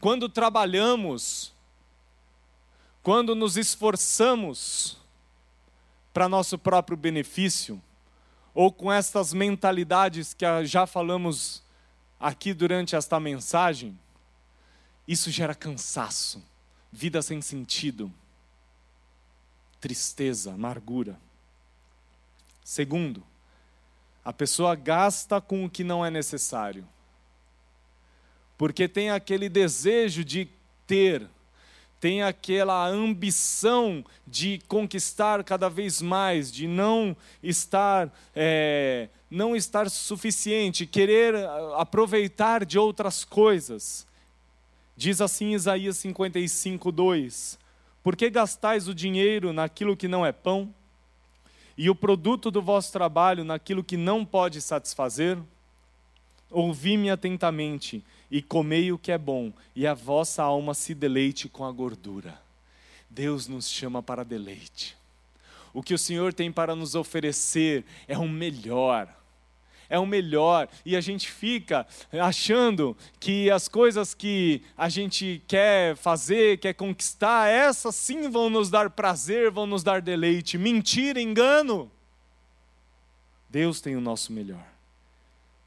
Quando 0.01 0.29
trabalhamos, 0.29 1.53
quando 3.03 3.35
nos 3.35 3.57
esforçamos 3.57 4.99
para 6.15 6.29
nosso 6.29 6.57
próprio 6.57 6.97
benefício, 6.97 7.83
ou 8.57 8.73
com 8.73 8.91
estas 8.91 9.35
mentalidades 9.35 10.33
que 10.33 10.47
já 10.65 10.87
falamos 10.87 11.63
aqui 12.19 12.55
durante 12.55 12.97
esta 12.97 13.21
mensagem, 13.21 13.99
isso 15.07 15.31
gera 15.31 15.55
cansaço, 15.55 16.43
vida 16.91 17.21
sem 17.21 17.43
sentido, 17.43 18.11
tristeza, 19.79 20.55
amargura. 20.55 21.21
Segundo, 22.65 23.23
a 24.25 24.33
pessoa 24.33 24.75
gasta 24.75 25.39
com 25.39 25.67
o 25.67 25.71
que 25.71 25.85
não 25.85 26.05
é 26.05 26.11
necessário, 26.11 26.89
porque 28.57 28.89
tem 28.89 29.11
aquele 29.11 29.51
desejo 29.51 30.25
de 30.25 30.49
ter, 30.87 31.29
tem 32.01 32.23
aquela 32.23 32.87
ambição 32.87 34.05
de 34.27 34.61
conquistar 34.69 35.43
cada 35.43 35.69
vez 35.69 36.03
mais, 36.03 36.53
de 36.53 36.67
não 36.67 37.17
estar 37.43 38.13
é, 38.35 39.09
não 39.31 39.57
estar 39.57 39.91
suficiente, 39.91 40.87
querer 40.87 41.35
aproveitar 41.77 42.65
de 42.65 42.79
outras 42.79 43.25
coisas. 43.25 44.07
Diz 44.97 45.21
assim 45.21 45.53
Isaías 45.53 45.97
55, 45.97 46.93
2: 46.93 47.59
Por 48.03 48.15
que 48.15 48.31
gastais 48.31 48.89
o 48.89 48.95
dinheiro 48.95 49.53
naquilo 49.53 49.97
que 49.97 50.09
não 50.09 50.25
é 50.25 50.33
pão, 50.33 50.73
e 51.77 51.91
o 51.91 51.95
produto 51.95 52.51
do 52.51 52.63
vosso 52.63 52.93
trabalho 52.93 53.45
naquilo 53.45 53.85
que 53.85 53.97
não 53.97 54.25
pode 54.25 54.61
satisfazer? 54.61 55.39
Ouvi-me 56.51 57.11
atentamente 57.11 58.05
e 58.31 58.43
comei 58.43 58.93
o 58.93 58.99
que 58.99 59.12
é 59.12 59.18
bom, 59.18 59.53
e 59.74 59.87
a 59.87 59.95
vossa 59.95 60.43
alma 60.43 60.74
se 60.74 60.95
deleite 60.95 61.49
com 61.49 61.64
a 61.64 61.72
gordura. 61.72 62.41
Deus 63.09 63.47
nos 63.47 63.68
chama 63.68 64.03
para 64.03 64.24
deleite. 64.24 64.97
O 65.72 65.83
que 65.83 65.95
o 65.95 65.99
Senhor 65.99 66.33
tem 66.33 66.51
para 66.51 66.74
nos 66.74 66.95
oferecer 66.95 67.85
é 68.09 68.16
o 68.16 68.29
melhor. 68.29 69.14
É 69.89 69.99
o 69.99 70.07
melhor, 70.07 70.68
e 70.85 70.97
a 70.97 71.01
gente 71.01 71.31
fica 71.31 71.87
achando 72.12 72.97
que 73.20 73.49
as 73.51 73.68
coisas 73.68 74.14
que 74.14 74.61
a 74.77 74.89
gente 74.89 75.41
quer 75.47 75.95
fazer, 75.95 76.59
quer 76.59 76.74
conquistar, 76.74 77.49
essas 77.49 77.95
sim 77.95 78.29
vão 78.29 78.51
nos 78.51 78.68
dar 78.68 78.91
prazer, 78.91 79.49
vão 79.51 79.64
nos 79.64 79.85
dar 79.85 80.03
deleite. 80.03 80.59
Mentira, 80.59 81.20
engano. 81.20 81.89
Deus 83.49 83.81
tem 83.81 83.95
o 83.95 84.01
nosso 84.01 84.33
melhor. 84.33 84.66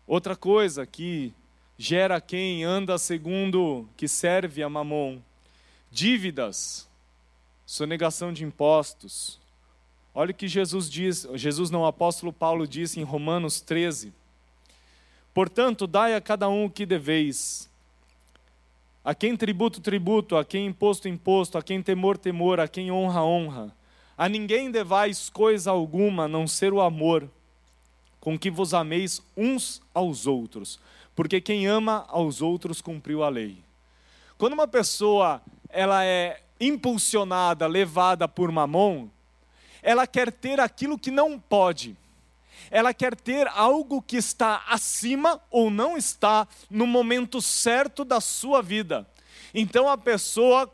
Outra 0.06 0.36
coisa 0.36 0.86
que 0.86 1.34
gera 1.82 2.20
quem 2.20 2.66
anda 2.66 2.98
segundo 2.98 3.88
que 3.96 4.06
serve 4.06 4.62
a 4.62 4.68
mamon. 4.68 5.20
Dívidas, 5.90 6.90
sonegação 7.66 8.34
de 8.34 8.44
impostos. 8.44 9.40
Olha 10.14 10.32
o 10.32 10.34
que 10.34 10.46
Jesus 10.46 10.92
diz, 10.92 11.26
Jesus 11.36 11.72
não, 11.72 11.84
o 11.84 11.86
apóstolo 11.86 12.34
Paulo 12.34 12.68
disse 12.68 13.00
em 13.00 13.04
Romanos 13.04 13.62
13. 13.62 14.12
Portanto, 15.34 15.88
dai 15.88 16.16
a 16.16 16.20
cada 16.20 16.50
um 16.50 16.66
o 16.66 16.70
que 16.70 16.86
deveis. 16.86 17.70
A 19.02 19.16
quem 19.16 19.38
tributo, 19.38 19.80
tributo, 19.80 20.36
a 20.36 20.44
quem 20.44 20.66
imposto, 20.66 21.08
imposto, 21.08 21.58
a 21.58 21.64
quem 21.64 21.82
temor, 21.82 22.18
temor, 22.18 22.60
a 22.60 22.68
quem 22.68 22.92
honra, 22.92 23.24
honra. 23.24 23.74
A 24.18 24.28
ninguém 24.28 24.70
devais 24.70 25.30
coisa 25.30 25.72
alguma, 25.72 26.26
a 26.26 26.28
não 26.28 26.46
ser 26.46 26.74
o 26.74 26.82
amor, 26.82 27.30
com 28.20 28.38
que 28.38 28.52
vos 28.52 28.74
ameis 28.74 29.24
uns 29.38 29.82
aos 29.94 30.28
outros 30.28 30.78
porque 31.20 31.42
quem 31.42 31.68
ama 31.68 32.06
aos 32.08 32.42
outros 32.42 32.80
cumpriu 32.80 33.26
a 33.26 33.28
lei. 33.28 33.62
Quando 34.38 34.54
uma 34.54 34.66
pessoa 34.66 35.42
ela 35.68 36.06
é 36.06 36.42
impulsionada, 36.62 37.68
levada 37.68 38.26
por 38.26 38.50
mamon, 38.50 39.10
ela 39.82 40.08
quer 40.08 40.32
ter 40.32 40.62
aquilo 40.62 40.98
que 40.98 41.12
não 41.12 41.38
pode. 41.38 41.94
Ela 42.72 42.94
quer 42.94 43.18
ter 43.18 43.50
algo 43.50 44.02
que 44.02 44.16
está 44.16 44.64
acima 44.70 45.42
ou 45.52 45.70
não 45.70 45.98
está 45.98 46.48
no 46.70 46.88
momento 46.88 47.42
certo 47.42 48.06
da 48.06 48.22
sua 48.22 48.62
vida. 48.62 49.06
Então 49.54 49.90
a 49.90 49.98
pessoa 49.98 50.72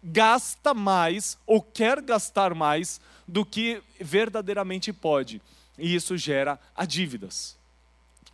gasta 0.00 0.72
mais 0.72 1.36
ou 1.44 1.60
quer 1.60 2.00
gastar 2.00 2.54
mais 2.54 3.00
do 3.26 3.44
que 3.44 3.82
verdadeiramente 4.00 4.92
pode. 4.92 5.42
E 5.76 5.92
isso 5.92 6.16
gera 6.16 6.56
dívidas. 6.86 7.58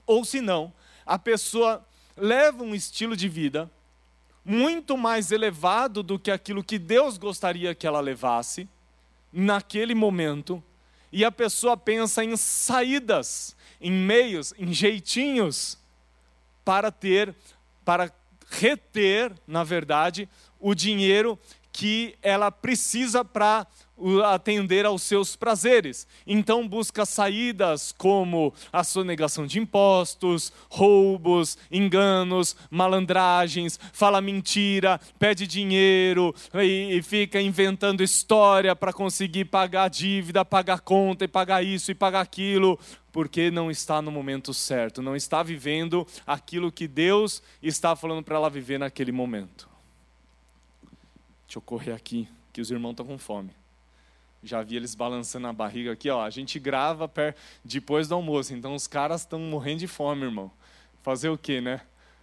Ou 0.07 0.27
se 0.27 0.43
não, 0.43 0.71
a 1.07 1.19
pessoa 1.19 1.85
leva 2.17 2.63
um 2.63 2.75
estilo 2.75 3.17
de 3.17 3.29
vida 3.29 3.71
muito 4.45 4.97
mais 4.97 5.33
elevado 5.33 6.03
do 6.03 6.19
que 6.19 6.31
aquilo 6.31 6.63
que 6.63 6.79
Deus 6.79 7.17
gostaria 7.17 7.75
que 7.75 7.87
ela 7.87 8.01
levasse 8.01 8.69
naquele 9.33 9.95
momento, 9.95 10.63
e 11.11 11.25
a 11.25 11.33
pessoa 11.33 11.77
pensa 11.77 12.23
em 12.23 12.37
saídas, 12.37 13.57
em 13.81 13.91
meios, 13.91 14.55
em 14.59 14.73
jeitinhos 14.73 15.79
para 16.65 16.91
ter, 16.93 17.35
para 17.85 18.13
reter, 18.49 19.33
na 19.47 19.65
verdade, 19.65 20.29
o 20.61 20.75
dinheiro 20.75 21.39
que 21.73 22.17
ela 22.23 22.51
precisa 22.51 23.25
para 23.25 23.67
atender 24.25 24.85
aos 24.85 25.03
seus 25.03 25.37
prazeres. 25.37 26.07
Então 26.27 26.67
busca 26.67 27.07
saídas 27.07 27.93
como 27.93 28.53
a 28.73 28.83
sonegação 28.83 29.47
de 29.47 29.59
impostos, 29.59 30.53
roubos, 30.69 31.57
enganos, 31.71 32.57
malandragens, 32.71 33.79
fala 33.93 34.21
mentira, 34.21 35.01
pede 35.19 35.47
dinheiro 35.47 36.35
e, 36.55 36.99
e 36.99 37.03
fica 37.03 37.41
inventando 37.41 38.03
história 38.03 38.75
para 38.75 38.93
conseguir 38.93 39.47
pagar 39.47 39.89
dívida, 39.89 40.45
pagar 40.45 40.81
conta 40.81 41.25
e 41.25 41.29
pagar 41.29 41.63
isso 41.63 41.91
e 41.91 41.95
pagar 41.95 42.21
aquilo, 42.21 42.79
porque 43.13 43.51
não 43.51 43.71
está 43.71 44.03
no 44.03 44.11
momento 44.11 44.53
certo, 44.53 45.01
não 45.01 45.15
está 45.15 45.43
vivendo 45.43 46.07
aquilo 46.27 46.73
que 46.73 46.89
Deus 46.89 47.43
está 47.63 47.95
falando 47.95 48.23
para 48.23 48.37
ela 48.37 48.51
viver 48.51 48.79
naquele 48.79 49.13
momento. 49.13 49.69
Deixa 51.47 51.59
eu 51.59 51.63
correr 51.63 51.93
aqui, 51.93 52.29
que 52.53 52.61
os 52.61 52.71
irmãos 52.71 52.91
estão 52.91 53.07
com 53.07 53.17
fome. 53.17 53.51
Já 54.45 54.63
vi 54.63 54.77
eles 54.77 54.95
balançando 54.95 55.47
a 55.47 55.53
barriga 55.53 55.93
aqui, 55.93 56.11
ó. 56.11 56.23
A 56.23 56.29
gente 56.29 56.59
grava 56.59 57.11
depois 57.65 58.07
do 58.07 58.15
almoço, 58.15 58.53
então 58.53 58.75
os 58.75 58.87
caras 58.87 59.23
estão 59.23 59.39
morrendo 59.39 59.79
de 59.79 59.87
fome, 59.87 60.23
irmão. 60.23 60.51
Fazer 61.03 61.31
o 61.31 61.39
quê, 61.39 61.63
né? 61.63 61.81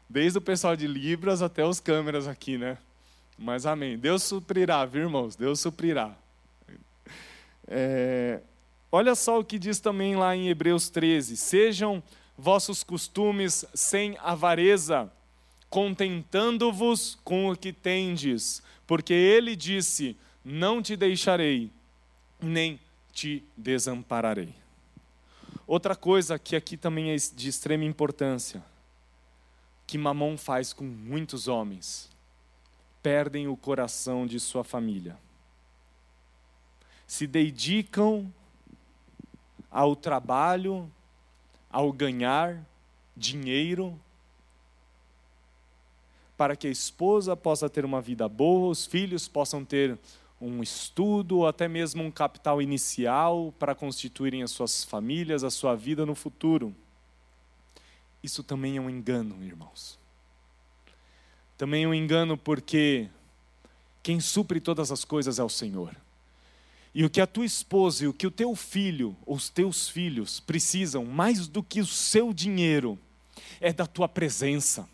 Desde 0.08 0.38
o 0.38 0.42
pessoal 0.42 0.76
de 0.76 0.86
Libras 0.86 1.42
até 1.42 1.66
os 1.66 1.80
câmeras 1.80 2.28
aqui, 2.28 2.60
né? 2.60 2.78
Mas 3.40 3.66
amém. 3.66 3.98
Deus 3.98 4.22
suprirá, 4.22 4.86
viu, 4.86 5.02
irmãos? 5.02 5.36
Deus 5.36 5.60
suprirá. 5.60 6.16
É... 7.68 8.40
Olha 8.92 9.16
só 9.16 9.40
o 9.40 9.44
que 9.44 9.58
diz 9.58 9.80
também 9.80 10.16
lá 10.16 10.36
em 10.36 10.48
Hebreus 10.48 10.90
13: 10.90 11.36
Sejam 11.36 12.04
vossos 12.38 12.84
costumes 12.84 13.66
sem 13.74 14.16
avareza, 14.22 15.12
contentando-vos 15.72 17.18
com 17.24 17.50
o 17.50 17.56
que 17.56 17.74
tendes, 17.74 18.62
porque 18.86 19.14
ele 19.14 19.56
disse: 19.56 20.16
Não 20.46 20.84
te 20.84 20.96
deixarei 20.96 21.72
nem 22.42 22.80
te 23.14 23.44
desampararei. 23.56 24.54
Outra 25.68 25.96
coisa 25.96 26.40
que 26.40 26.56
aqui 26.56 26.76
também 26.76 27.12
é 27.12 27.16
de 27.16 27.48
extrema 27.48 27.86
importância, 27.86 28.64
que 29.86 29.98
Mamon 29.98 30.38
faz 30.38 30.74
com 30.74 30.84
muitos 30.84 31.48
homens, 31.48 32.10
perdem 33.02 33.48
o 33.48 33.56
coração 33.56 34.26
de 34.26 34.40
sua 34.40 34.64
família. 34.64 35.18
Se 37.06 37.28
dedicam 37.28 38.32
ao 39.70 39.96
trabalho, 39.96 40.92
ao 41.70 41.92
ganhar 41.92 42.66
dinheiro, 43.16 43.98
para 46.36 46.56
que 46.56 46.68
a 46.68 46.72
esposa 46.72 47.38
possa 47.38 47.70
ter 47.70 47.86
uma 47.86 48.02
vida 48.02 48.28
boa, 48.28 48.70
os 48.70 48.86
filhos 48.86 49.28
possam 49.28 49.64
ter 49.64 49.98
um 50.42 50.64
estudo 50.64 51.38
ou 51.38 51.48
até 51.48 51.68
mesmo 51.68 52.04
um 52.04 52.10
capital 52.10 52.62
inicial 52.62 53.54
para 53.60 53.76
constituírem 53.76 54.42
as 54.42 54.50
suas 54.50 54.84
famílias, 54.84 55.44
a 55.44 55.52
sua 55.52 55.76
vida 55.76 56.06
no 56.06 56.16
futuro. 56.16 56.76
Isso 58.24 58.44
também 58.44 58.78
é 58.78 58.82
um 58.82 58.90
engano, 58.90 59.44
irmãos. 59.44 60.00
Também 61.58 61.84
é 61.84 61.88
um 61.88 61.94
engano 61.94 62.36
porque 62.36 63.08
quem 64.02 64.20
supre 64.20 64.60
todas 64.60 64.92
as 64.92 65.06
coisas 65.06 65.38
é 65.38 65.44
o 65.44 65.50
Senhor. 65.50 65.96
E 66.94 67.06
o 67.06 67.10
que 67.10 67.22
a 67.22 67.28
tua 67.28 67.46
esposa 67.46 68.04
e 68.04 68.08
o 68.08 68.14
que 68.14 68.26
o 68.26 68.32
teu 68.32 68.56
filho, 68.56 69.16
ou 69.26 69.36
os 69.36 69.48
teus 69.48 69.88
filhos, 69.88 70.40
precisam, 70.40 71.06
mais 71.06 71.48
do 71.48 71.62
que 71.62 71.80
o 71.80 71.86
seu 71.86 72.34
dinheiro, 72.34 73.00
é 73.60 73.72
da 73.72 73.86
tua 73.86 74.10
presença. 74.10 74.90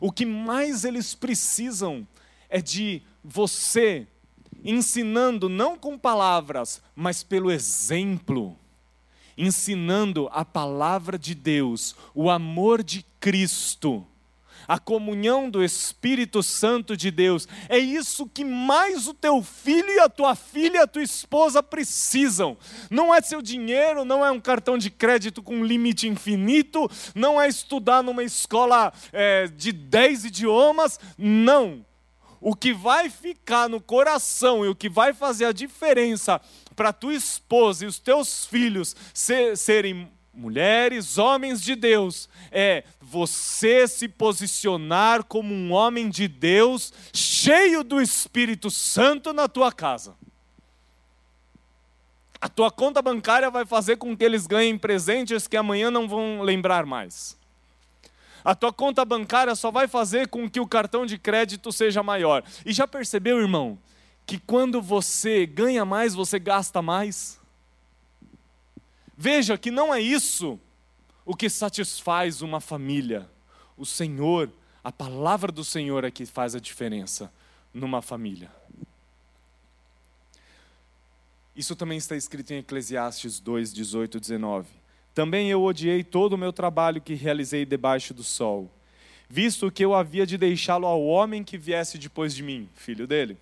O 0.00 0.10
que 0.12 0.26
mais 0.26 0.84
eles 0.84 1.14
precisam 1.14 2.06
é 2.48 2.60
de 2.60 3.00
você 3.22 4.06
ensinando 4.64 5.48
não 5.48 5.76
com 5.76 5.98
palavras, 5.98 6.82
mas 6.94 7.22
pelo 7.22 7.50
exemplo, 7.50 8.56
ensinando 9.36 10.28
a 10.32 10.44
palavra 10.44 11.18
de 11.18 11.34
Deus, 11.34 11.96
o 12.14 12.30
amor 12.30 12.82
de 12.82 13.04
Cristo, 13.18 14.06
a 14.68 14.78
comunhão 14.78 15.50
do 15.50 15.64
Espírito 15.64 16.42
Santo 16.42 16.96
de 16.96 17.10
Deus. 17.10 17.48
É 17.68 17.78
isso 17.78 18.26
que 18.26 18.44
mais 18.44 19.08
o 19.08 19.14
teu 19.14 19.42
filho 19.42 19.90
e 19.90 19.98
a 19.98 20.08
tua 20.08 20.36
filha 20.36 20.76
e 20.76 20.80
a 20.82 20.86
tua 20.86 21.02
esposa 21.02 21.62
precisam. 21.62 22.56
Não 22.88 23.12
é 23.12 23.20
seu 23.20 23.42
dinheiro, 23.42 24.04
não 24.04 24.24
é 24.24 24.30
um 24.30 24.40
cartão 24.40 24.78
de 24.78 24.90
crédito 24.90 25.42
com 25.42 25.64
limite 25.64 26.06
infinito, 26.06 26.88
não 27.14 27.40
é 27.40 27.48
estudar 27.48 28.02
numa 28.02 28.22
escola 28.22 28.92
é, 29.12 29.48
de 29.48 29.72
10 29.72 30.26
idiomas, 30.26 31.00
não 31.18 31.84
o 32.40 32.54
que 32.54 32.72
vai 32.72 33.10
ficar 33.10 33.68
no 33.68 33.80
coração 33.80 34.64
e 34.64 34.68
o 34.68 34.74
que 34.74 34.88
vai 34.88 35.12
fazer 35.12 35.44
a 35.44 35.52
diferença 35.52 36.40
para 36.74 36.92
tua 36.92 37.14
esposa 37.14 37.84
e 37.84 37.88
os 37.88 37.98
teus 37.98 38.46
filhos 38.46 38.96
ser, 39.12 39.56
serem 39.56 40.10
mulheres, 40.32 41.18
homens 41.18 41.60
de 41.60 41.74
Deus, 41.74 42.28
é 42.50 42.84
você 43.00 43.86
se 43.86 44.08
posicionar 44.08 45.24
como 45.24 45.52
um 45.52 45.72
homem 45.72 46.08
de 46.08 46.26
Deus, 46.26 46.92
cheio 47.12 47.84
do 47.84 48.00
Espírito 48.00 48.70
Santo 48.70 49.32
na 49.32 49.48
tua 49.48 49.70
casa. 49.70 50.14
A 52.40 52.48
tua 52.48 52.70
conta 52.70 53.02
bancária 53.02 53.50
vai 53.50 53.66
fazer 53.66 53.96
com 53.96 54.16
que 54.16 54.24
eles 54.24 54.46
ganhem 54.46 54.78
presentes 54.78 55.46
que 55.46 55.58
amanhã 55.58 55.90
não 55.90 56.08
vão 56.08 56.40
lembrar 56.40 56.86
mais. 56.86 57.38
A 58.44 58.54
tua 58.54 58.72
conta 58.72 59.04
bancária 59.04 59.54
só 59.54 59.70
vai 59.70 59.86
fazer 59.86 60.28
com 60.28 60.48
que 60.48 60.60
o 60.60 60.66
cartão 60.66 61.04
de 61.04 61.18
crédito 61.18 61.72
seja 61.72 62.02
maior. 62.02 62.42
E 62.64 62.72
já 62.72 62.86
percebeu, 62.86 63.38
irmão, 63.38 63.78
que 64.26 64.38
quando 64.38 64.80
você 64.80 65.46
ganha 65.46 65.84
mais, 65.84 66.14
você 66.14 66.38
gasta 66.38 66.80
mais? 66.80 67.40
Veja 69.16 69.58
que 69.58 69.70
não 69.70 69.92
é 69.92 70.00
isso 70.00 70.58
o 71.24 71.36
que 71.36 71.50
satisfaz 71.50 72.40
uma 72.40 72.60
família. 72.60 73.28
O 73.76 73.84
Senhor, 73.84 74.50
a 74.82 74.90
palavra 74.90 75.52
do 75.52 75.62
Senhor 75.62 76.04
é 76.04 76.10
que 76.10 76.24
faz 76.24 76.54
a 76.54 76.60
diferença 76.60 77.32
numa 77.72 78.00
família. 78.00 78.50
Isso 81.54 81.76
também 81.76 81.98
está 81.98 82.16
escrito 82.16 82.52
em 82.52 82.58
Eclesiastes 82.58 83.38
2, 83.40 83.72
18, 83.72 84.18
19. 84.18 84.79
Também 85.14 85.50
eu 85.50 85.62
odiei 85.62 86.04
todo 86.04 86.34
o 86.34 86.38
meu 86.38 86.52
trabalho 86.52 87.00
que 87.00 87.14
realizei 87.14 87.64
debaixo 87.64 88.14
do 88.14 88.22
sol, 88.22 88.70
visto 89.28 89.70
que 89.70 89.84
eu 89.84 89.94
havia 89.94 90.26
de 90.26 90.38
deixá-lo 90.38 90.86
ao 90.86 91.04
homem 91.04 91.42
que 91.44 91.58
viesse 91.58 91.98
depois 91.98 92.34
de 92.34 92.42
mim, 92.42 92.68
filho 92.74 93.06
dele. 93.06 93.36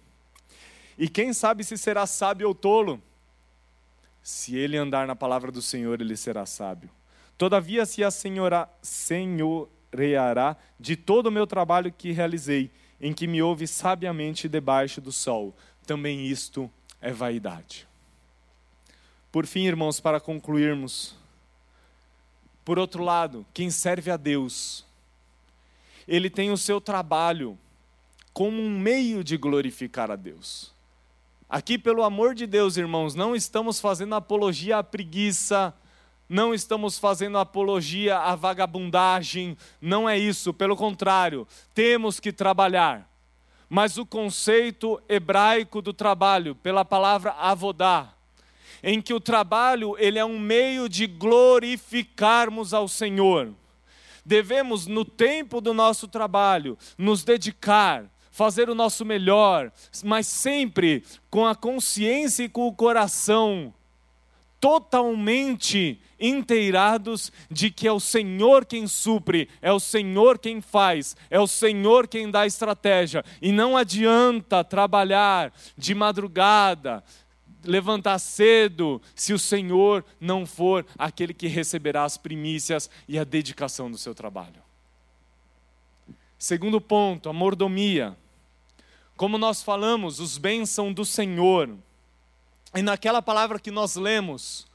E 0.96 1.08
quem 1.08 1.32
sabe 1.32 1.62
se 1.62 1.78
será 1.78 2.06
sábio 2.06 2.48
ou 2.48 2.54
tolo? 2.54 3.00
Se 4.22 4.56
ele 4.56 4.76
andar 4.76 5.06
na 5.06 5.14
palavra 5.14 5.52
do 5.52 5.62
Senhor, 5.62 6.00
ele 6.00 6.16
será 6.16 6.44
sábio. 6.44 6.90
Todavia 7.36 7.86
se 7.86 8.02
assenhora, 8.02 8.68
senhoreará 8.82 10.56
de 10.78 10.96
todo 10.96 11.28
o 11.28 11.30
meu 11.30 11.46
trabalho 11.46 11.92
que 11.92 12.10
realizei, 12.10 12.70
em 13.00 13.12
que 13.12 13.28
me 13.28 13.40
ouve 13.40 13.66
sabiamente 13.66 14.48
debaixo 14.48 15.00
do 15.00 15.12
sol. 15.12 15.56
Também 15.86 16.26
isto 16.26 16.68
é 17.00 17.12
vaidade. 17.12 17.86
Por 19.30 19.46
fim, 19.46 19.66
irmãos, 19.66 20.00
para 20.00 20.18
concluirmos, 20.18 21.14
por 22.68 22.78
outro 22.78 23.02
lado, 23.02 23.46
quem 23.54 23.70
serve 23.70 24.10
a 24.10 24.16
Deus, 24.18 24.84
ele 26.06 26.28
tem 26.28 26.50
o 26.50 26.56
seu 26.58 26.82
trabalho 26.82 27.58
como 28.30 28.60
um 28.60 28.78
meio 28.78 29.24
de 29.24 29.38
glorificar 29.38 30.10
a 30.10 30.16
Deus. 30.16 30.70
Aqui, 31.48 31.78
pelo 31.78 32.02
amor 32.02 32.34
de 32.34 32.46
Deus, 32.46 32.76
irmãos, 32.76 33.14
não 33.14 33.34
estamos 33.34 33.80
fazendo 33.80 34.14
apologia 34.14 34.76
à 34.76 34.84
preguiça, 34.84 35.72
não 36.28 36.52
estamos 36.52 36.98
fazendo 36.98 37.38
apologia 37.38 38.18
à 38.18 38.36
vagabundagem, 38.36 39.56
não 39.80 40.06
é 40.06 40.18
isso, 40.18 40.52
pelo 40.52 40.76
contrário, 40.76 41.48
temos 41.72 42.20
que 42.20 42.30
trabalhar. 42.30 43.10
Mas 43.66 43.96
o 43.96 44.04
conceito 44.04 45.00
hebraico 45.08 45.80
do 45.80 45.94
trabalho, 45.94 46.54
pela 46.54 46.84
palavra 46.84 47.32
avodar, 47.32 48.17
em 48.82 49.00
que 49.00 49.14
o 49.14 49.20
trabalho 49.20 49.96
ele 49.98 50.18
é 50.18 50.24
um 50.24 50.38
meio 50.38 50.88
de 50.88 51.06
glorificarmos 51.06 52.72
ao 52.74 52.88
Senhor. 52.88 53.52
Devemos 54.24 54.86
no 54.86 55.04
tempo 55.04 55.60
do 55.60 55.72
nosso 55.72 56.06
trabalho 56.06 56.76
nos 56.96 57.24
dedicar, 57.24 58.04
fazer 58.30 58.68
o 58.68 58.74
nosso 58.74 59.04
melhor, 59.04 59.72
mas 60.04 60.26
sempre 60.26 61.02
com 61.30 61.46
a 61.46 61.54
consciência 61.54 62.44
e 62.44 62.48
com 62.48 62.66
o 62.66 62.74
coração 62.74 63.72
totalmente 64.60 66.00
inteirados 66.18 67.32
de 67.50 67.70
que 67.70 67.86
é 67.86 67.92
o 67.92 68.00
Senhor 68.00 68.64
quem 68.64 68.86
supre, 68.86 69.48
é 69.62 69.72
o 69.72 69.78
Senhor 69.78 70.38
quem 70.38 70.60
faz, 70.60 71.16
é 71.30 71.38
o 71.38 71.46
Senhor 71.46 72.08
quem 72.08 72.30
dá 72.30 72.46
estratégia. 72.46 73.24
E 73.40 73.52
não 73.52 73.76
adianta 73.76 74.64
trabalhar 74.64 75.52
de 75.76 75.94
madrugada, 75.94 77.04
levantar 77.64 78.18
cedo, 78.18 79.00
se 79.14 79.32
o 79.32 79.38
Senhor 79.38 80.04
não 80.20 80.46
for 80.46 80.86
aquele 80.96 81.34
que 81.34 81.46
receberá 81.46 82.04
as 82.04 82.16
primícias 82.16 82.88
e 83.06 83.18
a 83.18 83.24
dedicação 83.24 83.90
do 83.90 83.98
seu 83.98 84.14
trabalho. 84.14 84.62
Segundo 86.38 86.80
ponto, 86.80 87.28
a 87.28 87.32
mordomia. 87.32 88.16
Como 89.16 89.36
nós 89.36 89.62
falamos, 89.62 90.20
os 90.20 90.38
bens 90.38 90.70
são 90.70 90.92
do 90.92 91.04
Senhor. 91.04 91.76
E 92.74 92.82
naquela 92.82 93.20
palavra 93.20 93.58
que 93.58 93.70
nós 93.70 93.96
lemos, 93.96 94.68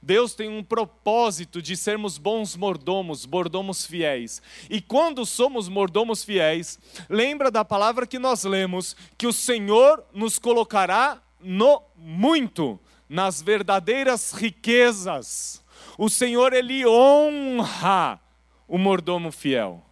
Deus 0.00 0.34
tem 0.34 0.48
um 0.48 0.62
propósito 0.62 1.60
de 1.60 1.76
sermos 1.76 2.18
bons 2.18 2.54
mordomos, 2.54 3.26
mordomos 3.26 3.84
fiéis. 3.84 4.40
E 4.70 4.80
quando 4.80 5.26
somos 5.26 5.68
mordomos 5.68 6.22
fiéis, 6.22 6.78
lembra 7.08 7.50
da 7.50 7.64
palavra 7.64 8.06
que 8.06 8.18
nós 8.18 8.44
lemos, 8.44 8.94
que 9.16 9.26
o 9.26 9.32
Senhor 9.32 10.04
nos 10.14 10.38
colocará 10.38 11.20
no 11.40 11.82
muito, 11.96 12.78
nas 13.08 13.40
verdadeiras 13.42 14.32
riquezas. 14.32 15.64
O 15.96 16.08
Senhor, 16.08 16.52
Ele 16.52 16.86
honra 16.86 18.20
o 18.66 18.78
mordomo 18.78 19.32
fiel. 19.32 19.84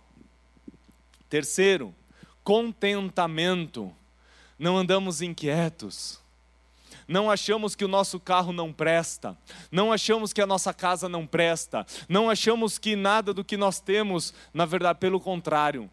Terceiro, 1.28 1.94
contentamento. 2.44 3.92
Não 4.58 4.76
andamos 4.76 5.20
inquietos 5.20 6.24
não 7.08 7.30
achamos 7.30 7.74
que 7.74 7.84
o 7.84 7.88
nosso 7.88 8.18
carro 8.18 8.52
não 8.52 8.72
presta, 8.72 9.36
não 9.70 9.92
achamos 9.92 10.32
que 10.32 10.40
a 10.40 10.46
nossa 10.46 10.74
casa 10.74 11.08
não 11.08 11.26
presta, 11.26 11.86
não 12.08 12.28
achamos 12.28 12.78
que 12.78 12.96
nada 12.96 13.32
do 13.32 13.44
que 13.44 13.56
nós 13.56 13.80
temos, 13.80 14.34
na 14.52 14.64
verdade, 14.64 14.98
pelo 14.98 15.20
contrário. 15.20 15.90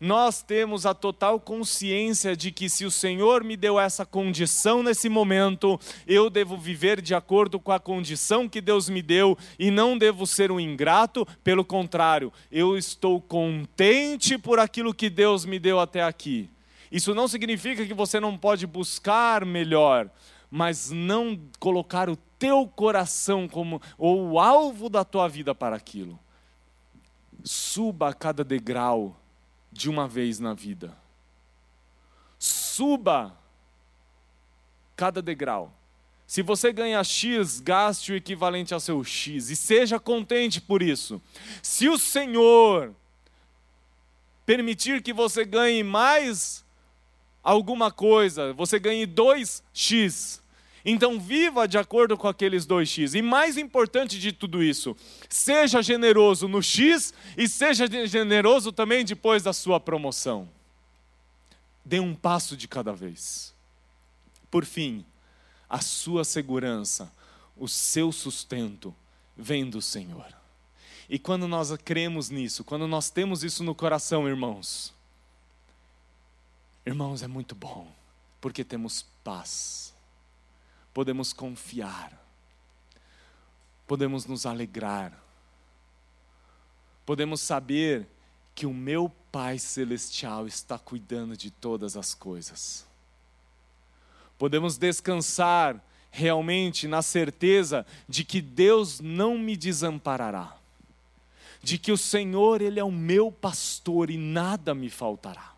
Nós 0.00 0.42
temos 0.42 0.86
a 0.86 0.94
total 0.94 1.38
consciência 1.38 2.34
de 2.34 2.50
que 2.50 2.70
se 2.70 2.86
o 2.86 2.90
Senhor 2.90 3.44
me 3.44 3.54
deu 3.54 3.78
essa 3.78 4.06
condição 4.06 4.82
nesse 4.82 5.10
momento, 5.10 5.78
eu 6.06 6.30
devo 6.30 6.56
viver 6.56 7.02
de 7.02 7.14
acordo 7.14 7.60
com 7.60 7.70
a 7.70 7.78
condição 7.78 8.48
que 8.48 8.62
Deus 8.62 8.88
me 8.88 9.02
deu 9.02 9.36
e 9.58 9.70
não 9.70 9.98
devo 9.98 10.26
ser 10.26 10.50
um 10.50 10.58
ingrato, 10.58 11.26
pelo 11.44 11.62
contrário, 11.62 12.32
eu 12.50 12.78
estou 12.78 13.20
contente 13.20 14.38
por 14.38 14.58
aquilo 14.58 14.94
que 14.94 15.10
Deus 15.10 15.44
me 15.44 15.58
deu 15.58 15.78
até 15.78 16.02
aqui. 16.02 16.48
Isso 16.90 17.14
não 17.14 17.28
significa 17.28 17.84
que 17.84 17.92
você 17.92 18.18
não 18.18 18.38
pode 18.38 18.66
buscar 18.66 19.44
melhor, 19.44 20.08
mas 20.50 20.90
não 20.90 21.38
colocar 21.58 22.08
o 22.08 22.16
teu 22.38 22.66
coração 22.66 23.46
como 23.46 23.82
ou 23.98 24.30
o 24.30 24.40
alvo 24.40 24.88
da 24.88 25.04
tua 25.04 25.28
vida 25.28 25.54
para 25.54 25.76
aquilo. 25.76 26.18
Suba 27.44 28.08
a 28.08 28.14
cada 28.14 28.42
degrau 28.42 29.19
de 29.72 29.88
uma 29.88 30.08
vez 30.08 30.38
na 30.38 30.54
vida. 30.54 30.96
Suba 32.38 33.36
cada 34.96 35.22
degrau. 35.22 35.72
Se 36.26 36.42
você 36.42 36.72
ganha 36.72 37.02
X, 37.02 37.60
gaste 37.60 38.12
o 38.12 38.16
equivalente 38.16 38.72
ao 38.72 38.78
seu 38.78 39.02
X 39.02 39.50
e 39.50 39.56
seja 39.56 39.98
contente 39.98 40.60
por 40.60 40.80
isso. 40.80 41.20
Se 41.62 41.88
o 41.88 41.98
Senhor 41.98 42.94
permitir 44.46 45.02
que 45.02 45.12
você 45.12 45.44
ganhe 45.44 45.82
mais 45.82 46.64
alguma 47.42 47.90
coisa, 47.90 48.52
você 48.52 48.78
ganhe 48.78 49.06
2x, 49.06 50.39
então 50.84 51.20
viva 51.20 51.68
de 51.68 51.78
acordo 51.78 52.16
com 52.16 52.26
aqueles 52.26 52.64
dois 52.64 52.88
X. 52.88 53.14
E 53.14 53.22
mais 53.22 53.56
importante 53.58 54.18
de 54.18 54.32
tudo 54.32 54.62
isso, 54.62 54.96
seja 55.28 55.82
generoso 55.82 56.48
no 56.48 56.62
X 56.62 57.12
e 57.36 57.48
seja 57.48 57.86
generoso 58.06 58.72
também 58.72 59.04
depois 59.04 59.42
da 59.42 59.52
sua 59.52 59.78
promoção. 59.78 60.48
Dê 61.84 62.00
um 62.00 62.14
passo 62.14 62.56
de 62.56 62.66
cada 62.66 62.92
vez. 62.92 63.54
Por 64.50 64.64
fim, 64.64 65.04
a 65.68 65.80
sua 65.80 66.24
segurança, 66.24 67.12
o 67.56 67.68
seu 67.68 68.10
sustento 68.10 68.94
vem 69.36 69.68
do 69.68 69.80
Senhor. 69.80 70.34
E 71.08 71.18
quando 71.18 71.46
nós 71.48 71.72
cremos 71.84 72.30
nisso, 72.30 72.64
quando 72.64 72.86
nós 72.86 73.10
temos 73.10 73.42
isso 73.42 73.64
no 73.64 73.74
coração, 73.74 74.28
irmãos, 74.28 74.94
irmãos, 76.86 77.22
é 77.22 77.26
muito 77.26 77.54
bom, 77.54 77.90
porque 78.40 78.64
temos 78.64 79.04
paz 79.24 79.89
podemos 80.92 81.32
confiar, 81.32 82.18
podemos 83.86 84.26
nos 84.26 84.46
alegrar, 84.46 85.12
podemos 87.04 87.40
saber 87.40 88.06
que 88.54 88.66
o 88.66 88.74
meu 88.74 89.10
Pai 89.32 89.58
Celestial 89.58 90.46
está 90.46 90.78
cuidando 90.78 91.36
de 91.36 91.50
todas 91.50 91.96
as 91.96 92.14
coisas. 92.14 92.86
Podemos 94.36 94.76
descansar 94.76 95.82
realmente 96.10 96.88
na 96.88 97.02
certeza 97.02 97.86
de 98.08 98.24
que 98.24 98.40
Deus 98.40 99.00
não 99.00 99.38
me 99.38 99.56
desamparará, 99.56 100.56
de 101.62 101.78
que 101.78 101.92
o 101.92 101.96
Senhor, 101.96 102.60
Ele 102.60 102.80
é 102.80 102.84
o 102.84 102.90
meu 102.90 103.30
pastor 103.30 104.10
e 104.10 104.18
nada 104.18 104.74
me 104.74 104.90
faltará. 104.90 105.54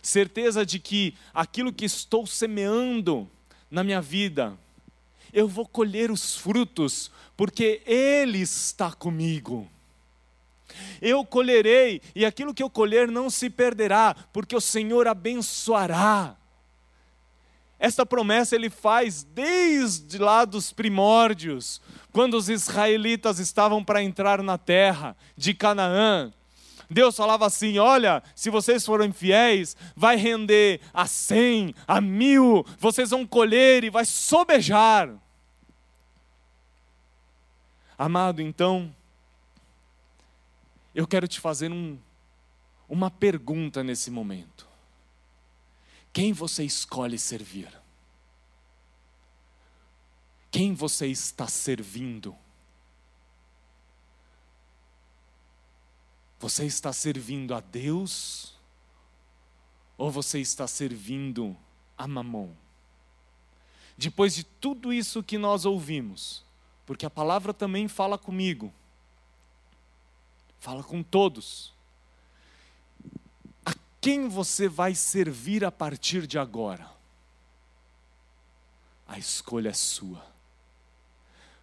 Certeza 0.00 0.64
de 0.64 0.78
que 0.78 1.16
aquilo 1.32 1.72
que 1.72 1.84
estou 1.84 2.26
semeando, 2.26 3.28
na 3.70 3.82
minha 3.84 4.00
vida, 4.00 4.56
eu 5.32 5.48
vou 5.48 5.66
colher 5.66 6.10
os 6.10 6.36
frutos, 6.36 7.10
porque 7.36 7.82
Ele 7.84 8.38
está 8.38 8.92
comigo. 8.92 9.68
Eu 11.00 11.24
colherei, 11.24 12.00
e 12.14 12.24
aquilo 12.24 12.54
que 12.54 12.62
eu 12.62 12.70
colher 12.70 13.08
não 13.08 13.28
se 13.28 13.50
perderá, 13.50 14.14
porque 14.32 14.56
o 14.56 14.60
Senhor 14.60 15.06
abençoará. 15.06 16.36
Esta 17.78 18.06
promessa 18.06 18.54
ele 18.54 18.70
faz 18.70 19.24
desde 19.24 20.16
lá 20.18 20.44
dos 20.44 20.72
primórdios, 20.72 21.80
quando 22.12 22.34
os 22.34 22.48
israelitas 22.48 23.38
estavam 23.38 23.84
para 23.84 24.02
entrar 24.02 24.42
na 24.42 24.56
terra 24.56 25.16
de 25.36 25.52
Canaã. 25.52 26.32
Deus 26.90 27.16
falava 27.16 27.46
assim: 27.46 27.78
olha, 27.78 28.22
se 28.34 28.50
vocês 28.50 28.84
forem 28.84 29.12
fiéis, 29.12 29.76
vai 29.96 30.16
render 30.16 30.80
a 30.92 31.06
cem, 31.06 31.74
a 31.86 32.00
mil, 32.00 32.64
vocês 32.78 33.10
vão 33.10 33.26
colher 33.26 33.84
e 33.84 33.90
vai 33.90 34.04
sobejar. 34.04 35.14
Amado, 37.96 38.42
então, 38.42 38.94
eu 40.94 41.06
quero 41.06 41.28
te 41.28 41.40
fazer 41.40 41.70
um, 41.70 41.98
uma 42.88 43.10
pergunta 43.10 43.82
nesse 43.82 44.10
momento. 44.10 44.66
Quem 46.12 46.32
você 46.32 46.64
escolhe 46.64 47.18
servir? 47.18 47.68
Quem 50.50 50.72
você 50.74 51.08
está 51.08 51.48
servindo? 51.48 52.36
Você 56.38 56.66
está 56.66 56.92
servindo 56.92 57.54
a 57.54 57.60
Deus 57.60 58.54
ou 59.96 60.10
você 60.10 60.40
está 60.40 60.66
servindo 60.66 61.56
a 61.96 62.06
Mamon? 62.06 62.52
Depois 63.96 64.34
de 64.34 64.44
tudo 64.44 64.92
isso 64.92 65.22
que 65.22 65.38
nós 65.38 65.64
ouvimos, 65.64 66.44
porque 66.84 67.06
a 67.06 67.10
palavra 67.10 67.54
também 67.54 67.86
fala 67.86 68.18
comigo, 68.18 68.72
fala 70.58 70.82
com 70.82 71.02
todos. 71.02 71.72
A 73.64 73.72
quem 74.00 74.28
você 74.28 74.68
vai 74.68 74.94
servir 74.94 75.64
a 75.64 75.70
partir 75.70 76.26
de 76.26 76.38
agora? 76.38 76.90
A 79.06 79.18
escolha 79.18 79.68
é 79.68 79.74
sua. 79.74 80.26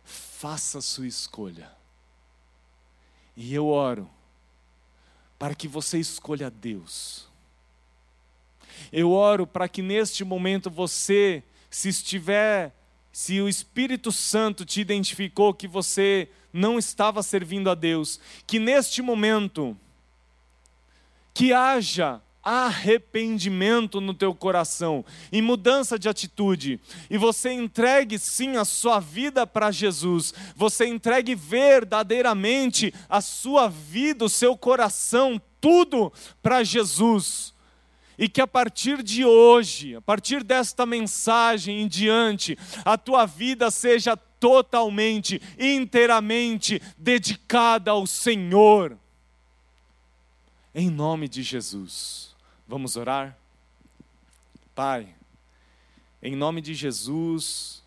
Faça 0.03 0.77
a 0.77 0.81
sua 0.81 1.07
escolha. 1.07 1.71
E 3.35 3.53
eu 3.53 3.67
oro 3.67 4.09
para 5.41 5.55
que 5.55 5.67
você 5.67 5.97
escolha 5.97 6.51
Deus. 6.51 7.27
Eu 8.93 9.11
oro 9.11 9.47
para 9.47 9.67
que 9.67 9.81
neste 9.81 10.23
momento 10.23 10.69
você, 10.69 11.41
se 11.67 11.89
estiver, 11.89 12.71
se 13.11 13.41
o 13.41 13.49
Espírito 13.49 14.11
Santo 14.11 14.63
te 14.63 14.79
identificou 14.79 15.51
que 15.51 15.67
você 15.67 16.29
não 16.53 16.77
estava 16.77 17.23
servindo 17.23 17.71
a 17.71 17.73
Deus, 17.73 18.19
que 18.45 18.59
neste 18.59 19.01
momento, 19.01 19.75
que 21.33 21.51
haja 21.51 22.21
arrependimento 22.43 24.01
no 24.01 24.13
teu 24.13 24.33
coração 24.33 25.05
e 25.31 25.41
mudança 25.41 25.97
de 25.97 26.09
atitude, 26.09 26.79
e 27.09 27.17
você 27.17 27.51
entregue 27.51 28.17
sim 28.17 28.57
a 28.57 28.65
sua 28.65 28.99
vida 28.99 29.45
para 29.45 29.71
Jesus, 29.71 30.33
você 30.55 30.87
entregue 30.87 31.35
verdadeiramente 31.35 32.93
a 33.07 33.21
sua 33.21 33.67
vida, 33.67 34.25
o 34.25 34.29
seu 34.29 34.57
coração, 34.57 35.39
tudo 35.59 36.11
para 36.41 36.63
Jesus. 36.63 37.53
e 38.21 38.29
que 38.29 38.39
a 38.39 38.45
partir 38.45 39.01
de 39.01 39.25
hoje, 39.25 39.95
a 39.95 40.01
partir 40.01 40.43
desta 40.43 40.85
mensagem 40.85 41.81
em 41.81 41.87
diante, 41.87 42.55
a 42.85 42.95
tua 42.95 43.25
vida 43.25 43.71
seja 43.71 44.15
totalmente, 44.15 45.41
inteiramente 45.57 46.79
dedicada 46.95 47.89
ao 47.89 48.05
Senhor. 48.05 48.95
Em 50.73 50.87
nome 50.87 51.27
de 51.27 51.41
Jesus. 51.41 52.30
Vamos 52.71 52.95
orar? 52.95 53.37
Pai, 54.73 55.13
em 56.23 56.37
nome 56.37 56.61
de 56.61 56.73
Jesus, 56.73 57.83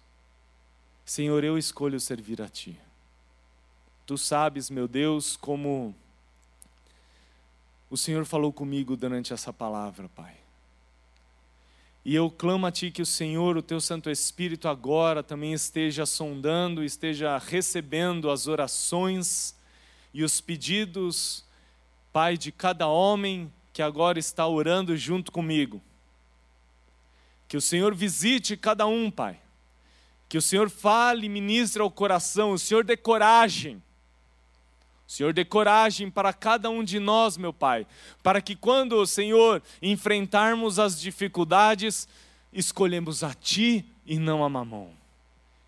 Senhor, 1.07 1.43
eu 1.43 1.57
escolho 1.57 1.99
servir 1.99 2.43
a 2.43 2.51
Ti. 2.51 2.79
Tu 4.05 4.19
sabes, 4.19 4.69
meu 4.69 4.87
Deus, 4.87 5.39
como 5.39 5.95
o 7.89 7.97
Senhor 7.97 8.27
falou 8.27 8.53
comigo 8.53 8.95
durante 8.95 9.33
essa 9.33 9.55
palavra, 9.55 10.07
Pai. 10.11 10.37
E 12.05 12.15
eu 12.15 12.31
clamo 12.31 12.67
a 12.67 12.71
Ti 12.71 12.91
que 12.91 13.01
o 13.01 13.07
Senhor, 13.07 13.57
o 13.57 13.63
Teu 13.63 13.81
Santo 13.81 14.11
Espírito, 14.11 14.69
agora 14.69 15.23
também 15.23 15.55
esteja 15.55 16.05
sondando, 16.05 16.85
esteja 16.85 17.39
recebendo 17.39 18.31
as 18.31 18.47
orações 18.47 19.57
e 20.13 20.23
os 20.23 20.43
pedidos, 20.43 21.43
Pai, 22.13 22.37
de 22.37 22.53
cada 22.53 22.87
homem 22.87 23.51
que 23.75 23.83
agora 23.83 24.19
está 24.19 24.47
orando 24.47 24.97
junto 24.97 25.31
comigo. 25.31 25.83
Que 27.47 27.59
o 27.59 27.61
Senhor 27.61 27.95
visite 27.95 28.57
cada 28.57 28.87
um, 28.87 29.11
Pai. 29.11 29.39
Que 30.31 30.39
o 30.39 30.43
Senhor 30.43 30.71
fale 30.71 31.27
e 31.27 31.29
ministre 31.29 31.83
ao 31.83 31.91
coração, 31.91 32.53
o 32.53 32.59
Senhor 32.59 32.83
dê 32.83 32.97
coragem 32.97 33.83
Senhor, 35.07 35.33
dê 35.33 35.45
coragem 35.45 36.11
para 36.11 36.33
cada 36.33 36.71
um 36.71 36.83
de 36.83 36.99
nós, 36.99 37.37
meu 37.37 37.53
Pai, 37.53 37.87
para 38.23 38.41
que 38.41 38.57
quando, 38.57 39.07
Senhor, 39.07 39.63
enfrentarmos 39.83 40.79
as 40.79 41.01
dificuldades, 41.01 42.09
escolhemos 42.53 43.23
a 43.23 43.35
Ti 43.35 43.85
e 44.07 44.19
não 44.19 44.43
a 44.43 44.49
mamão. 44.49 44.91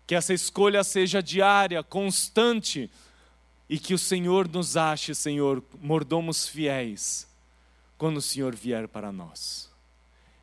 Que 0.07 0.15
essa 0.15 0.33
escolha 0.33 0.83
seja 0.83 1.21
diária, 1.21 1.83
constante, 1.83 2.89
e 3.69 3.77
que 3.77 3.93
o 3.93 3.99
Senhor 3.99 4.47
nos 4.47 4.75
ache, 4.75 5.13
Senhor, 5.13 5.63
mordomos 5.81 6.47
fiéis, 6.47 7.26
quando 7.97 8.17
o 8.17 8.21
Senhor 8.21 8.55
vier 8.55 8.87
para 8.87 9.11
nós. 9.11 9.69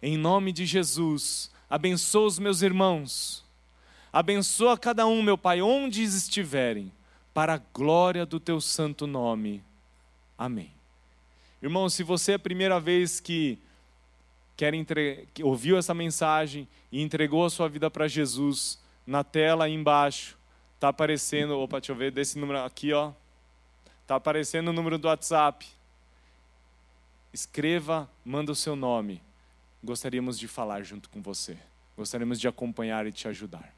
Em 0.03 0.17
nome 0.17 0.53
de 0.53 0.67
Jesus, 0.67 1.51
abençoa 1.69 2.27
os 2.27 2.39
meus 2.39 2.63
irmãos, 2.63 3.45
abençoa 4.13 4.77
cada 4.77 5.07
um, 5.07 5.23
meu 5.23 5.39
Pai, 5.39 5.63
onde 5.63 6.03
estiverem 6.03 6.93
para 7.33 7.55
a 7.55 7.63
glória 7.73 8.27
do 8.27 8.39
teu 8.39 8.61
santo 8.61 9.07
nome. 9.07 9.63
Amém. 10.37 10.73
Irmão, 11.63 11.89
se 11.89 12.03
você 12.03 12.33
é 12.33 12.35
a 12.35 12.39
primeira 12.39 12.79
vez 12.79 13.21
que 13.21 13.59
quer 14.57 14.75
entre... 14.75 15.27
que 15.33 15.43
ouviu 15.43 15.79
essa 15.79 15.95
mensagem 15.95 16.69
e 16.93 17.03
entregou 17.03 17.45
a 17.45 17.51
sua 17.51 17.69
vida 17.69 17.91
para 17.91 18.07
Jesus, 18.07 18.79
na 19.07 19.25
tela 19.25 19.65
aí 19.65 19.73
embaixo 19.73 20.37
está 20.75 20.91
aparecendo, 20.91 21.59
opa, 21.59 21.81
deixa 21.81 21.93
eu 21.93 21.97
ver, 21.97 22.11
desse 22.11 22.39
número 22.39 22.61
aqui, 22.61 22.93
ó. 22.93 23.13
Está 24.03 24.17
aparecendo 24.17 24.69
o 24.69 24.73
número 24.73 24.99
do 24.99 25.09
WhatsApp. 25.09 25.67
Escreva, 27.35 28.09
manda 28.25 28.53
o 28.53 28.55
seu 28.55 28.77
nome. 28.77 29.21
Gostaríamos 29.83 30.39
de 30.39 30.47
falar 30.47 30.85
junto 30.85 31.11
com 31.11 31.21
você. 31.21 31.59
Gostaríamos 31.97 32.39
de 32.39 32.47
acompanhar 32.47 33.09
e 33.09 33.13
te 33.13 33.27
ajudar. 33.27 33.75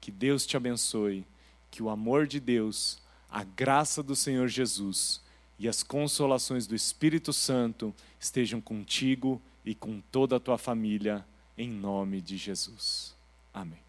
Que 0.00 0.12
Deus 0.12 0.46
te 0.46 0.56
abençoe 0.56 1.26
que 1.68 1.82
o 1.82 1.90
amor 1.90 2.28
de 2.28 2.38
Deus, 2.38 3.02
a 3.28 3.42
graça 3.42 4.04
do 4.04 4.14
Senhor 4.14 4.46
Jesus 4.46 5.20
e 5.58 5.66
as 5.66 5.82
consolações 5.82 6.64
do 6.68 6.76
Espírito 6.76 7.32
Santo 7.32 7.92
estejam 8.20 8.60
contigo 8.60 9.42
e 9.64 9.74
com 9.74 10.00
toda 10.12 10.36
a 10.36 10.40
tua 10.40 10.56
família, 10.56 11.26
em 11.58 11.68
nome 11.68 12.20
de 12.20 12.36
Jesus. 12.36 13.16
Amém. 13.52 13.81